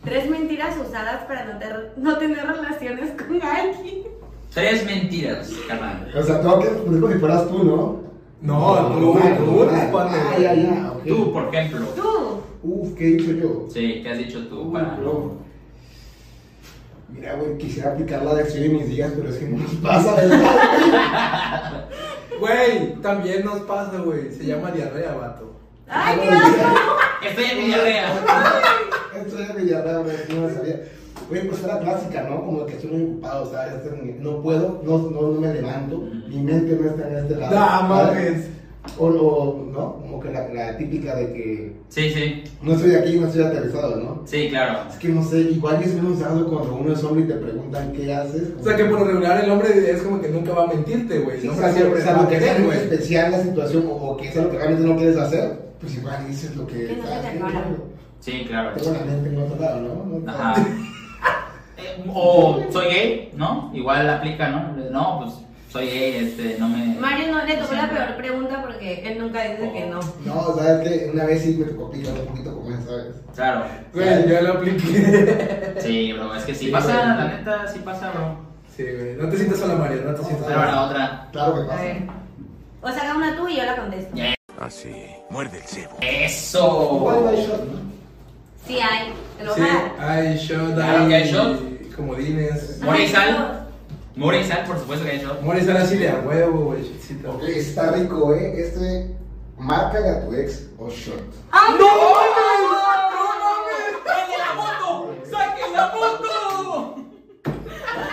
tres 0.05 0.31
mentiras 0.31 0.75
usadas 0.77 1.25
para 1.25 1.45
no, 1.47 1.59
ter- 1.59 1.93
no 1.97 2.19
tener 2.19 2.47
relaciones 2.47 3.11
con 3.13 3.43
alguien. 3.43 4.03
Tres 4.53 4.85
mentiras, 4.85 5.51
carnal. 5.67 6.13
O 6.15 6.23
sea, 6.23 6.41
tengo 6.41 6.59
que 6.61 6.69
responder 6.69 7.01
como 7.01 7.13
si 7.15 7.19
fueras 7.19 7.49
tú, 7.49 7.65
¿no? 7.65 8.03
No, 8.43 8.89
tú, 8.89 8.99
tú, 8.99 9.11
ok. 9.63 11.05
Tú, 11.07 11.33
por 11.33 11.55
ejemplo. 11.55 11.87
Tú. 11.97 12.43
Uf, 12.62 12.94
¿qué 12.96 13.09
he 13.09 13.11
dicho 13.16 13.33
yo? 13.33 13.66
Sí, 13.72 14.01
¿qué 14.03 14.11
has 14.11 14.18
dicho 14.18 14.46
tú 14.48 14.62
Uy, 14.62 14.72
para 14.72 14.94
bro. 14.96 15.37
Mira, 17.09 17.35
güey, 17.35 17.59
quisiera 17.59 17.92
aplicar 17.92 18.22
la 18.22 18.35
de 18.35 18.42
acción 18.42 18.64
en 18.64 18.77
mis 18.77 18.88
días, 18.88 19.12
pero 19.14 19.29
es 19.29 19.37
que 19.37 19.48
no 19.48 19.59
nos 19.59 19.75
pasa, 19.77 20.14
¿verdad? 20.14 21.88
Güey, 22.40 22.94
también 23.01 23.44
nos 23.44 23.61
pasa, 23.61 23.98
güey. 23.98 24.33
Se 24.33 24.44
llama 24.44 24.72
diarrea, 24.72 25.14
vato. 25.14 25.53
Ay, 25.87 26.18
qué 26.18 26.31
No, 26.31 26.37
asco. 26.38 26.96
Estoy 27.25 27.44
en 27.44 27.66
diarrea. 27.66 28.12
Esto 29.14 29.38
es 29.38 29.55
de 29.55 29.64
diarrea, 29.64 29.98
güey, 29.98 30.16
no 30.31 30.48
lo 30.48 30.51
sabía. 30.53 30.81
Güey, 31.29 31.48
pues 31.48 31.62
era 31.62 31.79
clásica, 31.79 32.22
¿no? 32.22 32.44
Como 32.44 32.66
que 32.66 32.72
estoy 32.72 32.90
muy 32.90 33.03
ocupado, 33.12 33.53
¿sabes? 33.53 33.75
Este, 33.75 34.16
No 34.18 34.42
puedo, 34.42 34.83
no, 34.85 34.98
no, 34.98 35.20
no 35.29 35.40
me 35.40 35.55
levanto, 35.55 35.98
mi 35.98 36.42
mente 36.42 36.77
no 36.81 36.90
está 36.90 37.09
en 37.09 37.16
este 37.18 37.37
lado. 37.37 37.55
No, 37.55 37.88
mames. 37.88 38.48
O, 38.99 39.07
o, 39.07 39.71
¿no? 39.73 39.92
Como 39.95 40.21
que 40.21 40.31
la, 40.33 40.49
la 40.49 40.77
típica 40.77 41.14
de 41.14 41.33
que 41.33 41.73
Sí, 41.88 42.11
sí. 42.11 42.45
no 42.62 42.73
estoy 42.75 42.95
aquí, 42.97 43.16
no 43.16 43.27
estoy 43.29 43.45
aterrizado, 43.45 43.97
¿no? 43.97 44.23
Sí, 44.27 44.49
claro. 44.51 44.88
Es 44.90 44.97
que 44.97 45.09
no 45.09 45.23
sé, 45.23 45.40
igual 45.40 45.81
es 45.83 45.95
menos 45.95 46.18
usado 46.18 46.49
cuando 46.49 46.75
uno 46.75 46.92
es 46.92 47.03
hombre 47.05 47.25
y 47.25 47.29
te 47.29 47.35
preguntan 47.35 47.92
qué 47.92 48.12
haces. 48.12 48.49
O 48.61 48.64
sea 48.64 48.77
que 48.77 48.85
por 48.87 49.01
lo 49.01 49.05
regular 49.07 49.42
el 49.45 49.51
hombre 49.51 49.90
es 49.90 50.03
como 50.03 50.21
que 50.21 50.29
nunca 50.29 50.53
va 50.53 50.64
a 50.64 50.66
mentirte, 50.66 51.21
güey. 51.21 51.40
Sí, 51.40 51.47
Nunca 51.47 51.61
o 51.61 51.62
sea, 51.64 51.73
siempre 51.75 52.01
o 52.01 52.03
sea, 52.03 52.16
lo 52.23 52.29
que 52.29 52.40
muy 52.40 52.66
güey. 52.66 52.79
especial 52.79 53.31
la 53.31 53.42
situación 53.42 53.87
o, 53.88 53.92
o 53.92 54.16
que 54.16 54.29
es 54.29 54.37
algo 54.37 54.51
que 54.51 54.59
realmente 54.59 54.87
no 54.88 54.97
quieres 54.97 55.16
hacer, 55.16 55.59
pues 55.81 55.95
igual 55.97 56.27
dices 56.29 56.57
lo 56.57 56.66
que 56.66 56.87
Que 56.87 56.97
no 56.97 57.05
estás 57.05 57.25
haciendo. 57.25 57.87
Sí, 58.21 58.45
claro. 58.49 58.77
Tengo 58.77 58.92
la 58.99 59.05
mente 59.05 59.29
en 59.31 59.42
otro 59.42 59.61
lado, 59.61 59.81
¿no? 59.81 60.18
No- 60.18 60.31
Ajá. 60.31 60.55
Eh, 61.79 62.05
o 62.14 62.61
soy 62.71 62.87
gay, 62.87 63.31
¿no? 63.37 63.71
Igual 63.75 64.09
aplica, 64.09 64.49
¿no? 64.51 64.77
No, 64.90 65.21
pues 65.21 65.35
soy 65.71 65.87
gay, 65.87 66.14
este, 66.27 66.57
no 66.59 66.68
no 67.43 67.49
le 67.49 67.57
tocó 67.57 67.75
la 67.75 67.91
peor 67.91 68.17
pregunta 68.17 68.63
porque 68.63 69.03
él 69.07 69.19
nunca 69.19 69.43
dice 69.43 69.73
que 69.73 69.87
no. 69.87 70.01
No, 70.25 70.57
sabes 70.57 70.89
que 70.89 71.11
una 71.11 71.25
vez 71.25 71.43
sí 71.43 71.57
me 71.59 71.67
tocó 71.67 71.87
aplicar 71.87 72.15
un 72.15 72.27
poquito 72.27 72.55
como 72.55 72.71
eso, 72.71 72.87
¿sabes? 72.87 73.07
Claro. 73.35 73.65
Güey, 73.93 74.29
yo 74.29 74.41
lo 74.43 74.53
apliqué. 74.55 75.75
Sí, 75.81 76.13
bro, 76.13 76.35
es 76.35 76.45
que 76.45 76.55
sí, 76.55 76.67
Sí, 76.67 76.71
pasa, 76.73 76.93
güey. 76.93 77.07
la 77.07 77.25
neta, 77.39 77.69
sí 77.69 77.79
pasa, 77.85 78.11
bro. 78.13 78.37
Sí, 78.77 78.85
güey. 78.85 79.15
No 79.17 79.29
te 79.29 79.37
sientas 79.37 79.59
sola, 79.59 79.75
Mario. 79.75 80.03
No 80.07 80.15
te 80.15 80.25
sientas 80.25 80.47
Pero 80.47 80.61
sola. 80.61 80.73
ahora 80.73 80.87
otra. 80.91 81.29
Claro 81.33 81.55
que 81.55 81.61
A 81.63 81.67
pasa. 81.67 81.83
ver. 81.83 81.97
O 82.83 82.89
saca 82.89 83.15
una 83.17 83.37
tú 83.37 83.49
y 83.49 83.57
yo 83.57 83.65
la 83.65 83.77
contesto. 83.77 84.17
Ya. 84.17 84.35
Así, 84.61 84.95
muerde 85.31 85.59
el 85.59 85.65
cebo. 85.65 85.97
Eso. 86.01 87.21
No 87.23 87.29
hay 87.29 87.37
shot, 87.47 87.65
¿no? 87.65 87.79
Sí 88.67 88.79
hay. 88.81 89.13
Te 89.39 89.45
lo 89.45 89.55
Sí, 89.55 89.61
voy 89.61 89.71
a 89.71 89.73
dar. 89.75 90.11
hay 90.11 90.37
shot, 90.37 90.75
Claro 90.75 91.09
que 91.09 91.15
hay 91.15 91.31
shot. 91.33 91.93
comodines. 91.97 92.81
Sal. 93.11 93.62
Mora 94.16 94.38
y 94.38 94.44
sal, 94.44 94.64
por 94.66 94.79
supuesto 94.79 95.05
que 95.07 95.12
hay 95.12 95.20
shot. 95.20 95.40
Mora 95.40 95.59
y 95.59 95.64
sal 95.64 95.77
así 95.79 95.96
de 95.96 96.11
a 96.11 96.16
huevo, 96.20 96.64
güey. 96.66 96.83
shotcito. 96.83 97.31
Ok, 97.33 97.42
está 97.44 97.92
rico, 97.92 98.35
¿eh? 98.35 98.61
Este, 98.61 99.16
márcale 99.59 100.11
a 100.11 100.20
tu 100.27 100.35
ex 100.35 100.68
o 100.79 100.90
shot. 100.90 101.18
¡Ay, 101.51 101.75
¡No! 101.79 101.87
¡El 104.05 104.27
de 104.31 104.37
la 104.38 104.53
moto! 104.55 105.14
¡Saquen 105.31 105.72
la 105.72 105.87
moto! 105.94 106.94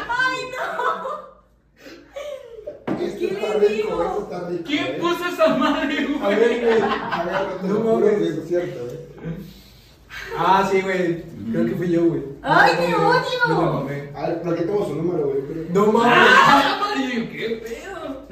¡Ay, 0.09 0.37
no! 0.55 0.63
Este 3.03 3.17
¿Qué 3.19 3.25
está 3.33 3.49
rico, 3.55 3.93
este 4.03 4.19
está 4.23 4.37
rico. 4.49 4.63
¿Quién 4.65 4.85
¿eh? 4.85 4.97
puso 5.01 5.25
esa 5.25 5.47
madre, 5.55 5.95
A 5.99 6.01
güey? 6.25 6.35
ver, 6.39 6.51
güey. 6.65 6.81
A 6.81 7.23
ver, 7.23 7.63
No 7.69 7.75
mames. 7.81 8.13
que 8.17 8.27
eso 8.29 8.41
es 8.41 8.47
cierto, 8.47 8.79
¿eh? 8.87 9.08
Ah, 10.37 10.67
sí, 10.71 10.81
güey. 10.81 11.23
Creo 11.51 11.65
que 11.65 11.75
fui 11.75 11.89
yo, 11.89 12.05
güey. 12.05 12.21
¡Ay, 12.41 12.71
te 12.77 12.93
odio! 12.95 13.09
Me 13.47 13.53
la 13.53 13.59
mamé. 13.71 14.09
A 14.15 14.27
ver, 14.27 14.39
pero 14.41 14.51
aquí 14.55 14.63
tengo 14.63 14.85
su 14.85 14.95
número, 14.95 15.27
güey. 15.27 15.39
No 15.73 15.85
mames. 15.91 16.13
¡Ah, 16.15 16.79
madre! 16.95 17.29
¿Qué 17.29 17.63
pedo? 17.63 18.27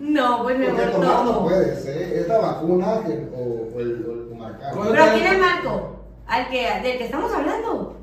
No, 0.00 0.42
pues 0.44 0.58
me 0.58 0.66
Porque 0.68 0.82
tomar 0.86 1.24
no 1.24 1.42
puedes, 1.44 1.86
¿eh? 1.86 2.20
Es 2.20 2.28
la 2.28 2.38
vacuna 2.38 3.00
que- 3.04 3.28
o, 3.34 3.68
o 3.76 3.80
el, 3.80 4.04
o 4.06 4.12
el 4.32 4.38
marcar. 4.38 4.72
¿Cuándo 4.74 4.92
Pero 4.92 5.04
te- 5.04 5.10
¿a 5.10 5.14
quién 5.14 5.32
le 5.32 5.38
marco? 5.38 5.96
Al 6.26 6.48
que, 6.48 6.62
del 6.82 6.98
que 6.98 7.04
estamos 7.04 7.32
hablando. 7.32 7.96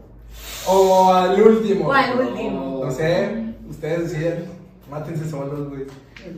O 0.68 1.14
al 1.14 1.42
último. 1.42 1.88
O 1.88 1.94
al 1.94 2.20
último. 2.20 2.82
No 2.86 2.92
sé. 2.92 3.54
Ustedes 3.70 4.12
deciden. 4.12 4.46
Mátense 4.90 5.30
solos, 5.30 5.70
güey. 5.70 5.86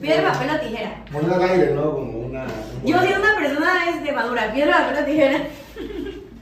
Piedra, 0.01 0.31
papel 0.31 0.49
o 0.55 0.59
tijera. 0.59 1.05
Ponle 1.11 1.33
al 1.35 1.43
aire, 1.43 1.73
¿no? 1.73 1.91
Como 1.93 2.19
una. 2.19 2.43
un- 2.43 2.85
Yo 2.87 2.97
soy 2.99 3.09
una 3.13 3.35
persona 3.35 3.89
este, 3.89 4.11
madura. 4.11 4.53
Piedra, 4.53 4.87
papel 4.87 5.03
o 5.03 5.05
tijera. 5.05 5.47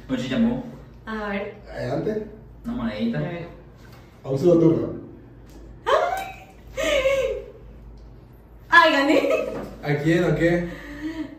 Un 0.09 0.17
chichamú. 0.17 0.63
A 1.05 1.29
ver. 1.29 1.55
Adelante. 1.71 2.27
Una 2.65 2.73
monedita. 2.73 3.19
A 3.19 3.21
ver. 3.21 3.47
A 4.23 4.29
un 4.29 4.39
solo 4.39 4.59
turno. 4.59 5.03
Ay, 8.69 8.91
gané. 8.91 9.29
¿A 9.83 10.03
quién 10.03 10.23
o 10.23 10.35
qué? 10.35 10.69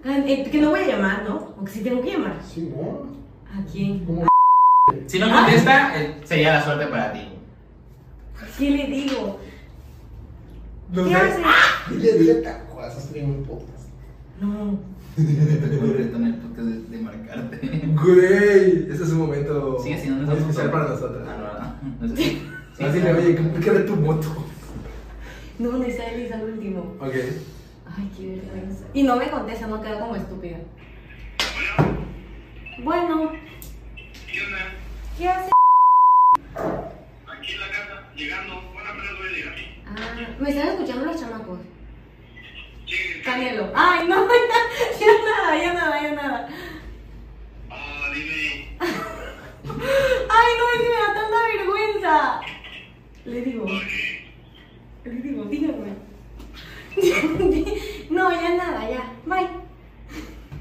Gané. 0.04 0.50
Que 0.50 0.60
no 0.60 0.70
voy 0.70 0.80
a 0.80 0.86
llamar, 0.86 1.24
¿no? 1.28 1.54
Porque 1.56 1.72
sí 1.72 1.80
tengo 1.82 2.02
que 2.02 2.12
llamar. 2.12 2.40
Sí, 2.46 2.72
¿no? 2.74 3.06
¿A 3.52 3.64
quién? 3.70 4.04
Como 4.04 4.26
Si 5.06 5.18
no 5.18 5.30
contesta, 5.30 6.00
eh, 6.00 6.20
sería 6.24 6.54
la 6.54 6.64
suerte 6.64 6.86
para 6.86 7.12
ti. 7.12 7.28
¿Qué 8.58 8.70
le 8.70 8.86
digo? 8.86 9.40
No 10.92 11.04
¿Qué 11.04 11.10
sé. 11.10 11.16
hace? 11.16 11.42
Dile, 11.90 12.12
dile 12.18 12.42
cual, 12.72 12.88
estás 12.88 13.12
en 13.14 13.30
un 13.30 13.44
podcast. 13.44 13.88
No. 14.40 14.78
Reto 15.16 16.16
en 16.16 16.24
el 16.24 16.34
podcast 16.36 16.66
de, 16.68 16.96
de 16.96 17.02
marcarte. 17.02 17.58
Güey, 18.02 18.90
ese 18.90 19.02
es 19.04 19.10
un 19.12 19.18
momento 19.18 19.78
Sigue 19.82 19.98
siendo 19.98 20.32
especial 20.32 20.70
para 20.70 20.88
nosotros. 20.88 21.26
Ah, 21.28 21.76
no, 21.82 21.88
no. 22.06 22.08
no 22.08 22.16
sé 22.16 22.22
si- 22.22 22.42
Así 22.84 22.98
dile, 22.98 23.12
oye, 23.14 23.36
¿qué 23.36 23.60
qué 23.60 23.70
era 23.70 23.86
tu 23.86 23.94
moto? 23.96 24.26
No, 25.60 25.72
no 25.72 25.84
está 25.84 26.10
Ellis 26.10 26.32
al 26.32 26.42
último. 26.44 26.96
Ok. 26.98 27.14
Ay, 27.96 28.10
qué 28.16 28.40
vergüenza. 28.44 28.84
Y 28.92 29.02
no 29.04 29.14
me 29.16 29.30
contesta, 29.30 29.66
no 29.68 29.80
quedo 29.80 30.00
como 30.00 30.16
estúpida. 30.16 30.56
Bueno, 32.82 33.32
¿Qué 34.32 34.40
onda? 34.42 34.58
¿qué 35.16 35.28
hace? 35.28 35.50
Aquí 36.56 37.52
en 37.52 37.60
la 37.60 37.68
casa, 37.68 38.08
llegando. 38.16 38.54
Bueno, 38.72 38.90
apenas 38.90 39.18
voy 39.18 39.28
a 39.28 39.32
llegar. 39.36 39.54
Ah, 39.86 40.36
me 40.40 40.50
están 40.50 40.68
escuchando 40.68 41.04
los 41.04 41.20
chamacos. 41.20 41.58
Canelo. 43.24 43.72
Ay, 43.74 44.06
no, 44.06 44.28
ya, 44.28 44.60
ya 45.00 45.12
nada, 45.24 45.56
ya 45.56 45.72
nada, 45.72 46.02
ya 46.02 46.12
nada. 46.12 46.48
Ah, 47.70 48.10
dime. 48.12 48.76
Ay, 48.80 50.48
no, 50.58 50.64
es 50.74 50.80
que 50.82 50.88
me 50.88 50.96
da 50.96 51.14
tanta 51.14 51.38
vergüenza. 51.56 52.40
Le 53.24 53.40
digo. 53.40 53.66
Le 55.04 55.10
digo, 55.10 55.44
dígame. 55.44 55.94
No, 58.10 58.30
ya 58.30 58.54
nada, 58.54 58.88
ya. 58.88 59.12
Bye. 59.24 59.48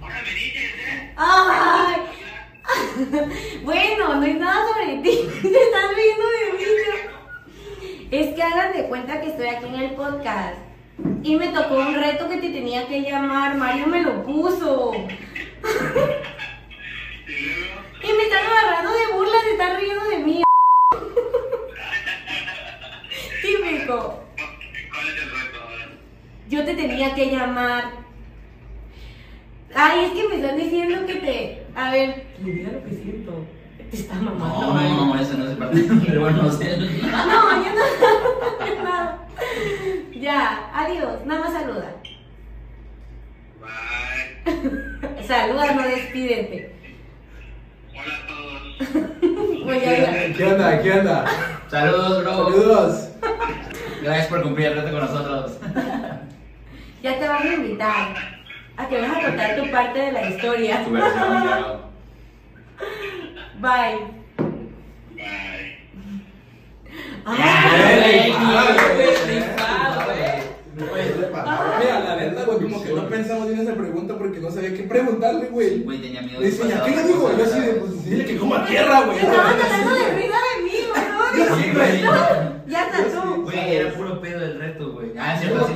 Ahora 0.02 0.22
me 0.24 0.32
dices, 0.34 0.72
¿eh? 0.88 1.14
Ay. 1.18 2.02
Bueno, 3.64 4.16
no 4.16 4.24
es 4.24 4.38
nada 4.38 4.66
sobre 4.72 4.98
ti. 4.98 5.30
Te 5.42 5.64
estás 5.64 5.96
riendo 5.96 6.28
de 6.30 6.54
mí. 6.54 6.64
Es 8.12 8.36
que 8.36 8.44
hagan 8.44 8.74
de 8.74 8.88
cuenta 8.88 9.20
que 9.20 9.28
estoy 9.28 9.48
aquí 9.48 9.66
en 9.66 9.76
el 9.76 9.92
podcast. 9.92 10.73
Y 11.24 11.36
me 11.36 11.48
tocó 11.50 11.76
un 11.76 11.96
reto 11.96 12.30
que 12.30 12.38
te 12.38 12.50
tenía 12.50 12.88
que 12.88 13.02
llamar. 13.02 13.56
Mario 13.56 13.88
me 13.88 14.02
lo 14.02 14.24
puso. 14.24 14.92
Y 18.04 18.12
me 18.12 18.24
están 18.24 18.46
agarrando 18.46 18.92
de 18.92 19.14
burlas, 19.14 19.44
se 19.44 19.52
están 19.52 19.80
riendo 19.80 20.04
de 20.06 20.20
mí. 20.20 20.44
Típico. 23.42 24.24
Yo 26.50 26.66
te 26.66 26.76
tenía 26.76 27.16
que 27.16 27.32
llamar. 27.32 27.92
Ay, 29.74 30.06
es 30.06 30.12
que 30.12 30.28
me 30.28 30.36
están 30.36 30.58
diciendo 30.58 31.06
que 31.06 31.16
te. 31.16 31.64
A 31.76 31.92
ver, 31.92 32.28
lo 32.40 32.84
que 32.84 32.96
siento. 32.96 33.46
Te 33.94 34.00
está 34.00 34.16
mamando. 34.16 34.60
No, 34.60 34.74
no, 34.74 35.06
no, 35.14 35.22
eso 35.22 35.38
no 35.38 35.48
se 35.48 35.56
parte. 35.56 35.86
Pero 36.08 36.22
bueno, 36.22 36.42
no 36.42 36.52
sé. 36.52 36.78
No, 36.78 36.90
ya 36.90 37.74
no. 37.76 38.66
ya 38.66 38.84
nada. 38.84 39.28
Ya, 40.16 40.72
adiós. 40.74 41.24
Nada 41.28 41.42
más 41.42 41.54
saluda. 41.54 41.96
Bye. 43.62 45.24
Saluda, 45.28 45.74
no 45.74 45.84
despídete. 45.84 46.76
Hola 47.92 48.14
a 48.16 48.28
todos. 48.28 49.64
Voy 49.64 49.78
a. 49.78 50.34
¿Qué 50.34 50.44
onda? 50.44 50.82
¿Qué 50.82 50.92
onda? 50.92 51.26
Saludos, 51.68 52.24
bro. 52.24 52.46
Saludos. 52.46 53.10
Gracias 54.02 54.28
por 54.28 54.42
cumplir 54.42 54.68
el 54.70 54.76
reto 54.78 54.90
con 54.90 55.02
nosotros. 55.02 55.60
Ya 57.04 57.20
te 57.20 57.28
van 57.28 57.48
a 57.48 57.54
invitar 57.54 58.16
a 58.76 58.88
que 58.88 59.02
vas 59.02 59.18
a 59.18 59.22
contar 59.22 59.56
tu 59.56 59.70
parte 59.70 60.00
de 60.00 60.12
la 60.14 60.30
historia. 60.32 60.84
Tu 60.84 60.92
versión. 60.94 61.93
Bye. 63.64 63.96
Bye. 65.16 65.80
Ay, 67.26 68.34
Mira, 71.80 72.00
la 72.02 72.16
neta, 72.18 72.44
güey, 72.44 72.60
como 72.60 72.84
que 72.84 72.92
no 72.92 73.08
pensamos 73.08 73.50
en 73.50 73.60
esa 73.60 73.74
pregunta 73.76 74.18
porque 74.18 74.42
no 74.42 74.52
sabía 74.52 74.74
qué 74.74 74.84
preguntarle, 74.84 75.46
güey. 75.46 75.82
Güey, 75.82 76.02
tenía 76.02 76.24
miedo 76.24 76.42
Le 76.42 76.52
de 76.52 76.58
decía, 76.58 76.84
¿qué 76.84 76.92
le 76.92 77.04
digo? 77.04 77.32
Yo 77.38 77.44
así 77.46 77.60
de, 77.62 77.74
pues 77.76 78.04
dile 78.04 78.26
que 78.26 78.38
coma 78.38 78.66
tierra, 78.66 79.06
güey. 79.06 79.20
Estaban 79.20 79.58
tratando 79.58 79.96
de 79.96 80.10
risa 80.14 80.38
de 80.50 80.64
mí, 80.64 80.78
güey. 81.74 82.02
Ya 82.68 82.86
está 82.86 83.22
tú. 83.22 83.44
Güey, 83.44 83.76
era 83.78 83.94
puro 83.94 84.20
pedo 84.20 84.44
el 84.44 84.60
reto, 84.60 84.92
güey. 84.92 85.14
Ah, 85.18 85.38
cierto, 85.40 85.68
sí. 85.68 85.74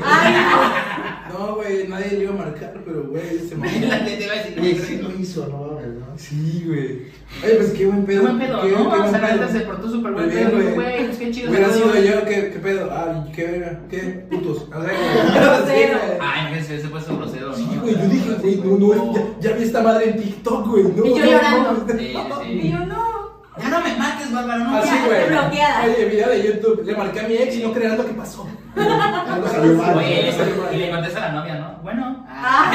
No, 1.37 1.55
güey, 1.55 1.87
nadie 1.87 2.11
le 2.17 2.23
iba 2.23 2.33
a 2.33 2.37
marcar, 2.37 2.81
pero, 2.85 3.03
güey, 3.09 3.39
se 3.47 3.55
mamó. 3.57 3.69
La 3.87 3.97
gente 3.97 4.23
iba 4.23 4.33
a 4.33 4.37
decir, 4.37 4.59
Güey, 4.59 4.73
güey, 4.73 4.85
sí 4.85 4.97
lo 5.01 5.11
hizo, 5.19 5.47
no 5.47 5.57
mames, 5.67 5.87
¿no? 5.99 6.05
Sí, 6.17 6.63
güey. 6.65 7.07
Oye, 7.43 7.55
pues 7.57 7.69
qué 7.73 7.85
buen 7.85 8.01
Qué 8.01 8.07
pedo. 8.13 8.21
buen 8.23 8.39
pedo, 8.39 8.61
qué- 8.61 8.71
¿no? 8.71 8.77
qué 8.77 8.83
O 8.83 8.89
buen 8.89 9.11
sea, 9.11 9.19
la 9.21 9.27
pedo. 9.27 9.41
neta 9.41 9.51
se 9.51 9.59
portó 9.61 9.89
súper 9.91 10.11
buen 10.13 10.25
Muy 10.25 10.33
bien, 10.35 10.49
pedo. 10.49 10.73
güey. 10.75 11.05
Pues 11.05 11.17
qué 11.17 11.31
chido. 11.31 11.49
Hubiera 11.51 11.69
sido 11.69 11.93
yo, 11.95 12.25
¿qué, 12.25 12.49
qué 12.53 12.59
pedo? 12.59 12.89
Ah, 12.91 13.25
qué 13.35 13.43
verga, 13.45 13.81
qué 13.89 13.99
putos. 14.31 14.57
O 14.63 14.81
sea, 14.81 14.81
Grosero. 15.35 15.99
Ay, 16.19 16.41
imagínate, 16.47 16.75
ese 16.75 16.87
fue 16.87 17.01
su 17.01 17.17
grosero, 17.17 17.49
¿no? 17.49 17.55
Sí, 17.55 17.67
güey, 17.81 17.93
yo 17.93 18.07
dije, 18.09 18.31
güey, 18.41 18.55
no, 18.79 18.95
no, 18.95 19.13
ya, 19.13 19.21
ya 19.51 19.55
vi 19.55 19.63
esta 19.63 19.81
madre 19.83 20.09
en 20.09 20.17
TikTok, 20.17 20.67
güey, 20.67 20.83
no. 20.85 21.05
Y 21.05 21.09
yo 21.09 21.17
no, 21.19 21.25
llorando. 21.31 21.71
no. 21.87 21.99
Sí, 21.99 22.13
sí, 22.43 22.49
Y 22.51 22.71
yo 22.71 22.79
no. 22.85 23.17
Ya 23.59 23.69
no 23.69 23.81
me 23.81 23.95
mates, 23.97 24.31
Bárbara, 24.31 24.63
no 24.63 24.77
Así, 24.77 24.89
Ya, 24.89 25.05
güey. 25.07 25.29
bloqueada. 25.29 25.85
Oye, 25.85 26.05
video 26.05 26.29
de 26.29 26.43
YouTube, 26.47 26.83
le 26.85 26.95
marqué 26.95 27.19
a 27.21 27.27
mi 27.27 27.33
ex 27.35 27.55
y 27.55 27.63
no 27.63 27.73
creas 27.73 27.97
lo 27.97 28.05
que 28.05 28.13
pasó. 28.13 28.47
Algo 28.77 29.47
salió 29.47 29.73
mal. 29.73 29.97
Oye, 29.97 30.33
y 30.73 30.77
le- 30.77 30.91
contesta 30.91 31.19
a 31.25 31.27
la 31.33 31.39
novia, 31.39 31.55
¿no? 31.55 31.79
Bueno. 31.83 32.25
Ah, 32.29 32.71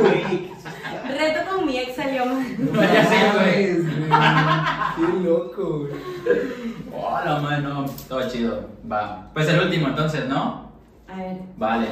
Güey, 0.00 0.50
reto 1.18 1.50
con 1.50 1.66
mi 1.66 1.78
ex 1.78 1.96
salió 1.96 2.24
mal. 2.26 2.44
No, 2.58 2.82
ya 2.82 3.04
sé, 3.04 3.16
güey. 3.34 3.86
Qué 4.96 5.28
loco, 5.28 5.78
güey. 5.80 5.92
Hola, 6.94 7.40
mano. 7.40 7.86
Todo 8.08 8.28
chido. 8.28 8.68
Va. 8.90 9.28
Pues 9.34 9.48
el 9.48 9.60
último, 9.60 9.88
entonces, 9.88 10.26
¿no? 10.28 10.70
A 11.12 11.16
ver. 11.16 11.36
Vale. 11.56 11.86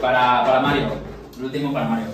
Para, 0.00 0.44
para 0.44 0.60
Mario. 0.60 0.86
El 1.38 1.44
último 1.44 1.72
para 1.72 1.88
Mario. 1.88 2.06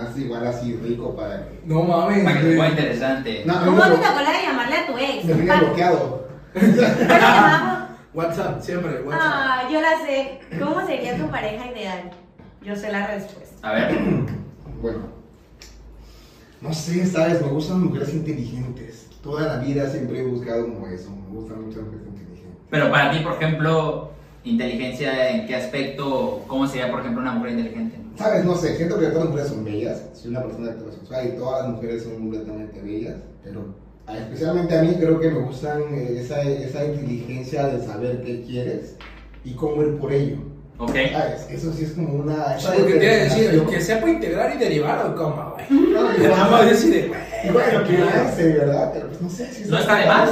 Así, 0.00 0.22
igual 0.24 0.46
así, 0.46 0.76
rico 0.82 1.14
para 1.14 1.46
que. 1.48 1.60
No 1.66 1.82
mames, 1.82 2.24
Para 2.24 2.40
que 2.40 2.46
te 2.46 2.56
ponga 2.56 2.68
interesante. 2.70 3.42
No, 3.44 3.54
¿Cómo 3.64 3.76
me 3.76 3.82
te 3.82 3.96
tocó 3.96 4.20
la 4.22 4.32
de 4.32 4.42
llamarle 4.42 4.76
a 4.76 4.86
tu 4.86 4.96
ex? 4.96 5.24
me 5.24 5.34
tiene 5.34 5.56
bloqueado. 5.58 6.28
¿Cómo 6.54 6.66
le 6.66 6.72
llamamos? 7.20 7.79
WhatsApp, 8.12 8.60
siempre, 8.60 9.02
WhatsApp. 9.02 9.22
Ah, 9.22 9.68
yo 9.70 9.80
la 9.80 9.98
sé. 10.04 10.40
¿Cómo 10.58 10.84
sería 10.86 11.16
tu 11.16 11.30
pareja 11.30 11.70
ideal? 11.70 12.10
Yo 12.62 12.74
sé 12.74 12.90
la 12.90 13.06
respuesta. 13.06 13.68
A 13.68 13.72
ver. 13.72 13.98
Bueno, 14.80 15.00
no 16.62 16.72
sé, 16.72 17.04
sabes, 17.04 17.42
me 17.42 17.48
gustan 17.48 17.84
mujeres 17.84 18.14
inteligentes. 18.14 19.08
Toda 19.22 19.46
la 19.46 19.56
vida 19.62 19.86
siempre 19.90 20.20
he 20.20 20.24
buscado 20.24 20.64
como 20.72 20.86
eso. 20.86 21.10
Me 21.10 21.36
gustan 21.36 21.66
muchas 21.66 21.82
mujeres 21.82 22.06
inteligentes. 22.06 22.62
Pero 22.70 22.90
para 22.90 23.10
ti, 23.10 23.18
por 23.18 23.34
ejemplo, 23.34 24.10
inteligencia, 24.44 25.30
¿en 25.30 25.46
qué 25.46 25.56
aspecto? 25.56 26.44
¿Cómo 26.46 26.66
sería, 26.66 26.90
por 26.90 27.00
ejemplo, 27.00 27.20
una 27.20 27.32
mujer 27.32 27.52
inteligente? 27.52 27.98
Sabes, 28.16 28.44
no 28.46 28.54
sé, 28.54 28.74
siento 28.76 28.98
que 28.98 29.06
todas 29.06 29.24
las 29.24 29.28
mujeres 29.28 29.48
son 29.50 29.64
bellas. 29.64 30.02
Soy 30.14 30.30
una 30.30 30.42
persona 30.42 30.70
heterosexual 30.70 31.26
y 31.26 31.36
todas 31.36 31.62
las 31.62 31.72
mujeres 31.72 32.02
son 32.04 32.14
completamente 32.14 32.80
bellas. 32.80 33.16
Pero 33.44 33.74
especialmente 34.18 34.78
a 34.78 34.82
mí 34.82 34.94
creo 34.98 35.20
que 35.20 35.30
me 35.30 35.40
gustan 35.40 35.82
eh, 35.92 36.18
esa, 36.20 36.40
esa 36.42 36.84
inteligencia 36.84 37.66
de 37.66 37.84
saber 37.84 38.22
qué 38.24 38.42
quieres 38.42 38.96
y 39.44 39.52
cómo 39.54 39.82
ir 39.82 39.96
por 39.98 40.12
ello. 40.12 40.36
¿Ok? 40.78 40.92
¿Sabes? 41.12 41.46
Eso 41.50 41.72
sí 41.74 41.84
es 41.84 41.92
como 41.92 42.14
una. 42.14 42.54
O 42.56 42.60
sea, 42.60 42.74
lo 42.74 42.86
que 42.86 42.94
te 42.94 43.04
iba 43.04 43.12
a 43.12 43.16
decir, 43.18 43.62
que 43.68 43.80
sea 43.82 44.00
para 44.00 44.12
integrar 44.12 44.54
y 44.54 44.58
derivar 44.58 45.06
o 45.06 45.14
cómo, 45.14 45.54
güey. 45.54 45.80
No, 45.92 46.16
Y 46.16 46.20
nada 46.22 46.48
más 46.48 46.70
decide, 46.70 47.08
güey. 47.08 47.20
Y 47.44 47.50
bueno, 47.50 47.84
que 47.84 48.02
hace, 48.02 48.52
¿verdad? 48.54 48.90
Pero 48.94 49.08
pues 49.08 49.20
no 49.20 49.28
sé 49.28 49.52
si 49.52 49.68
No 49.68 49.78
está 49.78 49.96
de 49.96 50.06
más. 50.06 50.30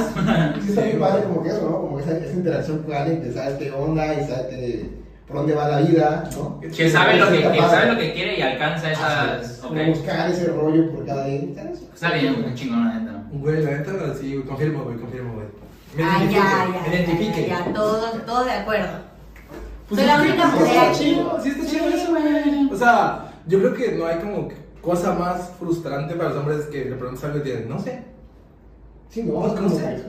Sí, 0.63 0.69
está 0.69 0.81
bien 0.81 0.99
padre 0.99 1.23
como 1.23 1.43
que 1.43 1.49
eso, 1.49 1.61
¿no? 1.69 1.81
Como 1.81 1.99
esa, 1.99 2.17
esa 2.17 2.33
interacción 2.33 2.79
con 2.79 2.93
alguien 2.95 3.21
que 3.21 3.31
sabe 3.31 3.57
qué 3.59 3.71
onda 3.71 4.13
y 4.13 4.27
sabe 4.27 4.49
que, 4.49 4.89
por 5.27 5.37
dónde 5.37 5.53
va 5.53 5.69
la 5.69 5.81
vida, 5.81 6.29
¿no? 6.35 6.59
Que 6.59 6.89
sabe 6.89 7.17
lo 7.17 7.29
que, 7.29 7.37
que 7.51 7.59
sabe 7.59 7.93
lo 7.93 7.99
que 7.99 8.13
quiere 8.13 8.39
y 8.39 8.41
alcanza 8.41 8.91
esas. 8.91 9.05
Así 9.05 9.51
es, 9.53 9.59
Ok. 9.63 9.67
como 9.69 9.85
buscar 9.85 10.31
ese 10.31 10.45
rollo 10.47 10.91
por 10.91 11.05
cada 11.05 11.25
día, 11.25 11.41
¿sabes? 11.55 11.79
Está 11.93 12.11
bien, 12.13 12.43
un 12.43 12.55
chingón. 12.55 13.08
Güey, 13.31 13.63
la 13.63 13.71
neta, 13.71 13.91
sí, 14.19 14.33
güey, 14.33 14.45
confirmo, 14.47 14.83
güey, 14.83 14.97
confirmo, 14.97 15.33
güey. 15.35 15.47
Me 15.95 16.03
Ah, 16.03 16.17
identifique, 16.19 16.35
ya, 16.35 16.67
me 16.67 16.87
ya, 16.87 17.03
identifique. 17.03 17.47
ya, 17.49 17.65
ya, 17.65 17.73
todos, 17.73 18.25
todos 18.25 18.45
de 18.45 18.51
acuerdo. 18.51 18.89
Pues 19.87 20.01
Soy 20.01 20.07
la 20.07 20.21
única 20.21 20.51
sí 20.51 20.59
mujer 20.59 20.75
está 20.77 20.91
chido, 20.93 21.39
Sí, 21.43 21.49
está 21.49 21.65
chido 21.65 21.87
eso, 21.89 22.09
güey. 22.11 22.69
O 22.71 22.75
sea, 22.75 23.33
yo 23.47 23.59
creo 23.59 23.73
que 23.73 23.91
no 23.93 24.05
hay 24.05 24.17
como 24.19 24.47
que 24.47 24.55
cosa 24.81 25.13
más 25.13 25.49
frustrante 25.59 26.15
para 26.15 26.29
los 26.29 26.37
hombres 26.39 26.65
que 26.67 26.85
le 26.85 26.95
preguntas 26.95 27.23
algo 27.23 27.39
y 27.39 27.41
te 27.41 27.49
dicen, 27.49 27.69
no 27.69 27.79
sé. 27.79 28.03
Sí, 29.09 29.23
no, 29.23 29.47
No, 29.47 29.61
no 29.61 29.69
sé. 29.69 30.03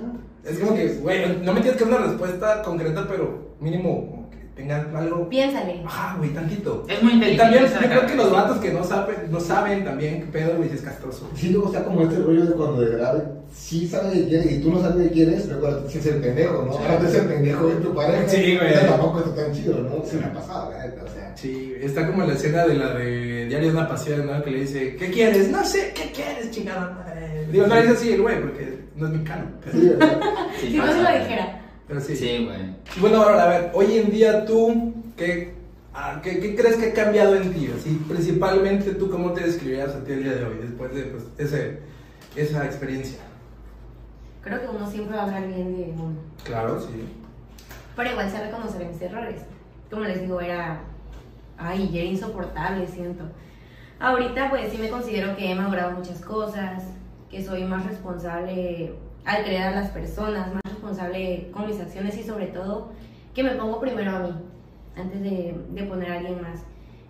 Es 0.44 0.58
como 0.58 0.74
que, 0.74 0.88
güey, 0.94 1.38
no 1.42 1.52
me 1.52 1.60
tienes 1.60 1.78
que 1.82 1.84
dar 1.88 1.98
una 2.00 2.06
respuesta 2.08 2.62
concreta, 2.62 3.06
pero 3.08 3.50
mínimo 3.60 4.19
tengan 4.60 4.94
algo. 4.96 5.28
Piénsale. 5.28 5.82
Ajá, 5.86 6.16
güey, 6.18 6.30
tantito. 6.30 6.84
Es 6.88 7.02
muy 7.02 7.12
Y 7.12 7.14
inteligente. 7.16 7.42
también, 7.42 7.64
esa 7.64 7.80
yo 7.82 7.88
creo 7.88 8.06
que 8.06 8.14
los 8.16 8.30
vatos 8.30 8.58
que 8.58 8.70
no 8.72 8.84
saben, 8.84 9.16
no 9.30 9.40
saben 9.40 9.84
también 9.84 10.20
qué 10.20 10.26
pedo, 10.26 10.56
güey, 10.56 10.68
si 10.68 10.76
es 10.76 10.82
castroso. 10.82 11.30
Sí, 11.34 11.50
luego 11.50 11.66
está 11.68 11.84
como 11.84 12.02
este 12.02 12.16
rollo 12.16 12.44
de 12.46 12.52
cuando 12.52 12.80
de 12.80 12.90
verdad 12.90 13.24
sí 13.52 13.88
sabe 13.88 14.12
qué 14.12 14.26
quieres 14.28 14.52
y 14.52 14.60
tú 14.60 14.70
no 14.72 14.80
sabes 14.80 15.08
qué 15.08 15.12
quieres, 15.12 15.42
pero 15.46 15.60
cuando 15.60 15.78
tienes 15.84 16.06
el 16.06 16.20
pendejo, 16.20 16.62
¿no? 16.66 16.72
Sí. 16.72 16.78
Ahora 16.82 17.08
es 17.08 17.14
el 17.14 17.24
pendejo 17.26 17.66
de 17.66 17.74
tu 17.76 17.94
pareja. 17.94 18.28
Sí, 18.28 18.56
güey. 18.58 18.74
Tampoco 18.86 19.18
está 19.20 19.34
tan 19.34 19.52
chido, 19.52 19.78
¿no? 19.78 20.04
Se 20.04 20.16
me 20.18 20.24
ha 20.26 20.32
pasado, 20.32 20.70
neta, 20.72 21.02
o 21.04 21.08
sea. 21.08 21.36
Sí, 21.36 21.74
está 21.80 22.06
como 22.06 22.24
la 22.26 22.34
escena 22.34 22.66
de 22.66 22.74
la 22.74 22.92
de 22.94 23.46
Diario 23.46 23.68
de 23.72 23.74
una 23.78 23.88
pasión, 23.88 24.26
¿no? 24.26 24.42
Que 24.44 24.50
le 24.50 24.60
dice, 24.60 24.94
¿qué 24.96 25.10
quieres? 25.10 25.48
No 25.50 25.64
sé, 25.64 25.92
¿qué 25.94 26.12
quieres, 26.12 26.50
chingada 26.50 26.90
madre? 26.90 27.46
Digo, 27.50 27.66
no 27.66 27.74
le 27.74 27.82
dice 27.82 27.94
así 27.94 28.12
el 28.12 28.22
güey, 28.22 28.40
porque 28.40 28.78
no 28.96 29.06
es 29.06 29.12
mi 29.12 29.24
cano. 29.24 29.44
Pero 29.64 29.78
Sí, 29.78 29.88
¿verdad? 29.88 30.20
Sí, 30.60 30.66
Si 30.70 30.76
no 30.76 30.86
se 30.86 31.02
lo 31.02 31.18
dijera. 31.18 31.56
Pero 31.90 32.00
sí. 32.00 32.14
Sí, 32.14 32.46
güey. 32.46 32.76
Y 32.96 33.00
bueno, 33.00 33.20
ahora, 33.20 33.42
a 33.42 33.48
ver, 33.48 33.70
hoy 33.74 33.98
en 33.98 34.12
día 34.12 34.46
tú, 34.46 34.94
¿qué 35.16 35.54
¿qué, 36.22 36.38
qué 36.38 36.54
crees 36.54 36.76
que 36.76 36.90
ha 36.90 36.94
cambiado 36.94 37.34
en 37.34 37.52
ti? 37.52 37.68
Así, 37.76 38.00
principalmente 38.08 38.94
tú, 38.94 39.10
¿cómo 39.10 39.32
te 39.32 39.42
describirías 39.42 39.94
a 39.96 40.04
ti 40.04 40.12
el 40.12 40.22
día 40.22 40.34
de 40.34 40.44
hoy, 40.44 40.58
después 40.62 40.94
de 40.94 41.02
pues, 41.02 41.24
ese, 41.36 41.80
esa 42.36 42.64
experiencia? 42.64 43.18
Creo 44.42 44.60
que 44.60 44.68
uno 44.68 44.88
siempre 44.88 45.16
va 45.16 45.24
a 45.24 45.26
hablar 45.26 45.48
bien 45.48 45.76
de 45.76 45.92
uno. 45.92 46.14
Claro, 46.44 46.80
sí. 46.80 47.08
Pero 47.96 48.10
igual 48.10 48.30
sé 48.30 48.40
reconocer 48.40 48.86
mis 48.86 49.02
errores. 49.02 49.42
Como 49.90 50.04
les 50.04 50.20
digo, 50.20 50.40
era. 50.40 50.82
Ay, 51.58 51.90
ya 51.92 52.02
era 52.02 52.08
insoportable, 52.08 52.86
siento. 52.86 53.24
Ahorita, 53.98 54.48
pues 54.48 54.70
sí 54.70 54.78
me 54.78 54.88
considero 54.88 55.36
que 55.36 55.50
he 55.50 55.54
madurado 55.56 55.90
muchas 55.90 56.20
cosas, 56.20 56.84
que 57.28 57.44
soy 57.44 57.64
más 57.64 57.84
responsable 57.84 58.94
al 59.24 59.42
creer 59.42 59.64
a 59.64 59.70
las 59.72 59.90
personas, 59.90 60.54
más 60.54 60.69
responsable 60.90 61.50
con 61.52 61.66
mis 61.66 61.80
acciones 61.80 62.16
y 62.18 62.22
sobre 62.22 62.46
todo 62.46 62.90
que 63.34 63.42
me 63.42 63.50
pongo 63.52 63.80
primero 63.80 64.10
a 64.10 64.18
mí 64.20 64.34
antes 64.96 65.22
de, 65.22 65.84
poner 65.88 66.10
a 66.10 66.18
alguien 66.18 66.42
más. 66.42 66.64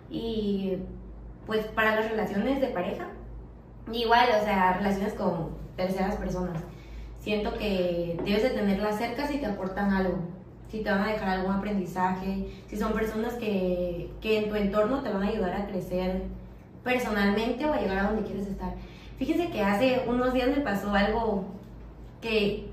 Y 0.09 0.77
pues 1.47 1.65
para 1.67 1.95
las 1.95 2.09
relaciones 2.09 2.61
de 2.61 2.67
pareja, 2.67 3.07
igual, 3.91 4.29
o 4.39 4.45
sea, 4.45 4.73
relaciones 4.73 5.13
con 5.13 5.49
terceras 5.75 6.15
personas. 6.15 6.61
Siento 7.19 7.53
que 7.53 8.19
debes 8.23 8.43
de 8.43 8.49
tenerlas 8.51 8.97
cerca 8.97 9.27
si 9.27 9.39
te 9.39 9.47
aportan 9.47 9.91
algo, 9.91 10.19
si 10.69 10.81
te 10.81 10.89
van 10.89 11.01
a 11.01 11.11
dejar 11.11 11.29
algún 11.29 11.53
aprendizaje, 11.53 12.47
si 12.67 12.77
son 12.77 12.93
personas 12.93 13.33
que, 13.33 14.11
que 14.21 14.39
en 14.39 14.49
tu 14.49 14.55
entorno 14.55 15.01
te 15.01 15.09
van 15.09 15.23
a 15.23 15.27
ayudar 15.27 15.53
a 15.53 15.67
crecer 15.67 16.23
personalmente 16.83 17.65
o 17.65 17.73
a 17.73 17.79
llegar 17.79 17.97
a 17.97 18.03
donde 18.11 18.23
quieres 18.23 18.47
estar. 18.47 18.73
Fíjense 19.17 19.49
que 19.49 19.61
hace 19.61 20.03
unos 20.07 20.33
días 20.33 20.49
me 20.49 20.63
pasó 20.63 20.93
algo 20.93 21.45
que 22.21 22.70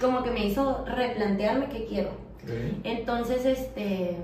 como 0.00 0.22
que 0.22 0.30
me 0.30 0.46
hizo 0.46 0.84
replantearme 0.86 1.68
qué 1.68 1.84
quiero. 1.86 2.10
Entonces, 2.84 3.44
este, 3.44 4.16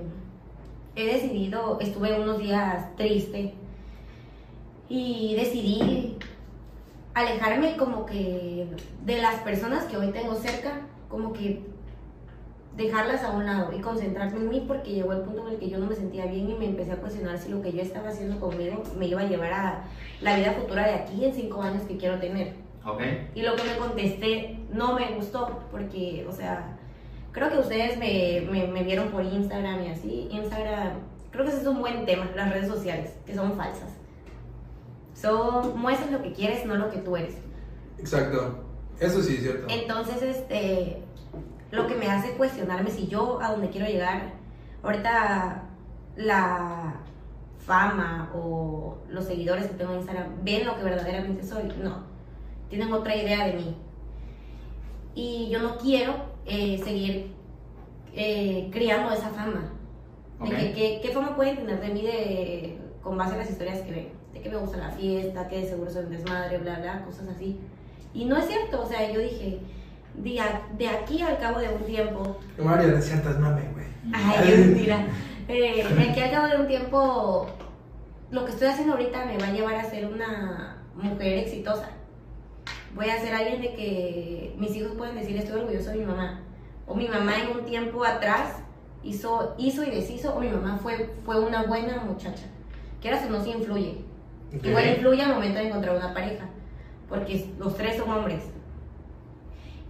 he 0.95 1.05
decidido, 1.05 1.79
estuve 1.79 2.19
unos 2.19 2.39
días 2.39 2.95
triste 2.95 3.53
y 4.89 5.35
decidí 5.35 6.17
alejarme 7.13 7.77
como 7.77 8.05
que 8.05 8.67
de 9.05 9.21
las 9.21 9.35
personas 9.41 9.85
que 9.85 9.97
hoy 9.97 10.11
tengo 10.11 10.35
cerca, 10.35 10.81
como 11.09 11.33
que 11.33 11.61
dejarlas 12.75 13.23
a 13.23 13.31
un 13.31 13.45
lado 13.45 13.71
y 13.77 13.79
concentrarme 13.79 14.37
en 14.37 14.49
mí 14.49 14.65
porque 14.67 14.91
llegó 14.91 15.13
el 15.13 15.21
punto 15.21 15.47
en 15.47 15.53
el 15.53 15.59
que 15.59 15.69
yo 15.69 15.77
no 15.77 15.85
me 15.85 15.95
sentía 15.95 16.25
bien 16.25 16.49
y 16.49 16.55
me 16.55 16.65
empecé 16.65 16.91
a 16.91 16.97
cuestionar 16.97 17.37
si 17.37 17.49
lo 17.49 17.61
que 17.61 17.71
yo 17.71 17.81
estaba 17.81 18.09
haciendo 18.09 18.39
conmigo 18.39 18.83
me 18.97 19.07
iba 19.07 19.21
a 19.21 19.27
llevar 19.27 19.53
a 19.53 19.83
la 20.21 20.35
vida 20.35 20.51
futura 20.51 20.85
de 20.85 20.93
aquí 20.95 21.23
en 21.23 21.33
cinco 21.33 21.61
años 21.61 21.83
que 21.83 21.97
quiero 21.97 22.19
tener. 22.19 22.64
Y 23.33 23.41
lo 23.41 23.55
que 23.55 23.63
me 23.63 23.77
contesté 23.77 24.59
no 24.71 24.93
me 24.93 25.11
gustó 25.15 25.63
porque, 25.71 26.25
o 26.29 26.31
sea, 26.31 26.77
creo 27.31 27.49
que 27.49 27.57
ustedes 27.57 27.97
me, 27.97 28.47
me, 28.49 28.67
me 28.67 28.83
vieron 28.83 29.09
por 29.09 29.23
Instagram 29.23 29.83
y 29.83 29.87
así. 29.87 30.27
Instagram, 30.31 30.99
creo 31.31 31.45
que 31.45 31.51
ese 31.51 31.61
es 31.61 31.67
un 31.67 31.79
buen 31.79 32.05
tema, 32.05 32.29
las 32.35 32.51
redes 32.51 32.67
sociales, 32.67 33.13
que 33.25 33.33
son 33.33 33.53
falsas. 33.53 33.89
Son, 35.15 35.79
muestras 35.79 36.11
lo 36.11 36.21
que 36.21 36.33
quieres, 36.33 36.65
no 36.65 36.75
lo 36.75 36.91
que 36.91 36.97
tú 36.97 37.17
eres. 37.17 37.35
Exacto. 37.97 38.63
Eso 38.99 39.21
sí 39.21 39.35
es 39.35 39.41
cierto. 39.41 39.67
Entonces, 39.69 40.21
este, 40.21 41.01
lo 41.71 41.87
que 41.87 41.95
me 41.95 42.07
hace 42.07 42.33
cuestionarme 42.33 42.91
si 42.91 43.07
yo 43.07 43.41
a 43.41 43.51
donde 43.51 43.69
quiero 43.69 43.87
llegar, 43.87 44.33
ahorita 44.83 45.63
la 46.17 47.01
fama 47.65 48.31
o 48.35 48.99
los 49.09 49.25
seguidores 49.25 49.65
que 49.65 49.73
tengo 49.73 49.93
en 49.93 49.99
Instagram 49.99 50.43
ven 50.43 50.65
lo 50.67 50.77
que 50.77 50.83
verdaderamente 50.83 51.43
soy. 51.43 51.63
No, 51.81 52.14
tienen 52.69 52.91
otra 52.93 53.15
idea 53.15 53.45
de 53.47 53.53
mí. 53.53 53.75
Y 55.13 55.49
yo 55.49 55.59
no 55.61 55.77
quiero 55.77 56.13
eh, 56.45 56.79
seguir 56.83 57.31
eh, 58.13 58.69
criando 58.71 59.11
esa 59.13 59.29
fama. 59.29 59.71
De 60.41 60.45
Ok. 60.49 60.55
que, 60.55 60.73
que- 60.73 60.99
¿Qué 61.01 61.09
fama 61.09 61.35
pueden 61.35 61.55
tener 61.57 61.79
de 61.79 61.87
mí 61.89 62.01
de, 62.01 62.77
con 63.01 63.17
base 63.17 63.35
a 63.35 63.37
las 63.37 63.49
historias 63.49 63.79
que 63.81 63.91
ven? 63.91 64.09
De 64.33 64.41
que 64.41 64.49
me 64.49 64.57
gusta 64.57 64.77
la 64.77 64.89
fiesta, 64.91 65.47
que 65.47 65.61
de 65.61 65.67
seguro 65.69 65.89
soy 65.89 66.05
un 66.05 66.11
desmadre, 66.11 66.57
bla, 66.57 66.79
bla, 66.79 67.03
cosas 67.05 67.29
así. 67.29 67.57
Y 68.13 68.25
no 68.25 68.37
es 68.37 68.47
cierto, 68.47 68.81
o 68.81 68.85
sea, 68.85 69.09
yo 69.11 69.19
dije, 69.21 69.59
de, 70.15 70.39
a- 70.41 70.61
de 70.77 70.87
aquí 70.89 71.21
al 71.21 71.37
cabo 71.39 71.59
de 71.59 71.69
un 71.69 71.83
tiempo, 71.85 72.37
María, 72.57 72.87
no 72.87 73.01
sientas 73.01 73.39
mame, 73.39 73.61
güey. 73.73 73.85
ay, 74.13 74.57
mentira, 74.57 75.07
eh, 75.47 75.85
de 75.87 76.03
aquí 76.09 76.19
al 76.19 76.31
cabo 76.31 76.47
de 76.47 76.57
un 76.61 76.67
tiempo, 76.67 77.47
lo 78.31 78.43
que 78.45 78.51
estoy 78.51 78.67
haciendo 78.67 78.93
ahorita 78.93 79.25
me 79.25 79.37
va 79.37 79.47
a 79.47 79.51
llevar 79.53 79.75
a 79.75 79.83
ser 79.89 80.05
una 80.07 80.77
mujer 80.95 81.39
exitosa. 81.39 81.89
Voy 82.95 83.09
a 83.09 83.19
ser 83.19 83.33
alguien 83.33 83.61
de 83.61 83.73
que 83.73 84.55
mis 84.57 84.73
hijos 84.75 84.93
pueden 84.97 85.15
decir, 85.15 85.35
estoy 85.35 85.59
orgulloso 85.59 85.89
de 85.89 85.97
mi 85.97 86.05
mamá. 86.05 86.39
O 86.87 86.95
mi 86.95 87.09
mamá 87.09 87.33
en 87.41 87.57
un 87.57 87.65
tiempo 87.65 88.05
atrás 88.05 88.59
hizo, 89.03 89.53
hizo 89.57 89.83
y 89.83 89.91
deshizo, 89.91 90.33
o 90.33 90.39
mi 90.39 90.47
mamá 90.47 90.79
fue, 90.81 91.13
fue 91.25 91.39
una 91.39 91.63
buena 91.63 91.97
muchacha. 91.97 92.45
Quieras 93.01 93.25
o 93.25 93.29
no, 93.29 93.43
sí 93.43 93.51
influye. 93.51 93.97
Ok. 94.55 94.65
Igual 94.65 94.87
influye 94.87 95.21
al 95.23 95.33
momento 95.33 95.59
de 95.59 95.67
encontrar 95.67 95.97
una 95.97 96.13
pareja, 96.13 96.45
porque 97.09 97.49
los 97.59 97.75
tres 97.75 97.97
son 97.97 98.09
hombres. 98.09 98.43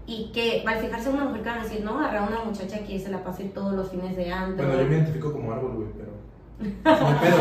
Y 0.08 0.32
que 0.34 0.64
al 0.66 0.80
fijarse 0.80 1.10
en 1.10 1.16
una 1.16 1.26
mujer 1.26 1.44
que 1.44 1.50
van 1.50 1.60
a 1.60 1.64
decir, 1.64 1.84
no, 1.84 2.00
agarra 2.00 2.28
una 2.28 2.44
muchacha 2.44 2.80
que 2.80 3.00
se 3.00 3.10
la 3.10 3.24
pase 3.24 3.46
todos 3.46 3.74
los 3.74 3.92
fines 3.92 4.16
de 4.16 4.32
antro. 4.32 4.66
Bueno, 4.66 4.82
yo 4.82 4.90
me 4.90 4.96
identifico 4.96 5.32
como 5.32 5.52
árbol, 5.52 5.76
güey, 5.76 5.88
pero. 5.96 6.16
No 6.86 7.22
pedo, 7.22 7.38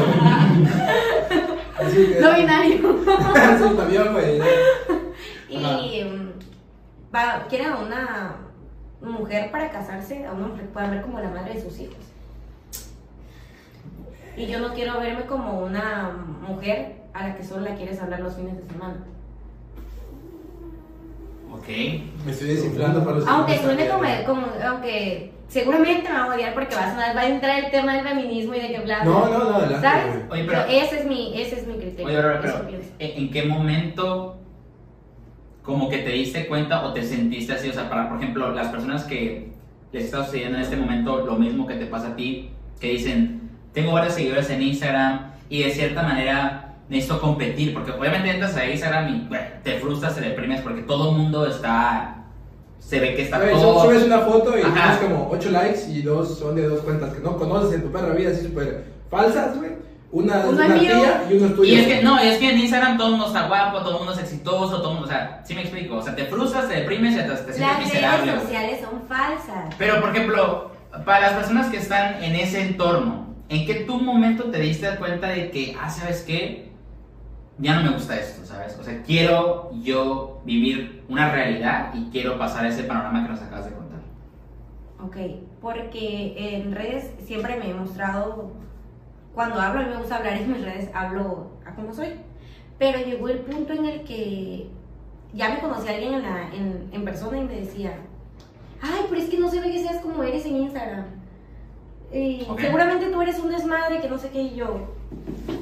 güey. 1.81 2.21
No 2.21 2.35
binario. 2.35 2.99
Sí, 3.69 3.77
también, 3.77 4.13
güey. 4.13 4.41
Y 5.61 6.05
mm, 6.05 6.33
va, 7.15 7.47
quiere 7.49 7.65
a 7.67 7.77
una 7.77 8.37
mujer 9.01 9.51
para 9.51 9.71
casarse, 9.71 10.25
a 10.27 10.33
una 10.33 10.49
mujer 10.49 10.69
para 10.71 10.91
ver 10.91 11.03
como 11.03 11.21
la 11.21 11.31
madre 11.31 11.55
de 11.55 11.63
sus 11.63 11.79
hijos. 11.81 11.97
Y 14.37 14.47
yo 14.47 14.59
no 14.61 14.75
quiero 14.75 14.99
verme 15.01 15.27
como 15.27 15.61
una 15.61 16.17
mujer 16.47 16.97
a 17.13 17.29
la 17.29 17.37
que 17.37 17.45
solo 17.45 17.63
la 17.69 17.77
quieres 17.77 18.01
hablar 18.01 18.21
los 18.21 18.35
fines 18.35 18.57
de 18.57 18.65
semana. 18.73 18.97
Ok. 21.53 21.69
Me 22.25 22.33
estoy 22.33 22.49
desinflando 22.49 23.05
para 23.05 23.19
los 23.19 23.29
Aunque 23.29 23.59
suene 23.59 23.89
como, 23.89 24.03
como- 24.27 24.47
aunque 24.67 25.33
seguramente 25.49 26.09
me 26.09 26.15
va 26.19 26.25
a 26.25 26.35
odiar 26.35 26.53
porque 26.55 26.75
va 26.75 26.87
a 26.87 26.91
sonar, 26.91 27.17
va 27.17 27.21
a 27.21 27.29
entrar 27.29 27.65
el 27.65 27.71
tema 27.71 27.95
del 27.95 28.03
feminismo 28.09 28.55
y 28.55 28.61
de 28.61 28.69
que 28.73 28.81
bla. 28.81 29.05
No, 29.05 29.29
no, 29.29 29.39
no, 29.51 29.57
adelante, 29.57 29.87
¿Sabes? 29.89 30.17
Oye, 30.31 30.45
pero- 30.45 30.65
ese 30.65 30.99
es 31.01 31.07
mi, 31.07 31.41
ese 31.41 31.61
es 31.61 31.67
mi 31.67 31.75
criterio. 31.75 32.07
Oye, 32.07 32.39
pero. 32.43 32.69
¿en 32.69 32.89
en 32.99 33.31
qué 33.31 33.45
momento 33.45 34.37
como 35.65 35.89
que 35.89 35.99
te 35.99 36.11
diste 36.11 36.47
cuenta 36.47 36.85
o 36.85 36.93
te 36.93 37.03
sentiste 37.03 37.55
así? 37.55 37.71
O 37.71 37.73
sea, 37.73 37.89
para, 37.89 38.09
por 38.09 38.19
ejemplo, 38.19 38.53
las 38.53 38.69
personas 38.69 39.05
que 39.05 39.51
les 39.93 40.05
está 40.05 40.25
sucediendo 40.25 40.59
en 40.59 40.65
este 40.65 40.77
momento 40.77 41.25
lo 41.25 41.37
mismo 41.37 41.67
que 41.67 41.75
te 41.75 41.87
pasa 41.87 42.09
a 42.09 42.17
ti, 42.17 42.51
que 42.81 42.91
dicen, 42.91 43.51
tengo 43.73 43.93
varios 43.93 44.15
seguidores 44.15 44.51
en 44.51 44.63
Instagram 44.63 45.33
y 45.49 45.63
de 45.63 45.71
cierta 45.71 46.03
manera 46.03 46.75
necesito 46.89 47.21
competir, 47.21 47.73
porque 47.73 47.93
obviamente 47.93 48.31
entras 48.31 48.57
a 48.57 48.69
Instagram 48.69 49.15
y 49.15 49.29
bueno, 49.29 49.47
te 49.63 49.79
frustras, 49.79 50.15
te 50.15 50.21
deprimes 50.21 50.61
porque 50.61 50.83
todo 50.83 51.11
el 51.11 51.17
mundo 51.17 51.47
está, 51.47 52.25
se 52.79 53.01
ve 53.01 53.15
que 53.15 53.23
está 53.23 53.39
Güey, 53.39 53.53
todo... 53.53 53.85
subes 53.85 54.03
una 54.05 54.19
foto 54.21 54.59
y 54.59 54.63
Ajá. 54.63 54.99
tienes 54.99 54.99
como 54.99 55.31
8 55.31 55.51
likes 55.51 55.91
y 55.91 56.03
dos 56.03 56.39
son 56.39 56.57
de 56.57 56.69
dos 56.69 56.81
cuentas 56.81 57.15
que 57.15 57.23
no 57.23 57.39
conoces 57.39 57.75
en 57.75 57.83
tu 57.83 57.91
perra 57.91 58.15
vida, 58.15 58.31
así 58.31 58.45
súper 58.47 58.85
falsas, 59.11 59.57
güey. 59.57 59.71
Una 60.15 60.45
una 60.47 60.69
mío. 60.69 60.81
tía 60.81 61.27
y 61.31 61.35
uno 61.35 61.47
es 61.47 61.55
tuyo. 61.57 61.73
Y 61.73 61.77
es 61.77 61.87
que 61.89 62.03
no, 62.03 62.19
es 62.21 62.39
que 62.39 62.51
en 62.51 62.59
Instagram 62.61 62.97
todo 62.97 63.07
el 63.09 63.13
mundo 63.15 63.27
está 63.27 63.49
guapo, 63.49 63.79
todo 63.79 63.91
el 63.93 63.97
mundo 63.99 64.13
es 64.13 64.19
exitoso, 64.21 64.77
todo 64.79 64.91
el 64.93 64.95
mundo, 65.01 65.07
o 65.09 65.11
sea, 65.11 65.43
sí 65.45 65.55
me 65.55 65.63
explico, 65.63 65.97
o 65.97 66.03
sea, 66.03 66.15
te 66.15 66.25
frustras, 66.27 66.69
te 66.69 66.75
deprimes 66.75 67.15
y 67.15 67.17
te, 67.17 67.23
te 67.25 67.37
sientes 67.37 67.59
Las 67.61 67.79
miserable. 67.81 68.23
redes 68.23 68.35
güey. 68.35 68.47
sociales 68.47 68.81
son 68.81 69.03
falsas. 69.09 69.75
Pero, 69.77 70.01
por 70.01 70.11
ejemplo, 70.11 70.71
para 71.05 71.21
las 71.21 71.33
personas 71.33 71.67
que 71.69 71.79
están 71.79 72.23
en 72.23 72.37
ese 72.37 72.63
entorno, 72.63 73.35
¿en 73.49 73.67
qué 73.67 73.75
tu 73.87 73.99
momento 74.01 74.45
te 74.45 74.61
diste 74.61 74.89
cuenta 74.97 75.27
de 75.29 75.51
que, 75.51 75.77
ah, 75.81 75.91
¿sabes 75.91 76.23
qué? 76.23 76.73
Ya 77.59 77.77
no 77.77 77.83
me 77.83 77.91
gusta 77.97 78.17
esto, 78.17 78.45
¿sabes? 78.47 78.77
O 78.81 78.85
sea, 78.85 79.03
quiero 79.03 79.71
yo 79.83 80.41
vivir 80.45 81.05
una 81.09 81.31
realidad 81.33 81.93
y 81.95 82.11
quiero 82.11 82.39
pasar 82.39 82.67
ese 82.67 82.85
panorama 82.85 83.23
que 83.25 83.31
nos 83.31 83.43
acabas 83.43 83.65
de 83.67 83.73
contar. 83.73 83.99
Ok, 85.03 85.17
porque 85.61 86.35
en 86.57 86.73
redes 86.73 87.11
siempre 87.27 87.57
me 87.59 87.71
he 87.71 87.75
mostrado, 87.75 88.53
cuando 89.35 89.61
hablo, 89.61 89.81
a 89.81 89.85
mí 89.85 89.91
me 89.91 89.97
gusta 89.99 90.17
hablar 90.17 90.37
en 90.37 90.53
mis 90.53 90.63
redes, 90.65 90.89
hablo 90.95 91.51
a 91.67 91.75
como 91.75 91.93
soy. 91.93 92.09
Pero 92.79 92.99
llegó 93.05 93.29
el 93.29 93.39
punto 93.41 93.73
en 93.73 93.85
el 93.85 94.03
que 94.05 94.69
ya 95.33 95.49
me 95.51 95.61
conocí 95.61 95.89
a 95.89 95.93
alguien 95.95 96.15
en, 96.15 96.23
la- 96.23 96.55
en, 96.55 96.89
en 96.93 97.05
persona 97.05 97.39
y 97.39 97.45
me 97.45 97.61
decía, 97.61 97.97
ay, 98.81 99.07
pero 99.09 99.21
es 99.21 99.29
que 99.29 99.39
no 99.39 99.51
se 99.51 99.61
ve 99.61 99.71
que 99.73 99.83
seas 99.83 100.01
como 100.03 100.23
eres 100.23 100.45
en 100.47 100.57
Instagram. 100.57 101.05
Seguramente 102.61 103.07
tú 103.07 103.21
eres 103.23 103.39
un 103.41 103.51
desmadre 103.51 104.01
que 104.01 104.09
no 104.09 104.19
sé 104.19 104.29
qué 104.31 104.43
y 104.43 104.55
yo. 104.55 104.93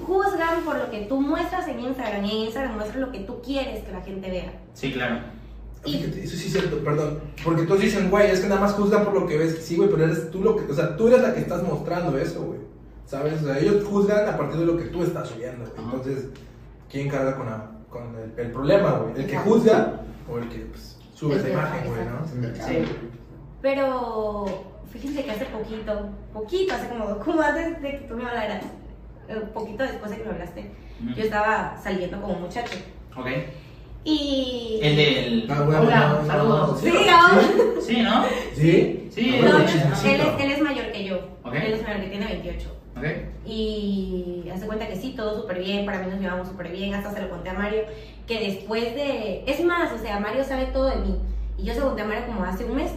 Juzgan 0.07 0.63
por 0.65 0.77
lo 0.79 0.91
que 0.91 1.03
tú 1.03 1.21
muestras 1.21 1.67
en 1.69 1.81
Instagram 1.81 2.25
y 2.25 2.31
en 2.31 2.37
Instagram 2.47 2.75
muestras 2.75 2.99
lo 3.01 3.11
que 3.13 3.21
tú 3.21 3.41
quieres 3.43 3.83
que 3.85 3.93
la 3.93 4.03
gente 4.03 4.31
vea. 4.31 4.53
Sí, 4.75 4.93
claro. 4.93 5.21
Fíjate, 5.85 6.23
eso 6.23 6.37
sí 6.37 6.47
es 6.47 6.53
cierto, 6.53 6.79
perdón. 6.85 7.21
Porque 7.43 7.63
todos 7.63 7.81
dicen, 7.81 8.11
güey, 8.11 8.31
es 8.31 8.41
que 8.41 8.49
nada 8.49 8.61
más 8.61 8.73
juzgan 8.75 9.05
por 9.05 9.15
lo 9.15 9.27
que 9.27 9.39
ves. 9.39 9.59
Sí, 9.65 9.77
güey, 9.77 9.89
pero 9.89 10.05
eres 10.05 10.31
tú 10.31 10.43
lo 10.43 10.57
que. 10.57 10.71
O 10.71 10.75
sea, 10.75 10.97
tú 10.97 11.09
eres 11.09 11.23
la 11.23 11.35
que 11.35 11.41
estás 11.41 11.63
mostrando 11.63 12.17
eso, 12.19 12.43
güey. 12.45 12.61
¿Sabes? 13.13 13.43
O 13.43 13.45
sea, 13.45 13.59
ellos 13.59 13.85
juzgan 13.85 14.27
a 14.27 14.39
partir 14.39 14.59
de 14.61 14.65
lo 14.65 14.75
que 14.79 14.85
tú 14.85 15.03
estás 15.03 15.29
subiendo. 15.29 15.67
güey. 15.71 15.85
Entonces, 15.85 16.29
¿quién 16.91 17.11
carga 17.11 17.37
con, 17.37 17.45
la- 17.45 17.71
con 17.91 18.05
el, 18.17 18.33
el 18.43 18.53
problema, 18.53 18.93
güey? 18.93 19.21
¿El 19.23 19.27
que 19.31 19.37
juzga 19.37 20.01
o 20.27 20.39
el 20.39 20.49
que 20.49 20.61
pues, 20.61 20.97
sube 21.15 21.37
esa 21.37 21.51
imagen, 21.51 21.91
güey, 21.93 22.01
no? 22.07 22.27
Sí. 22.67 22.85
Pero 23.61 24.47
fíjense 24.91 25.25
que 25.25 25.31
hace 25.31 25.45
poquito, 25.45 26.09
poquito, 26.33 26.73
hace 26.75 26.89
como, 26.89 27.19
como 27.19 27.43
antes 27.43 27.83
de 27.83 27.91
que 27.91 27.97
tú 28.09 28.15
me 28.17 28.25
hablaras, 28.27 28.65
eh, 29.29 29.43
poquito 29.53 29.83
después 29.85 30.11
de 30.11 30.17
que 30.17 30.25
me 30.25 30.31
hablaste, 30.31 30.71
yo 31.15 31.23
estaba 31.23 31.77
saliendo 31.85 32.19
con 32.19 32.31
un 32.31 32.41
muchacho. 32.41 32.79
Ok. 33.15 33.27
Y. 34.05 34.81
El 34.83 34.97
del. 34.97 35.47
Ah, 35.51 35.63
bueno, 35.67 35.83
Hola, 35.83 36.09
no, 36.23 36.27
saludos. 36.27 36.71
no, 36.71 36.79
Sí. 36.79 36.93
¿no? 36.95 37.81
Sí, 37.83 38.03
¿no? 38.03 38.25
¿Sí? 38.55 39.09
Sí, 39.11 39.39
No, 39.43 39.59
él, 39.59 39.65
es, 39.67 40.41
él 40.45 40.51
es 40.53 40.63
mayor 40.63 40.91
que 40.93 41.05
yo. 41.05 41.17
Ok. 41.45 41.53
Él 41.55 41.75
es 41.75 41.83
mayor 41.83 42.01
que 42.01 42.09
tiene 42.09 42.25
28. 42.27 42.79
Ok. 42.97 43.05
Y 43.47 44.45
hace 44.53 44.67
cuenta 44.67 44.87
que 44.87 44.97
sí, 44.97 45.15
todo 45.17 45.41
súper 45.41 45.59
bien, 45.59 45.87
para 45.87 45.99
mí 46.01 46.11
nos 46.11 46.21
llevamos 46.21 46.49
súper 46.49 46.71
bien, 46.71 46.95
hasta 46.95 47.13
se 47.13 47.23
lo 47.23 47.31
conté 47.31 47.51
a 47.51 47.55
Mario, 47.55 47.83
que 48.27 48.39
después 48.39 48.95
de... 48.95 49.45
Es 49.47 49.65
más, 49.65 49.93
o 49.93 49.99
sea, 49.99 50.21
Mario 50.21 50.45
sabe 50.45 50.67
todo 50.67 50.91
de 50.91 50.97
mí. 50.97 51.17
Y 51.59 51.65
yo 51.65 51.75
se 51.75 51.81
lo 51.81 51.87
conté 51.89 52.03
a 52.03 52.07
Mario 52.07 52.27
como 52.27 52.45
hace 52.45 52.65
un 52.65 52.77
mes. 52.77 52.93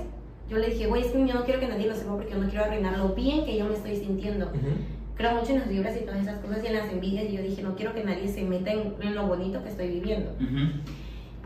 Yo 0.49 0.57
le 0.57 0.69
dije, 0.69 0.87
güey, 0.87 1.01
es 1.01 1.11
que 1.11 1.25
yo 1.25 1.33
no 1.33 1.43
quiero 1.43 1.59
que 1.59 1.67
nadie 1.67 1.87
lo 1.87 1.95
sepa 1.95 2.13
porque 2.13 2.31
yo 2.31 2.37
no 2.37 2.47
quiero 2.47 2.65
arruinar 2.65 2.97
lo 2.97 3.09
bien 3.09 3.45
que 3.45 3.57
yo 3.57 3.65
me 3.65 3.73
estoy 3.73 3.95
sintiendo. 3.95 4.47
Ujú. 4.47 4.75
Creo 5.15 5.31
mucho 5.33 5.53
en 5.53 5.59
las 5.59 5.69
vibras 5.69 5.95
y 5.97 6.05
todas 6.05 6.21
esas 6.21 6.39
cosas 6.39 6.63
y 6.63 6.67
en 6.67 6.73
las 6.75 6.91
envidias. 6.91 7.25
Y 7.29 7.37
yo 7.37 7.41
dije, 7.41 7.63
no 7.63 7.75
quiero 7.75 7.93
que 7.93 8.03
nadie 8.03 8.27
se 8.27 8.43
meta 8.43 8.71
en, 8.71 8.93
en 9.01 9.15
lo 9.15 9.25
bonito 9.27 9.63
que 9.63 9.69
estoy 9.69 9.87
viviendo. 9.87 10.31
Ujú. 10.33 10.81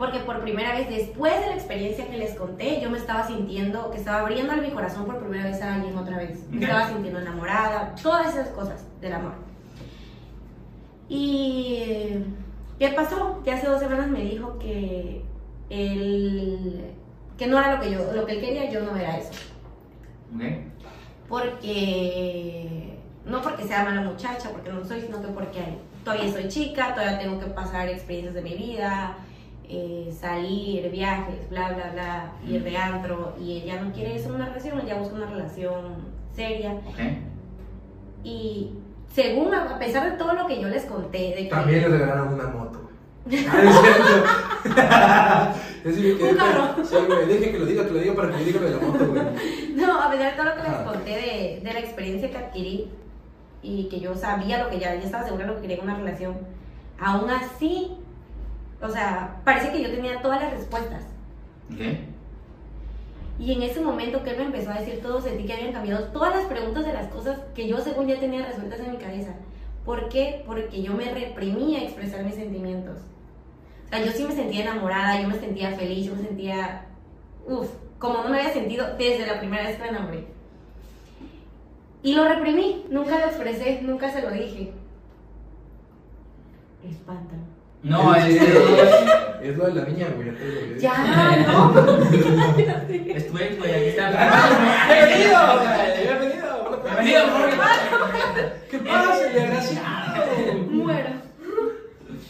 Porque 0.00 0.18
por 0.20 0.40
primera 0.40 0.72
vez, 0.72 0.88
después 0.88 1.38
de 1.42 1.48
la 1.48 1.54
experiencia 1.56 2.08
que 2.08 2.16
les 2.16 2.34
conté, 2.34 2.80
yo 2.80 2.88
me 2.88 2.96
estaba 2.96 3.26
sintiendo 3.26 3.90
que 3.90 3.98
estaba 3.98 4.20
abriéndole 4.20 4.62
mi 4.62 4.70
corazón 4.70 5.04
por 5.04 5.18
primera 5.18 5.44
vez 5.44 5.60
a 5.60 5.74
alguien 5.74 5.94
otra 5.98 6.16
vez. 6.16 6.42
Me 6.48 6.56
Ok. 6.56 6.62
estaba 6.62 6.88
sintiendo 6.88 7.20
enamorada, 7.20 7.94
todas 8.02 8.28
esas 8.34 8.48
cosas 8.48 8.82
del 9.02 9.12
amor. 9.12 9.34
Y 11.10 12.24
¿qué 12.78 12.88
pasó? 12.96 13.42
Que 13.44 13.52
hace 13.52 13.66
dos 13.66 13.78
semanas 13.80 14.08
me 14.08 14.22
dijo 14.22 14.58
que 14.58 15.22
él, 15.68 16.92
que 17.36 17.46
no 17.46 17.58
era 17.58 17.74
lo 17.74 17.82
que 17.82 17.90
yo, 17.90 18.10
lo 18.14 18.24
que 18.24 18.32
él 18.32 18.40
quería, 18.40 18.70
yo 18.70 18.80
no 18.80 18.96
era 18.96 19.18
eso. 19.18 19.32
Ok. 20.34 20.42
Porque 21.28 22.96
no 23.26 23.42
porque 23.42 23.64
sea 23.64 23.84
mala 23.84 24.00
muchacha, 24.00 24.48
porque 24.50 24.70
no 24.70 24.78
lo 24.80 24.84
soy, 24.86 25.02
sino 25.02 25.20
que 25.20 25.28
porque 25.28 25.60
todavía 26.04 26.32
soy 26.32 26.48
chica, 26.48 26.94
todavía 26.94 27.18
tengo 27.18 27.38
que 27.38 27.46
pasar 27.46 27.86
experiencias 27.90 28.34
de 28.34 28.42
mi 28.42 28.54
vida, 28.54 29.14
eh, 29.72 30.12
salir, 30.12 30.90
viajes, 30.90 31.48
bla, 31.48 31.72
bla, 31.72 31.90
bla, 31.92 32.32
ir 32.46 32.64
de 32.64 32.76
antro, 32.76 33.34
y 33.40 33.58
ella 33.58 33.80
no 33.80 33.92
quiere 33.92 34.16
eso 34.16 34.30
en 34.30 34.34
una 34.34 34.46
relación, 34.46 34.80
ella 34.80 34.96
busca 34.96 35.14
una 35.14 35.26
relación 35.26 35.94
seria. 36.34 36.72
Ok. 36.72 36.98
Y 38.24 38.72
según, 39.14 39.54
a 39.54 39.78
pesar 39.78 40.10
de 40.10 40.18
todo 40.18 40.32
lo 40.34 40.46
que 40.46 40.60
yo 40.60 40.68
les 40.68 40.84
conté, 40.84 41.18
de 41.36 41.44
que... 41.44 41.50
También 41.50 41.82
le 41.82 41.98
regalaron 41.98 42.34
una 42.34 42.48
moto. 42.48 42.80
Ah, 43.32 43.62
es 43.64 43.80
cierto. 43.80 45.60
Es 45.82 45.96
decir, 45.96 46.18
Un 46.22 46.36
carro. 46.36 46.84
Sí, 46.84 46.94
güey, 47.06 47.26
deje 47.26 47.52
que 47.52 47.58
lo 47.58 47.64
diga, 47.64 47.86
que 47.86 47.92
lo 47.92 47.98
diga 48.00 48.14
para 48.14 48.36
que 48.36 48.44
diga 48.44 48.60
lo 48.60 48.66
de 48.66 48.76
la 48.76 48.82
moto, 48.82 49.06
güey. 49.06 49.22
No, 49.76 50.02
a 50.02 50.10
pesar 50.10 50.32
de 50.32 50.36
todo 50.36 50.44
lo 50.50 50.56
que 50.56 50.62
les 50.62 50.72
Ajá. 50.72 50.84
conté 50.84 51.10
de, 51.10 51.60
de 51.64 51.72
la 51.72 51.80
experiencia 51.80 52.30
que 52.30 52.36
adquirí 52.36 52.90
y 53.62 53.84
que 53.84 53.98
yo 54.00 54.14
sabía 54.14 54.62
lo 54.62 54.68
que 54.68 54.78
ya, 54.78 54.94
ya 54.96 55.04
estaba 55.04 55.24
segura 55.24 55.46
de 55.46 55.50
lo 55.52 55.56
que 55.56 55.62
quería 55.62 55.76
en 55.78 55.84
una 55.84 55.96
relación, 55.96 56.34
aún 56.98 57.30
así, 57.30 57.92
o 58.82 58.88
sea, 58.88 59.40
parece 59.44 59.72
que 59.72 59.82
yo 59.82 59.90
tenía 59.90 60.22
todas 60.22 60.42
las 60.42 60.52
respuestas. 60.52 61.02
Ok. 61.72 61.80
Y 63.38 63.52
en 63.54 63.62
ese 63.62 63.80
momento 63.80 64.22
que 64.22 64.30
él 64.30 64.38
me 64.38 64.44
empezó 64.44 64.70
a 64.70 64.80
decir 64.80 65.00
todo, 65.00 65.20
sentí 65.20 65.44
que 65.44 65.54
habían 65.54 65.72
cambiado 65.72 66.08
todas 66.08 66.34
las 66.34 66.44
preguntas 66.44 66.84
de 66.84 66.92
las 66.92 67.08
cosas 67.08 67.38
que 67.54 67.66
yo 67.66 67.78
según 67.78 68.06
ya 68.06 68.20
tenía 68.20 68.44
resueltas 68.44 68.80
en 68.80 68.92
mi 68.92 68.98
cabeza. 68.98 69.34
¿Por 69.84 70.10
qué? 70.10 70.42
Porque 70.46 70.82
yo 70.82 70.92
me 70.92 71.12
reprimía 71.12 71.80
a 71.80 71.84
expresar 71.84 72.22
mis 72.22 72.34
sentimientos. 72.34 72.98
O 73.86 73.88
sea, 73.88 74.04
yo 74.04 74.12
sí 74.12 74.24
me 74.24 74.34
sentía 74.34 74.62
enamorada, 74.62 75.20
yo 75.20 75.28
me 75.28 75.38
sentía 75.38 75.72
feliz, 75.72 76.06
yo 76.06 76.16
me 76.16 76.22
sentía, 76.22 76.86
uff, 77.46 77.68
como 77.98 78.22
no 78.22 78.28
me 78.28 78.40
había 78.40 78.52
sentido 78.52 78.86
desde 78.98 79.26
la 79.26 79.38
primera 79.38 79.64
vez 79.64 79.76
que 79.76 79.82
me 79.82 79.88
enamoré. 79.88 80.26
Y 82.02 82.14
lo 82.14 82.28
reprimí, 82.28 82.84
nunca 82.90 83.18
lo 83.18 83.26
expresé, 83.26 83.80
nunca 83.82 84.10
se 84.10 84.22
lo 84.22 84.30
dije. 84.30 84.72
Espantan. 86.88 87.49
No, 87.82 88.14
Sí, 88.14 88.36
este. 88.36 89.48
Es 89.50 89.56
lo 89.56 89.66
de 89.66 89.74
la 89.74 89.84
niña, 89.86 90.08
güey. 90.14 90.26
ya 90.30 90.38
te 90.38 90.44
lo 90.46 90.60
dije. 90.60 90.80
Ya, 90.80 91.44
no. 91.46 91.74
Es 93.14 93.30
tu 93.30 93.38
ex, 93.38 93.58
güey, 93.58 93.74
aquí 93.74 93.84
está. 93.86 94.10
¡Bienvenido! 94.86 95.40
¡Bienvenido! 96.02 96.80
Bienvenido. 96.84 97.22
¿Qué 98.70 98.78
pasa, 98.80 99.16
desgraciado? 99.32 100.62
muero. 100.70 101.08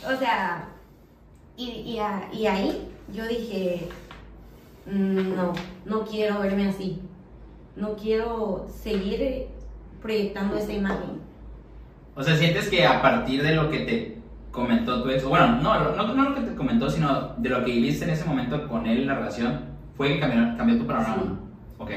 O 0.06 0.16
sea, 0.18 0.68
y, 1.56 1.68
y, 1.70 1.98
a- 1.98 2.28
y 2.32 2.46
ahí 2.46 2.88
yo 3.12 3.26
dije, 3.26 3.88
"Mm, 4.86 5.34
no, 5.34 5.52
no 5.84 6.04
quiero 6.04 6.38
verme 6.40 6.68
así. 6.68 7.00
No 7.76 7.96
quiero 7.96 8.66
seguir 8.82 9.46
proyectando 10.00 10.56
esa 10.56 10.72
imagen. 10.72 11.20
O 12.14 12.22
sea, 12.22 12.36
sientes 12.36 12.68
que 12.68 12.86
a 12.86 13.02
partir 13.02 13.42
de 13.42 13.54
lo 13.54 13.68
que 13.70 13.78
te 13.80 14.19
comentó 14.50 15.02
tu 15.02 15.10
ex, 15.10 15.24
o 15.24 15.28
bueno, 15.28 15.60
no, 15.62 15.94
no, 15.96 16.14
no 16.14 16.30
lo 16.30 16.34
que 16.34 16.40
te 16.42 16.54
comentó, 16.54 16.90
sino 16.90 17.34
de 17.36 17.48
lo 17.48 17.64
que 17.64 17.72
viviste 17.72 18.04
en 18.04 18.10
ese 18.10 18.24
momento 18.24 18.66
con 18.68 18.86
él 18.86 19.00
en 19.02 19.06
la 19.06 19.14
relación, 19.14 19.60
fue 19.96 20.08
que 20.14 20.20
cambió, 20.20 20.56
cambió 20.56 20.78
tu 20.78 20.86
panorama. 20.86 21.38
Ok. 21.78 21.90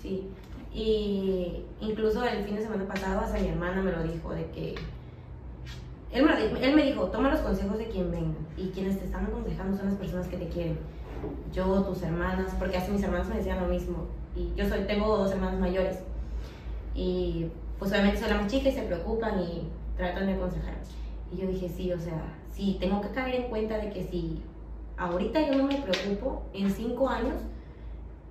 Sí. 0.00 0.28
Y 0.72 1.62
incluso 1.80 2.24
el 2.24 2.44
fin 2.44 2.56
de 2.56 2.62
semana 2.62 2.84
pasado 2.86 3.20
hasta 3.20 3.38
mi 3.38 3.48
hermana 3.48 3.82
me 3.82 3.92
lo 3.92 4.02
dijo, 4.02 4.32
de 4.34 4.46
que... 4.50 4.74
Él 6.12 6.24
me, 6.24 6.36
dijo- 6.36 6.56
él 6.56 6.74
me 6.74 6.84
dijo, 6.84 7.04
toma 7.06 7.30
los 7.30 7.40
consejos 7.40 7.78
de 7.78 7.88
quien 7.88 8.10
venga. 8.10 8.38
Y 8.56 8.68
quienes 8.68 8.98
te 8.98 9.04
están 9.06 9.26
aconsejando 9.26 9.76
son 9.76 9.86
las 9.86 9.96
personas 9.96 10.26
que 10.28 10.36
te 10.36 10.48
quieren. 10.48 10.78
Yo, 11.52 11.82
tus 11.82 12.02
hermanas, 12.02 12.54
porque 12.58 12.76
hasta 12.76 12.92
mis 12.92 13.02
hermanas 13.02 13.28
me 13.28 13.36
decían 13.36 13.60
lo 13.60 13.68
mismo. 13.68 14.06
Y 14.34 14.52
yo 14.56 14.68
soy, 14.68 14.80
tengo 14.86 15.16
dos 15.16 15.32
hermanas 15.32 15.58
mayores. 15.60 15.98
Y 16.94 17.46
pues 17.78 17.90
obviamente 17.90 18.18
soy 18.20 18.30
la 18.30 18.36
más 18.40 18.50
chica 18.50 18.68
y 18.68 18.72
se 18.72 18.82
preocupan 18.82 19.40
y 19.40 19.68
tratan 19.96 20.26
de 20.26 20.34
aconsejar. 20.34 20.74
Y 21.32 21.40
yo 21.40 21.48
dije, 21.48 21.68
sí, 21.68 21.92
o 21.92 21.98
sea, 21.98 22.34
sí, 22.52 22.76
tengo 22.80 23.00
que 23.00 23.08
caer 23.10 23.34
en 23.34 23.42
cuenta 23.48 23.78
de 23.78 23.90
que 23.90 24.04
si 24.04 24.42
ahorita 24.96 25.46
yo 25.46 25.56
no 25.58 25.64
me 25.64 25.76
preocupo, 25.76 26.44
en 26.52 26.70
cinco 26.70 27.08
años 27.08 27.34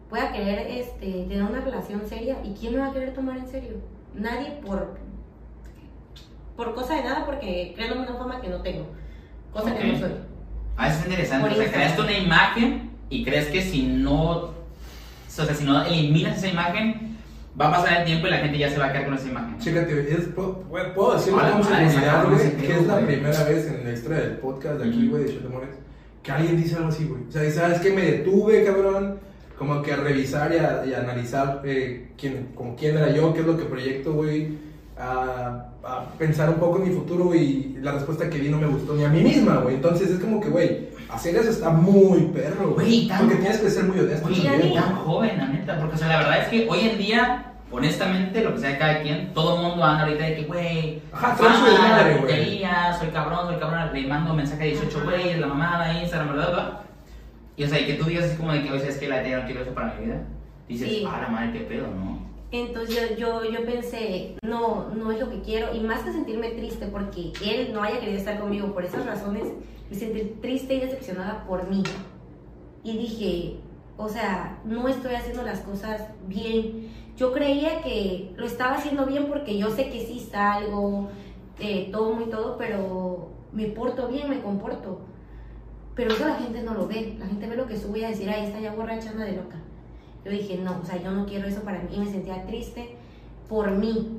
voy 0.09 0.19
a 0.19 0.31
querer 0.31 0.67
este, 0.67 1.25
tener 1.27 1.43
una 1.43 1.61
relación 1.61 2.07
seria. 2.07 2.37
¿Y 2.43 2.53
quién 2.53 2.73
me 2.73 2.79
va 2.79 2.87
a 2.87 2.93
querer 2.93 3.13
tomar 3.13 3.37
en 3.37 3.47
serio? 3.47 3.73
Nadie 4.13 4.51
por, 4.65 4.97
por 6.55 6.73
cosa 6.73 6.95
de 6.95 7.03
nada, 7.03 7.25
porque 7.25 7.73
creándome 7.75 8.07
una 8.07 8.17
fama 8.17 8.41
que 8.41 8.49
no 8.49 8.61
tengo. 8.61 8.87
Cosa 9.51 9.75
que 9.75 9.85
no 9.85 9.99
soy. 9.99 10.11
Ah, 10.77 10.89
eso 10.89 10.99
es 10.99 11.05
interesante. 11.05 11.49
Por 11.49 11.57
O 11.57 11.61
sea, 11.61 11.71
creaste 11.71 12.01
una 12.01 12.17
imagen 12.17 12.91
y 13.09 13.23
crees 13.23 13.47
que 13.47 13.61
si 13.61 13.83
no. 13.83 14.31
O 14.31 14.53
sea, 15.27 15.53
si 15.53 15.65
no 15.65 15.83
eliminas 15.83 16.37
esa 16.37 16.47
imagen, 16.47 17.14
va 17.59 17.67
a 17.67 17.71
pasar 17.71 17.99
el 17.99 18.05
tiempo 18.05 18.27
y 18.27 18.29
la 18.31 18.37
gente 18.37 18.57
ya 18.57 18.69
se 18.69 18.77
va 18.77 18.85
a 18.87 18.91
quedar 18.91 19.05
con 19.05 19.13
esa 19.15 19.27
imagen. 19.29 19.57
Chécate, 19.59 20.13
es- 20.13 20.25
puedo, 20.35 20.59
puedo 20.93 21.13
decirlo 21.15 21.39
con 21.39 21.63
seguridad, 21.63 22.25
güey, 22.29 22.57
que 22.57 22.73
es 22.75 22.87
la 22.87 22.93
güey. 22.95 23.05
primera 23.05 23.43
vez 23.43 23.67
en 23.67 23.83
la 23.85 23.91
historia 23.93 24.17
del 24.19 24.31
podcast 24.37 24.79
de 24.79 24.89
aquí, 24.89 25.07
güey, 25.07 25.23
de 25.23 25.31
Show 25.31 25.41
de 25.41 25.47
Amores, 25.47 25.69
que 26.23 26.31
alguien 26.31 26.57
dice 26.57 26.75
algo 26.75 26.89
así, 26.89 27.05
güey. 27.05 27.21
O 27.27 27.31
sea, 27.31 27.49
¿sabes 27.51 27.79
qué? 27.79 27.91
Me 27.91 28.01
detuve, 28.01 28.63
cabrón, 28.65 29.19
como 29.57 29.81
que 29.81 29.93
a 29.93 29.97
revisar 29.97 30.51
y 30.53 30.57
a, 30.57 30.85
y 30.85 30.93
a 30.93 30.99
analizar 30.99 31.61
eh, 31.63 32.09
quién, 32.17 32.49
como 32.55 32.75
quién 32.75 32.97
era 32.97 33.09
yo, 33.11 33.33
qué 33.33 33.39
es 33.39 33.45
lo 33.45 33.57
que 33.57 33.63
proyecto, 33.65 34.11
güey, 34.13 34.57
a, 34.97 35.69
a 35.83 36.05
pensar 36.17 36.49
un 36.49 36.55
poco 36.55 36.77
en 36.81 36.89
mi 36.89 36.95
futuro 36.95 37.33
y 37.35 37.77
la 37.81 37.91
respuesta 37.93 38.29
que 38.29 38.39
di 38.39 38.49
no 38.49 38.57
me 38.59 38.67
gustó 38.67 38.95
ni 38.95 39.03
a 39.05 39.09
mí 39.09 39.21
misma, 39.23 39.57
güey. 39.57 39.75
Entonces 39.75 40.09
es 40.09 40.19
como 40.19 40.41
que, 40.41 40.49
güey, 40.49 40.89
hacer 41.15 41.35
eso 41.35 41.49
está 41.49 41.69
muy 41.69 42.19
perro, 42.33 42.71
Güey, 42.73 42.85
güey. 42.87 43.07
tan- 43.07 43.19
Porque 43.19 43.35
tienes 43.35 43.57
que 43.59 43.69
ser 43.69 43.83
muy 43.85 43.99
honesto. 43.99 44.27
Oye, 44.27 44.43
también, 44.49 44.73
tan 44.73 44.95
joven, 44.95 45.37
la 45.37 45.47
neta. 45.47 45.79
Porque, 45.79 45.95
o 45.95 45.97
sea, 45.97 46.07
la 46.07 46.17
verdad 46.19 46.37
es 46.43 46.47
que 46.49 46.67
hoy 46.69 46.79
en 46.81 46.97
día, 46.97 47.45
honestamente, 47.71 48.41
lo 48.43 48.53
que 48.53 48.59
sea 48.61 48.69
de 48.71 48.77
cada 48.77 49.01
quien, 49.01 49.33
todo 49.33 49.55
el 49.57 49.61
mundo 49.67 49.83
anda 49.83 50.03
ahorita 50.03 50.23
de 50.25 50.35
que, 50.35 50.43
güey, 50.43 51.01
Ajá, 51.11 51.35
fama, 51.35 51.69
desmadre, 51.69 52.15
la 52.15 52.21
putería, 52.21 52.95
soy 52.99 53.07
cabrón, 53.09 53.47
soy 53.47 53.57
cabrón, 53.59 53.89
le 53.93 54.07
mando 54.07 54.33
mensaje 54.33 54.63
a 54.63 54.65
18 54.67 54.97
Ajá. 54.97 55.05
güeyes, 55.05 55.39
la 55.39 55.47
mamada, 55.47 55.93
Instagram, 56.01 56.33
bla, 56.33 56.45
bla, 56.47 56.53
bla. 56.53 56.81
Y, 57.57 57.63
o 57.63 57.67
sea, 57.69 57.79
y 57.79 57.85
que 57.85 57.93
tú 57.93 58.05
digas 58.05 58.25
así 58.25 58.35
como 58.37 58.51
de 58.51 58.63
que, 58.63 58.71
oye, 58.71 58.87
es 58.87 58.97
que 58.97 59.07
la 59.07 59.23
yo 59.27 59.39
no 59.39 59.45
quiero 59.45 59.61
eso 59.61 59.73
para 59.73 59.93
mi 59.93 60.05
vida. 60.05 60.21
Dices, 60.67 60.89
Sí. 60.89 61.05
ah, 61.07 61.19
la 61.21 61.27
madre, 61.29 61.53
qué 61.53 61.59
pedo, 61.59 61.87
¿no? 61.87 62.14
Entonces 62.61 63.17
yo, 63.17 63.43
yo, 63.43 63.51
yo 63.51 63.65
pensé, 63.65 64.37
no, 64.43 64.89
no 64.89 65.11
es 65.11 65.19
lo 65.19 65.29
que 65.29 65.41
quiero. 65.41 65.75
Y 65.75 65.81
más 65.81 66.03
que 66.03 66.13
sentirme 66.13 66.51
triste 66.51 66.87
porque 66.87 67.33
él 67.43 67.73
no 67.73 67.83
haya 67.83 67.99
querido 67.99 68.17
estar 68.17 68.39
conmigo 68.39 68.73
por 68.73 68.85
esas 68.85 69.05
razones, 69.05 69.43
me 69.89 69.95
sentí 69.95 70.21
triste 70.41 70.75
y 70.75 70.79
decepcionada 70.79 71.45
por 71.45 71.69
mí. 71.69 71.83
Y 72.83 72.97
dije, 72.97 73.59
o 73.97 74.07
sea, 74.07 74.61
no 74.63 74.87
estoy 74.87 75.15
haciendo 75.15 75.43
las 75.43 75.59
cosas 75.61 76.01
bien. 76.27 76.89
Yo 77.17 77.33
creía 77.33 77.81
que 77.81 78.33
lo 78.37 78.45
estaba 78.45 78.75
haciendo 78.75 79.05
bien 79.05 79.27
porque 79.27 79.57
yo 79.57 79.69
sé 79.69 79.89
que 79.89 80.05
sí 80.05 80.19
salgo, 80.19 81.09
eh, 81.59 81.89
todo 81.91 82.13
muy 82.13 82.25
todo, 82.25 82.57
pero 82.57 83.29
me 83.51 83.67
porto 83.67 84.07
bien, 84.07 84.29
me 84.29 84.41
comporto. 84.41 84.99
Pero 85.95 86.11
eso 86.11 86.27
la 86.27 86.35
gente 86.35 86.61
no 86.61 86.73
lo 86.73 86.87
ve. 86.87 87.15
La 87.19 87.25
gente 87.25 87.47
ve 87.47 87.55
lo 87.55 87.67
que 87.67 87.77
subo 87.77 87.95
y 87.97 88.03
a 88.03 88.09
decir, 88.09 88.29
ahí 88.29 88.45
está 88.45 88.59
ya 88.59 88.73
borracha, 88.73 89.13
de 89.13 89.31
loca. 89.31 89.57
Yo 90.25 90.31
dije, 90.31 90.57
no, 90.57 90.79
o 90.81 90.85
sea, 90.85 91.01
yo 91.01 91.11
no 91.11 91.27
quiero 91.27 91.47
eso 91.47 91.61
para 91.61 91.79
mí. 91.79 91.89
Y 91.93 91.99
me 91.99 92.07
sentía 92.07 92.45
triste 92.47 92.95
por 93.47 93.69
mí. 93.69 94.17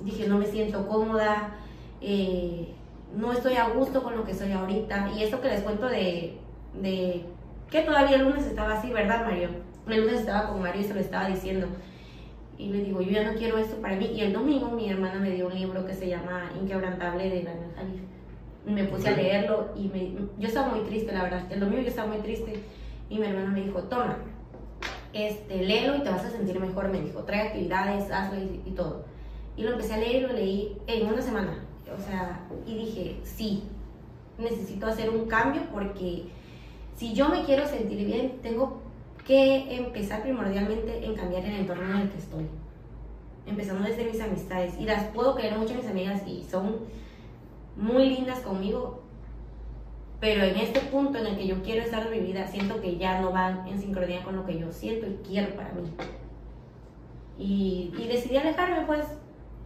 Dije, 0.00 0.26
no 0.26 0.38
me 0.38 0.46
siento 0.46 0.88
cómoda, 0.88 1.54
eh, 2.00 2.68
no 3.14 3.32
estoy 3.32 3.54
a 3.54 3.68
gusto 3.68 4.02
con 4.02 4.16
lo 4.16 4.24
que 4.24 4.32
soy 4.34 4.52
ahorita. 4.52 5.10
Y 5.14 5.22
esto 5.22 5.42
que 5.42 5.48
les 5.48 5.60
cuento 5.60 5.86
de, 5.86 6.38
de 6.80 7.24
que 7.70 7.82
todavía 7.82 8.16
el 8.16 8.24
lunes 8.24 8.46
estaba 8.46 8.72
así, 8.74 8.90
¿verdad, 8.90 9.26
Mario? 9.26 9.50
El 9.86 10.00
lunes 10.00 10.20
estaba 10.20 10.48
con 10.48 10.62
Mario 10.62 10.80
y 10.80 10.84
se 10.84 10.94
lo 10.94 11.00
estaba 11.00 11.28
diciendo. 11.28 11.66
Y 12.56 12.70
le 12.70 12.82
digo, 12.82 13.02
yo 13.02 13.10
ya 13.10 13.30
no 13.30 13.36
quiero 13.36 13.58
esto 13.58 13.76
para 13.82 13.96
mí. 13.96 14.06
Y 14.06 14.22
el 14.22 14.32
domingo 14.32 14.70
mi 14.70 14.88
hermana 14.88 15.20
me 15.20 15.30
dio 15.30 15.46
un 15.46 15.54
libro 15.54 15.84
que 15.84 15.92
se 15.92 16.08
llama 16.08 16.52
Inquebrantable 16.58 17.28
de 17.28 17.42
Daniel 17.42 17.70
Jalif. 17.76 18.00
Me 18.64 18.84
puse 18.84 19.10
a 19.10 19.16
leerlo 19.16 19.72
y 19.76 19.88
me, 19.88 20.14
yo 20.38 20.48
estaba 20.48 20.68
muy 20.68 20.86
triste, 20.86 21.12
la 21.12 21.24
verdad. 21.24 21.52
El 21.52 21.60
domingo 21.60 21.82
yo 21.82 21.88
estaba 21.88 22.08
muy 22.08 22.18
triste 22.18 22.62
y 23.10 23.18
mi 23.18 23.26
hermana 23.26 23.50
me 23.50 23.60
dijo, 23.60 23.82
toma, 23.82 24.16
este, 25.14 25.62
léelo 25.62 25.96
y 25.96 26.00
te 26.02 26.10
vas 26.10 26.24
a 26.24 26.30
sentir 26.30 26.58
mejor. 26.60 26.88
Me 26.88 27.00
dijo, 27.00 27.22
trae 27.22 27.48
actividades, 27.48 28.10
hazlo 28.10 28.38
y, 28.42 28.70
todo. 28.72 29.04
Y 29.56 29.62
lo 29.62 29.70
empecé 29.70 29.94
a 29.94 29.98
leer 29.98 30.16
y 30.16 30.20
lo 30.20 30.32
leí 30.32 30.76
en 30.86 31.06
una 31.06 31.22
semana. 31.22 31.64
O 31.96 32.02
sea, 32.02 32.40
y 32.66 32.74
dije, 32.74 33.20
sí, 33.22 33.62
necesito 34.36 34.86
hacer 34.86 35.10
un 35.10 35.26
cambio 35.26 35.62
porque 35.72 36.24
si 36.96 37.14
yo 37.14 37.28
me 37.28 37.44
quiero 37.44 37.66
sentir 37.66 38.04
bien, 38.04 38.40
tengo 38.42 38.82
que 39.24 39.76
empezar 39.76 40.22
primordialmente 40.22 41.04
en 41.04 41.14
cambiar 41.14 41.44
el 41.44 41.60
entorno 41.60 41.84
en 41.94 42.02
el 42.02 42.10
que 42.10 42.18
estoy. 42.18 42.46
Empezando 43.46 43.84
desde 43.84 44.04
mis 44.04 44.20
amistades. 44.20 44.74
Y 44.80 44.84
las 44.84 45.04
puedo 45.04 45.36
querer 45.36 45.56
mucho 45.56 45.74
mis 45.74 45.86
amigas 45.86 46.26
y 46.26 46.42
son 46.42 46.78
muy 47.76 48.10
lindas 48.10 48.40
conmigo. 48.40 49.03
Pero 50.24 50.42
en 50.42 50.56
este 50.56 50.80
punto 50.80 51.18
en 51.18 51.26
el 51.26 51.36
que 51.36 51.46
yo 51.46 51.62
quiero 51.62 51.82
estar 51.82 52.08
de 52.08 52.18
mi 52.18 52.26
vida, 52.26 52.46
siento 52.46 52.80
que 52.80 52.96
ya 52.96 53.20
no 53.20 53.30
van 53.30 53.68
en 53.68 53.78
sincronía 53.78 54.22
con 54.22 54.34
lo 54.34 54.46
que 54.46 54.58
yo 54.58 54.72
siento 54.72 55.06
y 55.06 55.18
quiero 55.22 55.54
para 55.54 55.70
mí. 55.72 55.82
Y, 57.38 57.92
y 57.98 58.08
decidí 58.08 58.38
alejarme, 58.38 58.86
pues. 58.86 59.04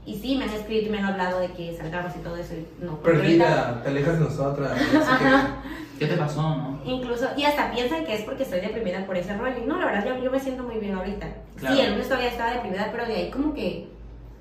Y 0.05 0.17
sí, 0.17 0.37
me 0.37 0.47
han 0.47 0.51
escrito 0.51 0.89
y 0.89 0.91
me 0.91 0.99
han 0.99 1.05
hablado 1.05 1.39
de 1.39 1.53
que 1.53 1.77
salgamos 1.77 2.17
y 2.17 2.19
todo 2.19 2.37
eso. 2.37 2.55
Y 2.55 2.85
no, 2.85 2.99
Perdida, 2.99 3.81
te 3.85 3.91
alejas 3.91 4.19
de 4.19 4.25
nosotras. 4.25 4.73
Ajá. 4.97 5.63
¿Qué 5.97 6.07
te 6.07 6.17
pasó, 6.17 6.43
no? 6.43 6.81
Incluso, 6.85 7.29
y 7.37 7.45
hasta 7.45 7.71
piensan 7.71 8.05
que 8.05 8.17
es 8.17 8.23
porque 8.23 8.43
estoy 8.43 8.59
deprimida 8.59 9.07
por 9.07 9.17
ese 9.17 9.37
rollo. 9.37 9.59
Y 9.63 9.65
no, 9.65 9.79
la 9.79 9.87
verdad, 9.87 10.07
yo, 10.07 10.25
yo 10.25 10.33
me 10.33 10.41
siento 10.41 10.65
muy 10.65 10.79
bien 10.79 10.97
ahorita. 10.97 11.29
Claro. 11.55 11.77
Sí, 11.77 11.83
el 11.83 11.93
lunes 11.93 12.09
todavía 12.09 12.31
estaba 12.31 12.55
deprimida, 12.55 12.89
pero 12.91 13.07
de 13.07 13.15
ahí 13.15 13.31
como 13.31 13.55
que 13.55 13.91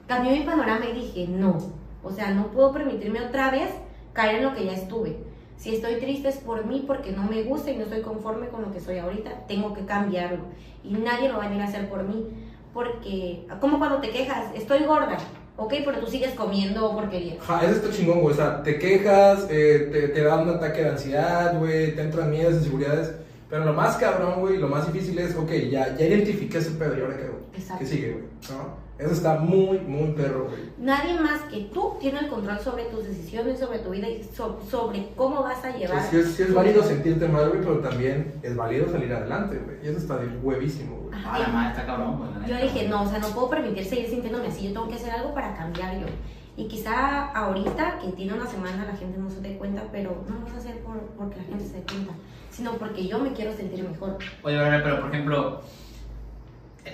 cambió 0.07 0.31
mi 0.31 0.41
panorama 0.41 0.83
y 0.87 0.93
dije, 0.95 1.27
no. 1.29 1.59
O 2.03 2.11
sea, 2.11 2.31
no 2.31 2.47
puedo 2.47 2.71
permitirme 2.71 3.21
otra 3.21 3.51
vez 3.51 3.69
caer 4.13 4.37
en 4.37 4.45
lo 4.45 4.55
que 4.55 4.65
ya 4.65 4.73
estuve. 4.73 5.26
Si 5.57 5.73
estoy 5.73 5.95
triste 5.95 6.29
es 6.29 6.37
por 6.37 6.65
mí, 6.65 6.83
porque 6.85 7.11
no 7.11 7.23
me 7.23 7.43
gusta 7.43 7.71
y 7.71 7.77
no 7.77 7.83
estoy 7.83 8.01
conforme 8.01 8.47
con 8.47 8.61
lo 8.61 8.71
que 8.71 8.79
soy 8.79 8.99
ahorita. 8.99 9.47
Tengo 9.47 9.73
que 9.73 9.85
cambiarlo. 9.85 10.43
Y 10.83 10.93
nadie 10.93 11.29
lo 11.29 11.37
va 11.37 11.45
a 11.45 11.47
venir 11.47 11.61
a 11.61 11.65
hacer 11.65 11.89
por 11.89 12.03
mí. 12.03 12.27
Porque, 12.73 13.47
como 13.59 13.79
cuando 13.79 13.99
te 13.99 14.11
quejas, 14.11 14.53
estoy 14.55 14.83
gorda, 14.83 15.17
ok, 15.55 15.73
pero 15.83 15.99
tú 15.99 16.07
sigues 16.07 16.35
comiendo 16.35 16.93
porquería. 16.93 17.37
Ajá, 17.41 17.65
eso 17.65 17.77
está 17.77 17.91
chingón, 17.91 18.21
güey. 18.21 18.33
O 18.33 18.37
sea, 18.37 18.61
te 18.61 18.77
quejas, 18.77 19.47
eh, 19.49 19.89
te, 19.91 20.09
te 20.09 20.21
da 20.21 20.37
un 20.37 20.49
ataque 20.49 20.83
de 20.83 20.89
ansiedad, 20.89 21.57
güey, 21.57 21.95
te 21.95 22.01
entran 22.01 22.29
miedos, 22.29 22.53
inseguridades. 22.53 23.15
Pero 23.49 23.65
lo 23.65 23.73
más 23.73 23.95
cabrón, 23.97 24.41
güey, 24.41 24.57
lo 24.57 24.67
más 24.67 24.91
difícil 24.91 25.17
es, 25.17 25.35
ok, 25.35 25.51
ya, 25.71 25.95
ya 25.95 26.05
identifiqué 26.05 26.59
ese 26.59 26.71
pedo 26.71 26.97
y 26.97 27.01
ahora 27.01 27.17
qué 27.17 27.23
hago. 27.23 27.39
Exacto. 27.55 27.79
¿Qué 27.79 27.85
sigue, 27.89 28.11
güey? 28.11 28.25
¿No? 28.51 28.86
Eso 28.99 29.11
está 29.11 29.35
muy, 29.37 29.77
muy 29.79 30.11
perro, 30.13 30.45
güey. 30.49 30.61
Nadie 30.79 31.19
más 31.19 31.41
que 31.51 31.65
tú 31.73 31.93
tiene 31.99 32.19
el 32.19 32.27
control 32.29 32.59
sobre 32.59 32.85
tus 32.85 33.03
decisiones, 33.05 33.59
sobre 33.59 33.77
tu 33.79 33.91
vida 33.91 34.09
y 34.09 34.23
so- 34.23 34.59
sobre 34.71 35.09
cómo 35.15 35.43
vas 35.43 35.63
a 35.63 35.77
llevar. 35.77 36.01
sea, 36.01 36.09
sí 36.09 36.17
es, 36.17 36.31
sí 36.33 36.41
es 36.43 36.53
válido 36.53 36.81
sentirte 36.83 37.27
mal, 37.27 37.49
güey, 37.49 37.61
pero 37.61 37.77
también 37.79 38.33
es 38.41 38.55
válido 38.55 38.89
salir 38.89 39.13
adelante, 39.13 39.59
güey. 39.63 39.77
Y 39.83 39.89
eso 39.89 39.99
está 39.99 40.17
de 40.17 40.27
huevísimo, 40.39 40.95
güey. 40.97 41.13
Ajá, 41.15 41.31
Ah, 41.35 41.39
la 41.39 41.47
madre 41.49 41.69
está 41.69 41.85
cabrón, 41.85 42.39
la 42.41 42.47
Yo 42.47 42.55
dije, 42.57 42.87
no, 42.87 43.03
o 43.03 43.07
sea, 43.07 43.19
no 43.19 43.27
puedo 43.27 43.49
permitir 43.51 43.85
seguir 43.85 44.09
sintiéndome 44.09 44.47
así, 44.47 44.67
yo 44.67 44.73
tengo 44.73 44.87
que 44.87 44.95
hacer 44.95 45.11
algo 45.11 45.31
para 45.33 45.55
cambiar 45.55 45.99
yo. 45.99 46.07
Y 46.55 46.67
quizá 46.67 47.27
ahorita, 47.33 47.99
que 47.99 48.07
tiene 48.13 48.33
una 48.33 48.47
semana, 48.47 48.83
la 48.83 48.97
gente 48.97 49.19
no 49.19 49.29
se 49.29 49.41
dé 49.41 49.57
cuenta, 49.59 49.83
pero 49.91 50.23
no 50.27 50.35
lo 50.39 50.41
vas 50.45 50.55
a 50.55 50.57
hacer 50.57 50.79
por, 50.79 50.97
porque 51.15 51.37
la 51.37 51.43
gente 51.43 51.65
se 51.65 51.73
dé 51.77 51.83
cuenta, 51.83 52.13
sino 52.49 52.71
porque 52.73 53.07
yo 53.07 53.19
me 53.19 53.31
quiero 53.33 53.53
sentir 53.55 53.87
mejor. 53.87 54.17
Oye, 54.41 54.57
pero 54.83 55.01
por 55.01 55.11
ejemplo, 55.13 55.61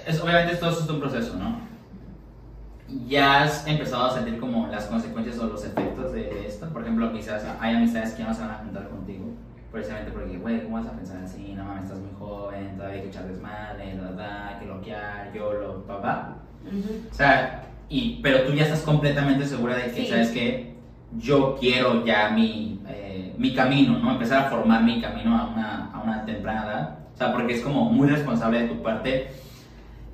es, 0.06 0.20
obviamente 0.20 0.58
todo 0.58 0.72
esto 0.72 0.84
es 0.84 0.90
un 0.90 1.00
proceso, 1.00 1.36
¿no? 1.38 1.72
Ya 3.08 3.44
has 3.44 3.66
empezado 3.66 4.06
a 4.06 4.14
sentir 4.14 4.40
como 4.40 4.68
las 4.68 4.86
consecuencias 4.86 5.40
o 5.40 5.48
los 5.48 5.66
efectos 5.66 6.14
de 6.14 6.46
esto. 6.46 6.68
Por 6.70 6.82
ejemplo, 6.84 7.12
quizás 7.14 7.46
hay 7.60 7.76
amistades 7.76 8.12
que 8.14 8.20
ya 8.24 8.28
no 8.28 8.34
se 8.34 8.42
van 8.42 8.52
a 8.52 8.56
juntar 8.56 8.90
contigo. 8.90 9.26
Precisamente 9.72 10.12
porque, 10.12 10.38
güey, 10.38 10.64
¿cómo 10.64 10.78
vas 10.78 10.86
a 10.88 10.92
pensar 10.92 11.24
así? 11.24 11.54
No 11.56 11.64
mames, 11.64 11.86
estás 11.86 12.00
muy 12.00 12.12
joven, 12.20 12.76
todavía 12.76 12.98
hay 12.98 13.02
que 13.02 13.08
echar 13.08 13.28
desmadre, 13.28 13.96
la, 13.96 14.12
la, 14.12 14.60
que 14.60 14.66
bloquear, 14.66 15.34
yo 15.34 15.54
lo, 15.54 15.84
papá. 15.88 16.36
Ujú. 16.68 17.02
O 17.10 17.14
sea, 17.14 17.64
y, 17.90 18.20
pero 18.22 18.44
tú 18.44 18.54
ya 18.54 18.64
estás 18.66 18.82
completamente 18.82 19.46
segura 19.48 19.76
de 19.76 19.86
que, 19.86 20.04
Sí. 20.04 20.08
¿sabes 20.08 20.30
qué? 20.30 20.76
Yo 21.18 21.58
quiero 21.60 22.06
ya 22.06 22.30
mi, 22.30 22.82
eh, 22.88 23.34
mi 23.38 23.56
camino, 23.56 23.98
¿no? 23.98 24.12
Empezar 24.12 24.46
a 24.46 24.50
formar 24.50 24.84
mi 24.84 25.02
camino 25.02 25.36
a 25.36 25.48
una, 25.48 25.92
a 25.92 26.02
una 26.04 26.24
temprana 26.26 26.64
edad. 26.66 26.98
O 27.14 27.18
sea, 27.18 27.32
porque 27.34 27.54
es 27.54 27.62
como 27.62 27.86
muy 27.86 28.08
responsable 28.08 28.62
de 28.62 28.68
tu 28.68 28.84
parte 28.84 29.32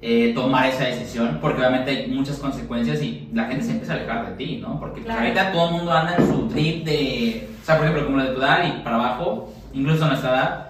eh, 0.01 0.31
tomar 0.33 0.67
esa 0.67 0.85
decisión, 0.85 1.39
porque 1.41 1.59
obviamente 1.59 1.91
hay 1.91 2.07
muchas 2.07 2.37
consecuencias 2.37 3.01
y 3.01 3.27
la 3.33 3.45
gente 3.45 3.65
se 3.65 3.71
empieza 3.71 3.93
a 3.93 3.95
alejar 3.97 4.29
de 4.29 4.35
ti, 4.45 4.57
¿no? 4.61 4.79
Porque 4.79 5.01
pues, 5.01 5.05
Claro. 5.05 5.21
ahorita 5.21 5.51
todo 5.51 5.67
el 5.69 5.75
mundo 5.75 5.91
anda 5.91 6.15
en 6.17 6.27
su 6.27 6.47
trip 6.47 6.85
de, 6.85 7.49
o 7.61 7.65
sea, 7.65 7.75
por 7.77 7.85
ejemplo, 7.85 8.05
como 8.05 8.17
lo 8.17 8.23
de 8.23 8.31
tu 8.35 8.41
edad 8.41 8.63
y 8.65 8.81
para 8.83 8.95
abajo, 8.95 9.53
incluso 9.73 10.05
a 10.05 10.07
nuestra 10.09 10.29
edad, 10.29 10.65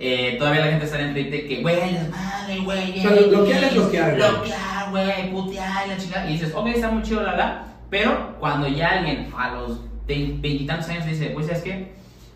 eh, 0.00 0.34
todavía 0.38 0.62
la 0.64 0.70
gente 0.72 0.84
está 0.86 0.98
en 1.00 1.06
el 1.08 1.12
trip 1.14 1.30
de 1.30 1.46
que, 1.46 1.62
güey, 1.62 1.76
desmadre, 1.76 2.58
güey, 2.64 2.98
O 2.98 3.02
sea, 3.02 3.10
lo- 3.12 3.28
bloquear 3.28 3.64
es 3.64 3.74
bloquear, 3.74 4.16
güey. 4.16 4.30
bloquear, 4.30 4.90
güey, 4.90 5.30
putear 5.30 5.86
la 5.88 5.96
chica, 5.96 6.24
y 6.28 6.32
dices, 6.32 6.52
ok, 6.54 6.66
está 6.68 6.90
muy 6.90 7.02
chido, 7.04 7.22
la, 7.22 7.36
la, 7.36 7.64
pero 7.88 8.36
cuando 8.40 8.66
ya 8.66 8.88
alguien 8.98 9.28
a 9.38 9.50
los 9.52 9.80
vein- 10.08 10.40
veintitantos 10.42 10.88
años 10.88 11.06
dice, 11.06 11.26
pues, 11.26 11.46
¿sabes 11.46 11.62
qué? 11.62 11.92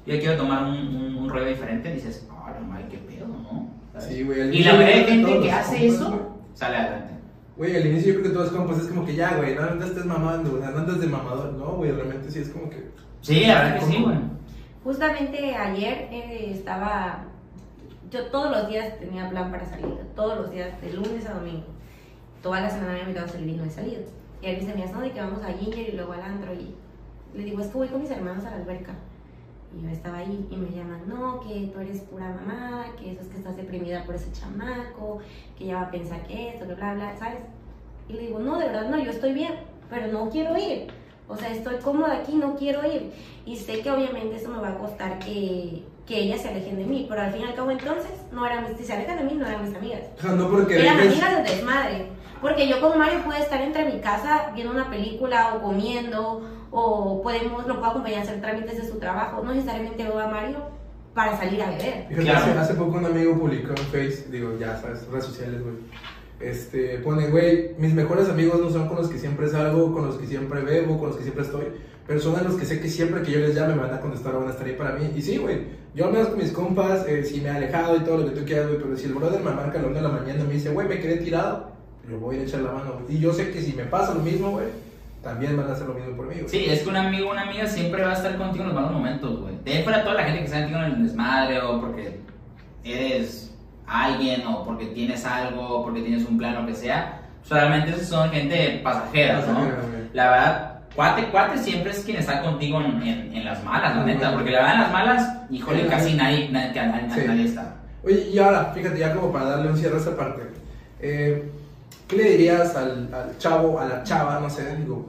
Yo 0.07 0.17
quiero 0.21 0.37
tomar 0.37 0.63
un, 0.63 0.77
un, 0.77 1.17
un 1.17 1.29
rollo 1.29 1.47
diferente, 1.47 1.93
dices, 1.93 2.25
ah, 2.31 2.53
la 2.55 2.65
madre, 2.65 2.85
qué 2.89 2.99
pedo, 2.99 3.27
¿no? 3.27 3.69
Sí, 3.99 4.23
güey. 4.23 4.55
Y 4.57 4.63
la 4.63 4.71
yo 4.73 4.77
mayoría 4.77 4.97
de 4.99 5.05
gente 5.05 5.41
que 5.41 5.51
hace 5.51 5.87
eso 5.89 6.09
güey. 6.11 6.36
Sale 6.57 6.77
adelante. 6.77 7.15
Güey, 7.57 7.77
al 7.77 7.87
inicio 7.87 8.15
yo 8.15 8.21
creo 8.21 8.33
que 8.33 8.37
todos 8.37 8.51
compas 8.51 8.79
es 8.79 8.89
como 8.89 9.07
que 9.07 9.15
ya, 9.15 9.37
güey, 9.37 9.55
no, 9.55 9.71
no 9.75 9.85
estés 9.85 10.05
mamando, 10.05 10.55
o 10.55 10.59
sea, 10.59 10.71
no 10.71 10.79
andes 10.79 11.01
de 11.01 11.07
mamador. 11.07 11.53
No, 11.53 11.73
güey, 11.77 11.93
realmente 11.93 12.31
sí 12.31 12.41
es 12.41 12.49
como 12.49 12.69
que. 12.69 12.91
Sí, 13.21 13.45
la 13.45 13.63
verdad 13.63 13.79
que 13.79 13.87
sí, 13.87 14.03
güey. 14.03 14.17
Justamente 14.85 15.55
ayer 15.55 16.09
eh, 16.11 16.51
estaba, 16.53 17.25
yo 18.11 18.27
todos 18.27 18.51
los 18.51 18.69
días 18.69 18.99
tenía 18.99 19.29
plan 19.29 19.51
para 19.51 19.65
salir, 19.65 19.97
todos 20.15 20.39
los 20.39 20.51
días, 20.51 20.81
de 20.81 20.93
lunes 20.93 21.27
a 21.27 21.35
domingo. 21.35 21.67
Toda 22.43 22.61
la 22.61 22.71
semana 22.71 22.89
me 22.89 22.93
había 22.93 23.03
invitado 23.05 23.27
a 23.27 23.31
salir 23.31 23.49
y 23.49 23.57
no 23.57 23.65
he 23.65 23.71
salido. 23.71 24.03
Y 24.43 24.47
él 24.47 24.61
dice, 24.61 24.75
me 24.75 24.87
no, 24.87 25.01
de 25.01 25.11
que 25.11 25.21
vamos 25.21 25.43
a 25.43 25.53
Ginger 25.53 25.89
y 25.89 25.97
luego 25.97 26.13
al 26.13 26.23
antro. 26.23 26.53
Y 26.53 26.75
le 27.35 27.45
digo, 27.45 27.61
es 27.61 27.69
que 27.69 27.79
voy 27.79 27.89
con 27.89 28.03
mis 28.03 28.11
hermanos 28.11 28.45
a 28.45 28.51
la 28.51 28.57
alberca. 28.57 28.95
Y 29.79 29.83
yo 29.83 29.91
estaba 29.91 30.19
ahí 30.19 30.47
y 30.51 30.57
me 30.57 30.71
llaman, 30.75 31.03
no, 31.07 31.41
que 31.41 31.71
tú 31.73 31.81
eres 31.81 32.01
pura 32.03 32.29
mamada, 32.31 32.87
que 32.99 33.13
eso 33.13 33.21
es 33.23 33.29
que 33.29 33.37
estás 33.39 33.57
deprimida 33.57 34.05
por 34.05 34.15
ese 34.15 34.33
chamaco, 34.33 35.19
que 35.59 35.67
ya 35.67 35.77
va 35.77 35.83
a 35.83 35.91
pensar 35.91 36.27
que 36.27 36.49
esto, 36.51 36.67
que 36.67 36.75
bla, 36.75 36.95
bla, 36.95 37.15
¿sabes? 37.19 37.41
Y 38.09 38.15
le 38.15 38.21
digo, 38.23 38.39
no, 38.39 38.59
de 38.59 38.67
verdad 38.67 38.89
no, 38.89 38.99
yo 38.99 39.11
estoy 39.11 39.33
bien, 39.35 39.53
pero 39.91 40.07
no 40.09 40.31
quiero 40.31 40.57
ir. 40.57 40.87
O 41.29 41.37
sea, 41.37 41.51
estoy 41.51 41.77
cómoda 41.79 42.15
aquí, 42.19 42.37
no 42.37 42.55
quiero 42.57 42.87
ir. 42.87 43.13
Y 43.45 43.57
sé 43.57 43.81
que 43.81 43.91
obviamente 43.91 44.37
eso 44.37 44.49
me 44.49 44.59
va 44.61 44.69
a 44.71 44.79
costar 44.79 45.19
que, 45.19 45.83
que 46.07 46.21
ellas 46.21 46.41
se 46.41 46.49
alejen 46.49 46.77
de 46.79 46.85
mí, 46.87 47.07
pero 47.09 47.21
al 47.23 47.33
fin 47.33 47.43
y 47.43 47.45
al 47.45 47.55
cabo 47.55 47.71
entonces, 47.73 48.13
no 48.33 48.47
eran 48.47 48.65
mis, 48.69 48.79
si 48.79 48.85
se 48.85 48.93
alejan 48.95 49.19
de 49.19 49.25
mí, 49.25 49.35
no 49.35 49.45
eran 49.47 49.63
mis 49.67 49.75
amigas. 49.75 50.03
O 50.19 50.23
sea, 50.23 50.31
no 50.33 50.49
porque 50.49 50.81
Eran 50.81 50.99
dejes- 50.99 51.13
amigas 51.23 51.37
de 51.45 51.55
desmadre. 51.55 52.07
Porque 52.41 52.69
yo 52.69 52.81
con 52.81 52.97
Mario 52.99 53.23
puedo 53.25 53.39
estar 53.43 53.61
entre 53.61 53.93
mi 53.93 54.01
casa 54.01 54.53
viendo 54.55 54.73
una 54.73 54.89
película 54.89 55.55
o 55.57 55.63
comiendo, 55.63 56.43
o 56.79 57.23
podemos, 57.23 57.67
lo 57.67 57.77
puedo 57.77 57.91
acompañar 57.91 58.21
a 58.21 58.23
hacer 58.23 58.41
trámites 58.43 58.77
de 58.77 58.87
su 58.87 58.99
trabajo. 58.99 59.43
No 59.43 59.55
necesariamente 59.55 60.05
veo 60.05 60.19
a 60.19 60.27
Mario 60.27 60.59
para 61.15 61.37
salir 61.39 61.63
a 61.63 61.71
beber. 61.71 62.07
Claro. 62.09 62.39
hace, 62.39 62.51
hace 62.51 62.75
poco 62.75 62.99
un 62.99 63.07
amigo 63.07 63.39
publicó 63.39 63.71
en 63.71 63.77
Face, 63.77 64.27
digo, 64.31 64.59
ya 64.61 64.77
sabes, 64.79 65.07
redes 65.09 65.25
sociales, 65.25 65.63
güey. 65.63 65.77
Este, 66.39 66.99
pone, 66.99 67.29
güey, 67.29 67.75
mis 67.79 67.95
mejores 67.95 68.29
amigos 68.29 68.61
no 68.61 68.69
son 68.69 68.89
con 68.89 68.99
los 68.99 69.09
que 69.09 69.19
siempre 69.19 69.49
salgo, 69.49 69.91
con 69.95 70.05
los 70.05 70.17
que 70.17 70.27
siempre 70.27 70.61
bebo, 70.61 70.99
con 70.99 71.09
los 71.09 71.17
que 71.17 71.23
siempre 71.23 71.45
estoy, 71.45 71.65
pero 72.07 72.21
son 72.21 72.37
a 72.37 72.43
los 72.43 72.57
que 72.57 72.67
sé 72.67 72.79
que 72.79 72.91
siempre 72.91 73.23
que 73.23 73.33
yo 73.33 73.39
les 73.39 73.55
llame 73.55 73.75
me 73.75 73.81
van 73.81 73.95
a 73.95 74.01
contestar 74.03 74.35
o 74.35 74.41
van 74.41 74.49
a 74.49 74.51
estar 74.51 74.67
ahí 74.67 74.75
para 74.75 74.93
mí. 74.93 75.11
Y 75.17 75.23
sí, 75.23 75.39
güey, 75.39 75.61
yo 75.95 76.05
al 76.05 76.13
menos 76.13 76.29
con 76.29 76.39
mis 76.39 76.53
compas, 76.53 77.07
eh, 77.09 77.25
si 77.25 77.41
me 77.41 77.49
he 77.49 77.53
alejado 77.53 77.97
y 77.97 78.01
todo 78.01 78.19
lo 78.19 78.27
que 78.27 78.39
tú 78.39 78.45
quieras, 78.45 78.67
güey, 78.69 78.79
pero 78.83 78.95
si 78.99 79.07
el 79.07 79.15
brother 79.15 79.41
me 79.41 79.53
marca 79.53 79.79
a 79.79 79.83
la 79.83 79.89
una 79.89 79.97
de 79.97 80.09
la 80.09 80.11
mañana 80.11 80.41
y 80.41 80.47
me 80.47 80.53
dice, 80.53 80.69
güey, 80.69 80.87
me 80.87 81.01
quedé 81.01 81.17
tirado, 81.17 81.71
yo 82.07 82.21
voy 82.21 82.37
a 82.37 82.43
echar 82.43 82.61
la 82.61 82.73
mano, 82.73 83.01
güey. 83.01 83.17
Y 83.17 83.21
yo 83.21 83.33
sé 83.33 83.51
que 83.51 83.63
si 83.63 83.73
me 83.73 83.85
pasa 83.85 84.13
lo 84.13 84.21
mismo, 84.21 84.51
güey, 84.51 84.67
también 85.27 85.57
van 85.57 85.69
a 85.69 85.73
hacer 85.73 85.87
lo 85.89 85.95
mismo 85.95 86.17
por 86.17 86.27
mí, 86.29 86.35
güey. 86.37 86.49
Sí, 86.49 86.65
es 86.69 86.83
que 86.83 86.89
un 86.89 86.97
amigo 86.97 87.29
o 87.29 87.33
una 87.33 87.43
amiga 87.43 87.67
siempre 87.67 88.03
va 88.03 88.11
a 88.11 88.15
estar 88.15 88.37
contigo 88.37 88.63
en 88.65 88.69
los 88.69 88.75
malos 88.75 88.93
momentos, 88.93 89.41
güey. 89.41 89.55
De 89.65 89.83
fuera 89.83 90.03
toda 90.03 90.15
la 90.15 90.23
gente 90.25 90.39
que 90.41 90.45
está 90.45 90.59
contigo 90.61 90.79
en 90.79 90.85
el 90.93 91.03
desmadre 91.03 91.61
o 91.61 91.81
porque 91.81 92.21
eres 92.85 93.55
alguien 93.87 94.47
o 94.47 94.65
porque 94.65 94.87
tienes 94.87 95.25
algo 95.25 95.63
o 95.69 95.85
porque 95.85 96.03
tienes 96.03 96.25
un 96.27 96.39
plan 96.39 96.57
o 96.57 96.61
lo 96.63 96.67
que 96.69 96.75
sea. 96.75 97.21
Solamente 97.43 97.91
esos 97.91 98.07
son 98.09 98.31
gente 98.31 98.81
pasajera, 98.83 99.41
¿no? 99.41 99.47
Pasajera. 99.55 99.77
La 100.13 100.31
verdad, 100.31 100.79
cuate, 100.95 101.25
cuate 101.27 101.59
siempre 101.59 101.91
es 101.93 102.01
quien 102.05 102.17
está 102.19 102.43
contigo 102.43 102.81
en, 102.81 103.03
en- 103.03 103.35
en 103.35 103.45
las 103.45 103.63
malas, 103.65 103.97
la 103.97 104.05
neta. 104.05 104.33
Porque 104.33 104.51
la 104.51 104.59
verdad, 104.61 104.75
en 104.75 104.81
las 104.83 104.93
malas, 104.93 105.35
híjole, 105.51 105.83
Sí. 105.83 105.89
casi 105.89 106.15
nadie, 106.15 106.49
nadie, 106.51 106.73
nadie, 106.75 107.11
Sí. 107.15 107.21
nadie 107.27 107.45
está. 107.45 107.75
Oye, 108.05 108.29
y 108.33 108.39
ahora, 108.39 108.73
fíjate, 108.75 108.99
ya 108.99 109.13
como 109.15 109.33
para 109.33 109.47
darle 109.47 109.71
un 109.71 109.77
cierre 109.77 109.97
a 109.97 109.99
esta 109.99 110.17
parte, 110.17 110.43
eh, 111.01 111.51
¿qué 112.09 112.17
le 112.17 112.31
dirías 112.31 112.75
al, 112.77 113.13
al 113.15 113.37
chavo, 113.39 113.79
a 113.79 113.87
la 113.87 114.03
chava, 114.03 114.41
no 114.41 114.49
sé, 114.51 114.77
digo, 114.77 115.07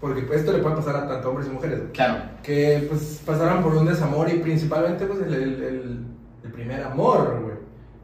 porque 0.00 0.22
pues, 0.22 0.40
esto 0.40 0.52
le 0.52 0.58
puede 0.60 0.76
pasar 0.76 0.96
a 0.96 1.06
tanto 1.08 1.28
hombres 1.30 1.48
y 1.48 1.50
mujeres, 1.50 1.78
güey, 1.80 1.92
Claro. 1.92 2.22
que 2.42 2.86
pues 2.88 3.22
pasaran 3.24 3.62
por 3.62 3.74
un 3.76 3.86
desamor 3.86 4.28
y 4.30 4.38
principalmente 4.38 5.06
pues 5.06 5.20
el, 5.20 5.34
el- 5.34 5.62
el- 5.62 6.04
el 6.44 6.52
primer 6.52 6.82
amor, 6.82 7.40
güey, 7.42 7.56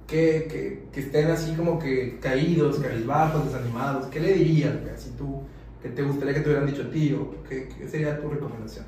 que, 0.07 0.47
que, 0.49 0.89
que 0.93 1.01
estén 1.01 1.31
así 1.31 1.55
como 1.55 1.79
que 1.79 2.19
caídos, 2.21 2.79
cabizbajos, 2.79 3.47
desanimados, 3.47 4.07
¿qué 4.07 4.21
le 4.21 4.35
dirías, 4.35 4.81
güey? 4.81 4.95
Así 4.95 5.11
tú, 5.19 5.41
¿qué 5.83 5.89
te 5.89 6.03
gustaría 6.03 6.35
que 6.35 6.41
te 6.41 6.49
hubieran 6.51 6.67
dicho 6.67 6.83
a 6.83 6.91
ti 6.91 7.13
o 7.15 7.43
qué, 7.49 7.69
qué 7.77 7.89
sería 7.89 8.21
tu 8.21 8.29
recomendación? 8.29 8.85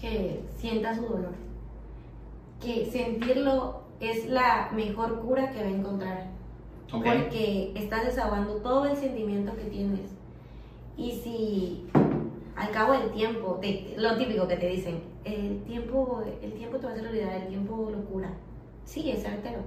que 0.00 0.40
sienta 0.56 0.94
su 0.94 1.02
dolor. 1.02 1.32
Que 2.58 2.90
sentirlo 2.90 3.82
es 4.00 4.26
la 4.30 4.70
mejor 4.74 5.20
cura 5.20 5.50
que 5.52 5.60
va 5.60 5.66
a 5.66 5.70
encontrar. 5.70 6.29
Porque 6.92 7.72
estás 7.76 8.04
desahogando 8.06 8.54
todo 8.56 8.86
el 8.86 8.96
sentimiento 8.96 9.54
que 9.56 9.64
tienes. 9.64 10.10
Y 10.96 11.12
si 11.12 11.86
al 12.56 12.70
cabo 12.70 12.92
del 12.92 13.10
tiempo, 13.12 13.58
te- 13.60 13.94
lo 13.96 14.16
típico 14.16 14.46
que 14.48 14.56
te 14.56 14.66
dicen, 14.68 15.02
el 15.24 15.62
tiempo, 15.64 16.22
el 16.42 16.52
tiempo 16.52 16.76
te 16.78 16.86
va 16.86 16.92
a 16.92 16.94
hacer 16.94 17.06
olvidar, 17.08 17.32
el 17.34 17.48
tiempo 17.48 17.90
lo 17.90 18.04
cura. 18.04 18.30
Sí, 18.84 19.10
es 19.10 19.22
certero. 19.22 19.60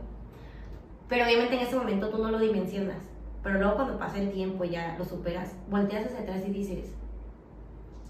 Pero 1.07 1.25
obviamente 1.25 1.55
en 1.55 1.61
ese 1.61 1.75
momento 1.75 2.09
tú 2.09 2.17
no 2.17 2.29
lo 2.31 2.39
dimensionas. 2.39 2.97
Pero 3.41 3.59
luego 3.59 3.75
cuando 3.75 3.97
pasa 3.97 4.19
el 4.19 4.31
tiempo 4.31 4.63
y 4.63 4.69
ya 4.71 4.95
lo 4.97 5.05
superas, 5.05 5.53
volteas 5.69 6.05
hacia 6.05 6.21
atrás 6.21 6.43
y 6.47 6.51
dices, 6.51 6.91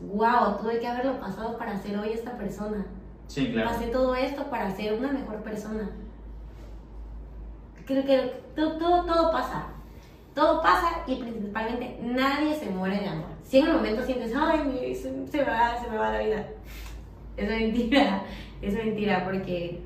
wow, 0.02 0.58
tuve 0.62 0.80
que 0.80 0.88
haberlo 0.88 1.20
pasado 1.20 1.58
para 1.58 1.78
ser 1.80 1.98
hoy 1.98 2.10
esta 2.10 2.38
persona. 2.38 2.86
Sí, 3.28 3.52
claro. 3.52 3.70
Pasé 3.70 3.88
todo 3.88 4.16
esto 4.16 4.44
para 4.50 4.70
ser 4.76 4.94
una 4.94 5.12
mejor 5.12 5.38
persona. 5.44 5.90
Creo 7.86 8.06
que 8.06 8.34
todo, 8.56 8.78
todo, 8.78 9.06
todo 9.06 9.32
pasa. 9.32 9.68
Todo 10.34 10.62
pasa 10.64 10.90
y 11.06 11.16
principalmente 11.16 11.98
nadie 12.02 12.56
se 12.56 12.68
muere 12.70 13.00
de 13.00 13.08
amor. 13.08 13.28
Si 13.44 13.60
en 13.60 13.68
el 13.68 13.74
momento 13.74 14.04
sientes, 14.04 14.32
ay, 14.36 14.60
mi- 14.66 14.96
se, 14.96 15.04
se 15.28 15.38
me 15.38 15.44
va, 15.44 15.78
se 15.84 15.90
me 15.92 15.98
va 15.98 16.12
la 16.12 16.20
vida. 16.20 16.48
Es 17.38 17.50
mentira. 17.50 18.24
Es 18.62 18.74
mentira 18.74 19.26
porque 19.26 19.82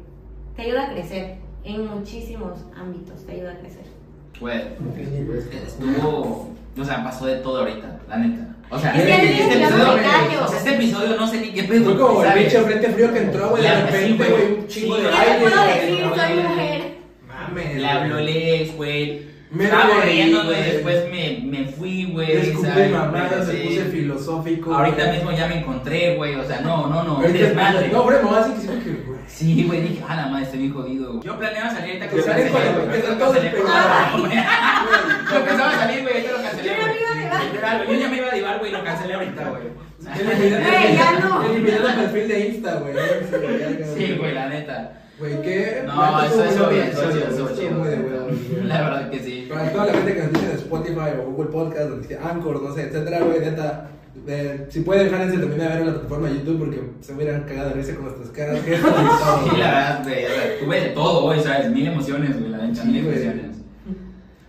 te 0.56 0.62
ayuda 0.62 0.86
a 0.86 0.91
crecer 0.93 1.38
en 1.64 1.88
muchísimos 1.88 2.60
ámbitos. 2.80 3.26
Te 3.26 3.32
ayuda 3.34 3.54
a 3.54 3.58
crecer. 3.58 3.84
Pues, 4.39 4.64
estuvo. 5.66 6.50
O 6.80 6.84
sea, 6.86 7.04
pasó 7.04 7.26
de 7.26 7.38
todo 7.38 7.60
ahorita, 7.60 8.00
la 8.08 8.18
neta. 8.18 8.56
O 8.70 8.78
sea, 8.78 8.91
Es 8.95 9.04
que 9.04 9.12
este, 9.14 9.41
este 9.43 9.56
me 9.56 9.64
episodio. 9.64 10.43
O 10.43 10.48
sea, 10.48 10.58
este 10.58 10.76
episodio 10.76 11.16
no 11.16 11.28
sé 11.28 11.41
ni 11.41 11.52
qué 11.54 11.64
pedo. 11.64 11.86
Fue 11.86 11.98
como 12.00 12.24
el 12.24 12.34
pinche 12.34 12.62
frente 12.62 12.89
frío 12.89 13.14
que 13.14 13.20
entró, 13.20 13.50
güey, 13.50 13.64
de 13.64 13.82
repente, 13.82 14.30
güey. 14.30 14.54
un 14.60 14.68
chingo 14.68 14.95
de 14.98 15.02
güey. 15.04 15.14
¿Qué 15.14 15.20
aire. 15.20 15.34
te 15.34 15.50
puedo 15.50 15.64
decir? 15.66 16.00
Soy 16.16 16.43
mujer. 16.43 16.86
Mames. 17.50 17.76
Le 17.78 17.88
habló 17.88 18.20
Lex, 18.20 18.76
güey. 18.76 19.28
Me 19.50 19.64
Estaba 19.64 20.02
reí, 20.02 20.14
riendo, 20.24 20.43
güey. 20.43 20.58
güey. 20.58 20.72
Después 20.72 21.10
me, 21.10 21.39
me 21.45 21.66
fui, 21.72 22.06
güey. 22.12 22.32
Escupí 22.34 22.68
¿sabes? 22.68 22.91
mamadas, 22.91 23.48
se 23.48 23.54
puse 23.54 23.84
filosófico. 23.86 24.74
Ahorita 24.76 25.04
güey. 25.06 25.16
mismo 25.16 25.32
ya 25.32 25.48
me 25.48 25.60
encontré, 25.60 26.16
güey. 26.16 26.36
O 26.36 26.43
sea, 26.45 26.60
no, 26.62 26.88
no, 26.88 27.04
no. 27.04 27.20
Desmadre. 27.22 27.88
No, 27.89 28.02
hombre, 28.02 28.18
mamá, 28.24 28.43
sí 28.43 28.52
que 28.56 28.60
sí, 28.62 28.68
que, 28.84 28.91
güey. 29.06 29.18
Sí, 29.28 29.64
güey, 29.66 29.82
dije, 29.82 30.02
ah, 30.08 30.16
la 30.16 30.28
madre, 30.28 30.43
estoy 30.45 30.60
bien 30.60 30.74
jodido. 30.74 31.12
güey. 31.14 31.24
Yo 31.26 31.38
planeaba 31.39 31.70
salir 31.70 31.88
ahorita 31.91 32.08
Que 32.10 32.16
con 32.16 32.26
salen 32.26 32.50
con- 32.50 32.89
que 32.91 32.98
están 32.98 33.18
todos 33.20 33.34
despeinados. 33.36 34.22
Yo 35.34 35.45
pensaba 35.45 35.72
salir, 35.76 36.02
güey, 36.02 36.14
ahorita 36.16 36.32
lo 36.32 36.43
cancelé. 36.43 36.68
Yo 36.68 36.74
ya 36.76 36.88
me 36.89 36.98
iba 36.98 37.10
a 37.12 37.45
divar. 37.45 37.86
Güey, 37.86 37.98
Yo 37.98 38.02
ya 38.04 38.10
me 38.10 38.18
iba 38.18 38.28
a 38.28 38.36
divar, 38.36 38.60
güey, 38.60 38.72
lo 38.72 38.84
cancelé 38.84 39.14
ahorita, 39.14 39.43
güey. 39.50 39.62
Eliminando 41.52 41.88
el 41.89 41.95
perfil 41.95 42.28
de 42.28 42.48
Insta, 42.48 42.76
güey. 42.76 42.93
Sí, 43.95 44.16
güey, 44.18 44.34
la 44.34 44.50
neta. 44.50 45.02
Güey, 45.20 45.41
¿qué? 45.41 45.84
No, 45.86 46.24
eso 46.24 46.65
muy 46.65 46.76
bien, 46.76 46.89
eso 46.89 47.07
de 47.09 47.74
huevo. 47.74 48.28
La 48.65 48.82
verdad 48.82 49.09
que 49.09 49.20
sí. 49.20 49.47
Para 49.49 49.72
toda 49.72 49.86
la 49.88 49.93
gente 49.93 50.13
que 50.13 50.24
nos 50.24 50.34
dice 50.34 50.45
en 50.45 50.57
Spotify 50.57 50.99
o 51.20 51.32
Google 51.32 51.51
Podcast, 51.51 51.91
o 51.91 51.97
dice 51.97 52.20
Anchor, 52.22 52.61
no 52.61 52.74
sé, 52.76 52.84
etcétera, 52.84 53.22
güey, 53.22 53.39
neta. 53.39 53.89
eh, 54.28 54.68
si 54.70 54.82
pueden, 54.82 55.09
déjense 55.11 55.38
también 55.38 55.59
de 55.59 55.68
ver 55.68 55.78
en 55.80 55.88
la 55.88 55.93
plataforma 55.93 56.28
de 56.30 56.36
YouTube 56.36 56.59
porque 56.59 56.82
se 57.01 57.13
hubieran 57.13 57.43
cagado 57.45 57.70
de 57.70 57.76
risa 57.76 57.95
con 57.95 58.03
nuestras 58.05 58.30
caras. 58.30 58.57
es 58.57 58.63
Sí, 58.80 59.57
la 59.57 59.72
verdad, 59.72 60.03
güey, 60.03 60.26
tuve 60.63 60.82
de 60.82 60.89
todo, 60.89 61.24
güey, 61.24 61.41
¿sabes? 61.41 61.72
Mil 61.72 61.88
emociones, 61.88 62.39
güey, 62.39 62.51
la 62.51 62.68
neta, 62.68 62.84
mil 62.84 63.07
emociones. 63.07 63.57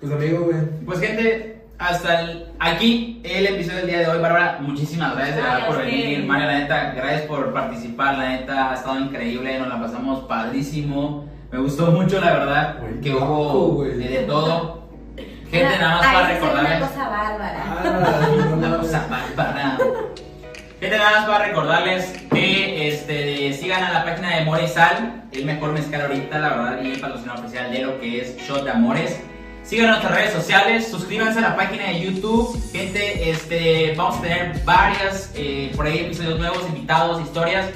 Pues 0.00 0.12
amigo, 0.12 0.44
güey. 0.44 0.58
Pues 0.84 1.00
gente, 1.00 1.47
hasta 1.78 2.20
el- 2.22 2.46
aquí 2.58 3.20
el 3.24 3.46
episodio 3.46 3.78
del 3.78 3.86
día 3.86 3.98
de 4.00 4.08
hoy, 4.08 4.18
Bárbara, 4.20 4.58
muchísimas 4.60 5.14
gracias 5.14 5.36
de 5.36 5.42
verdad 5.42 5.66
por 5.66 5.78
venir. 5.78 6.24
Mario, 6.24 6.46
la 6.46 6.58
neta, 6.58 6.92
gracias 6.96 7.22
por 7.22 7.52
participar, 7.52 8.18
la 8.18 8.28
neta, 8.30 8.70
ha 8.70 8.74
estado 8.74 8.98
increíble, 8.98 9.58
nos 9.58 9.68
la 9.68 9.80
pasamos 9.80 10.24
padrísimo. 10.24 11.26
Me 11.52 11.58
gustó 11.60 11.86
mucho, 11.92 12.20
la 12.20 12.32
verdad, 12.32 12.76
que 13.02 13.14
hubo 13.14 13.84
de, 13.84 14.24
todo. 14.26 14.88
Gente, 15.50 15.78
nada 15.78 15.96
más 15.96 16.06
Ay, 16.06 16.14
para 16.14 16.32
esa 16.32 16.32
es 16.36 16.42
una 16.42 16.52
recordarles. 16.60 16.88
cosa 16.90 17.08
bárbara. 17.08 17.64
Ah, 17.66 18.28
no, 18.50 18.56
Una 18.56 18.76
cosa 18.78 19.06
bárbara. 19.08 19.78
Gente, 20.80 20.96
nada 20.98 21.10
más 21.20 21.24
para 21.28 21.44
recordarles 21.46 22.04
que 22.30 22.88
este, 22.88 23.52
sigan 23.54 23.82
a 23.82 23.92
la 23.92 24.04
página 24.04 24.36
de 24.36 24.68
Sal, 24.68 25.24
el 25.32 25.44
mejor 25.46 25.72
mezcal 25.72 26.02
ahorita, 26.02 26.38
la 26.38 26.48
verdad, 26.50 26.82
y 26.82 26.90
el 26.92 27.00
patrocinador 27.00 27.44
oficial 27.44 27.72
de 27.72 27.82
lo 27.82 27.98
que 27.98 28.20
es 28.20 28.36
Shot 28.46 28.64
de 28.64 28.70
Amores. 28.70 29.20
Sigan 29.68 29.88
nuestras 29.88 30.14
redes 30.14 30.32
sociales, 30.32 30.88
suscríbanse 30.90 31.40
a 31.40 31.42
la 31.42 31.56
página 31.56 31.88
de 31.88 32.00
YouTube. 32.00 32.58
Gente, 32.72 33.30
este, 33.30 33.94
vamos 33.96 34.16
a 34.18 34.22
tener 34.22 34.60
varias, 34.64 35.30
eh, 35.34 35.70
por 35.76 35.84
ahí 35.86 35.98
episodios 35.98 36.38
nuevos, 36.38 36.62
invitados, 36.68 37.20
historias. 37.22 37.66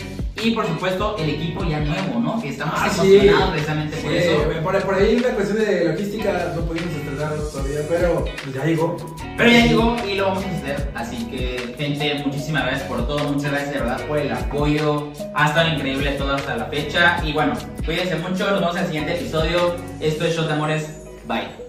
Y 0.43 0.53
por 0.53 0.67
supuesto, 0.67 1.17
el 1.19 1.29
equipo 1.29 1.63
ya 1.65 1.81
nuevo, 1.81 2.19
¿no? 2.19 2.41
Que 2.41 2.49
estamos 2.49 2.75
Ah, 2.79 2.89
sí. 2.89 3.17
emocionados 3.17 3.51
precisamente 3.51 3.97
por 3.99 4.11
Sí, 4.11 4.17
eso. 4.17 4.63
por, 4.63 4.83
por 4.83 4.95
ahí 4.95 5.17
una 5.17 5.29
cuestión 5.35 5.59
de 5.59 5.85
logística 5.85 6.53
no 6.57 6.63
pudimos 6.63 6.93
estrenarnos 6.95 7.53
todavía, 7.53 7.79
pero 7.89 8.25
pues 8.25 8.55
ya 8.57 8.65
llegó. 8.65 8.97
Pero 9.37 9.51
ya 9.51 9.67
llegó 9.67 9.97
y 10.09 10.15
lo 10.15 10.25
vamos 10.29 10.45
a 10.45 10.51
hacer. 10.51 10.91
Así 10.95 11.17
que, 11.27 11.75
gente, 11.79 12.23
muchísimas 12.25 12.65
gracias 12.65 12.89
por 12.89 13.07
todo. 13.07 13.19
Muchas 13.31 13.51
gracias 13.53 13.75
de 13.75 13.81
verdad 13.81 14.01
por 14.07 14.19
el 14.19 14.33
apoyo. 14.33 15.13
Ha 15.35 15.49
estado 15.49 15.69
increíble 15.69 16.13
todo 16.13 16.35
hasta 16.35 16.57
la 16.57 16.65
fecha. 16.65 17.21
Y 17.23 17.35
bueno, 17.35 17.53
cuídense 17.85 18.17
mucho. 18.17 18.51
Nos 18.51 18.61
vemos 18.61 18.77
en 18.77 18.81
el 18.81 18.87
siguiente 18.87 19.15
episodio. 19.21 19.77
Esto 20.01 20.25
es 20.25 20.35
Shot 20.35 20.47
de 20.49 20.53
Amores. 20.55 20.89
Bye. 21.29 21.62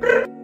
Brr. 0.00 0.35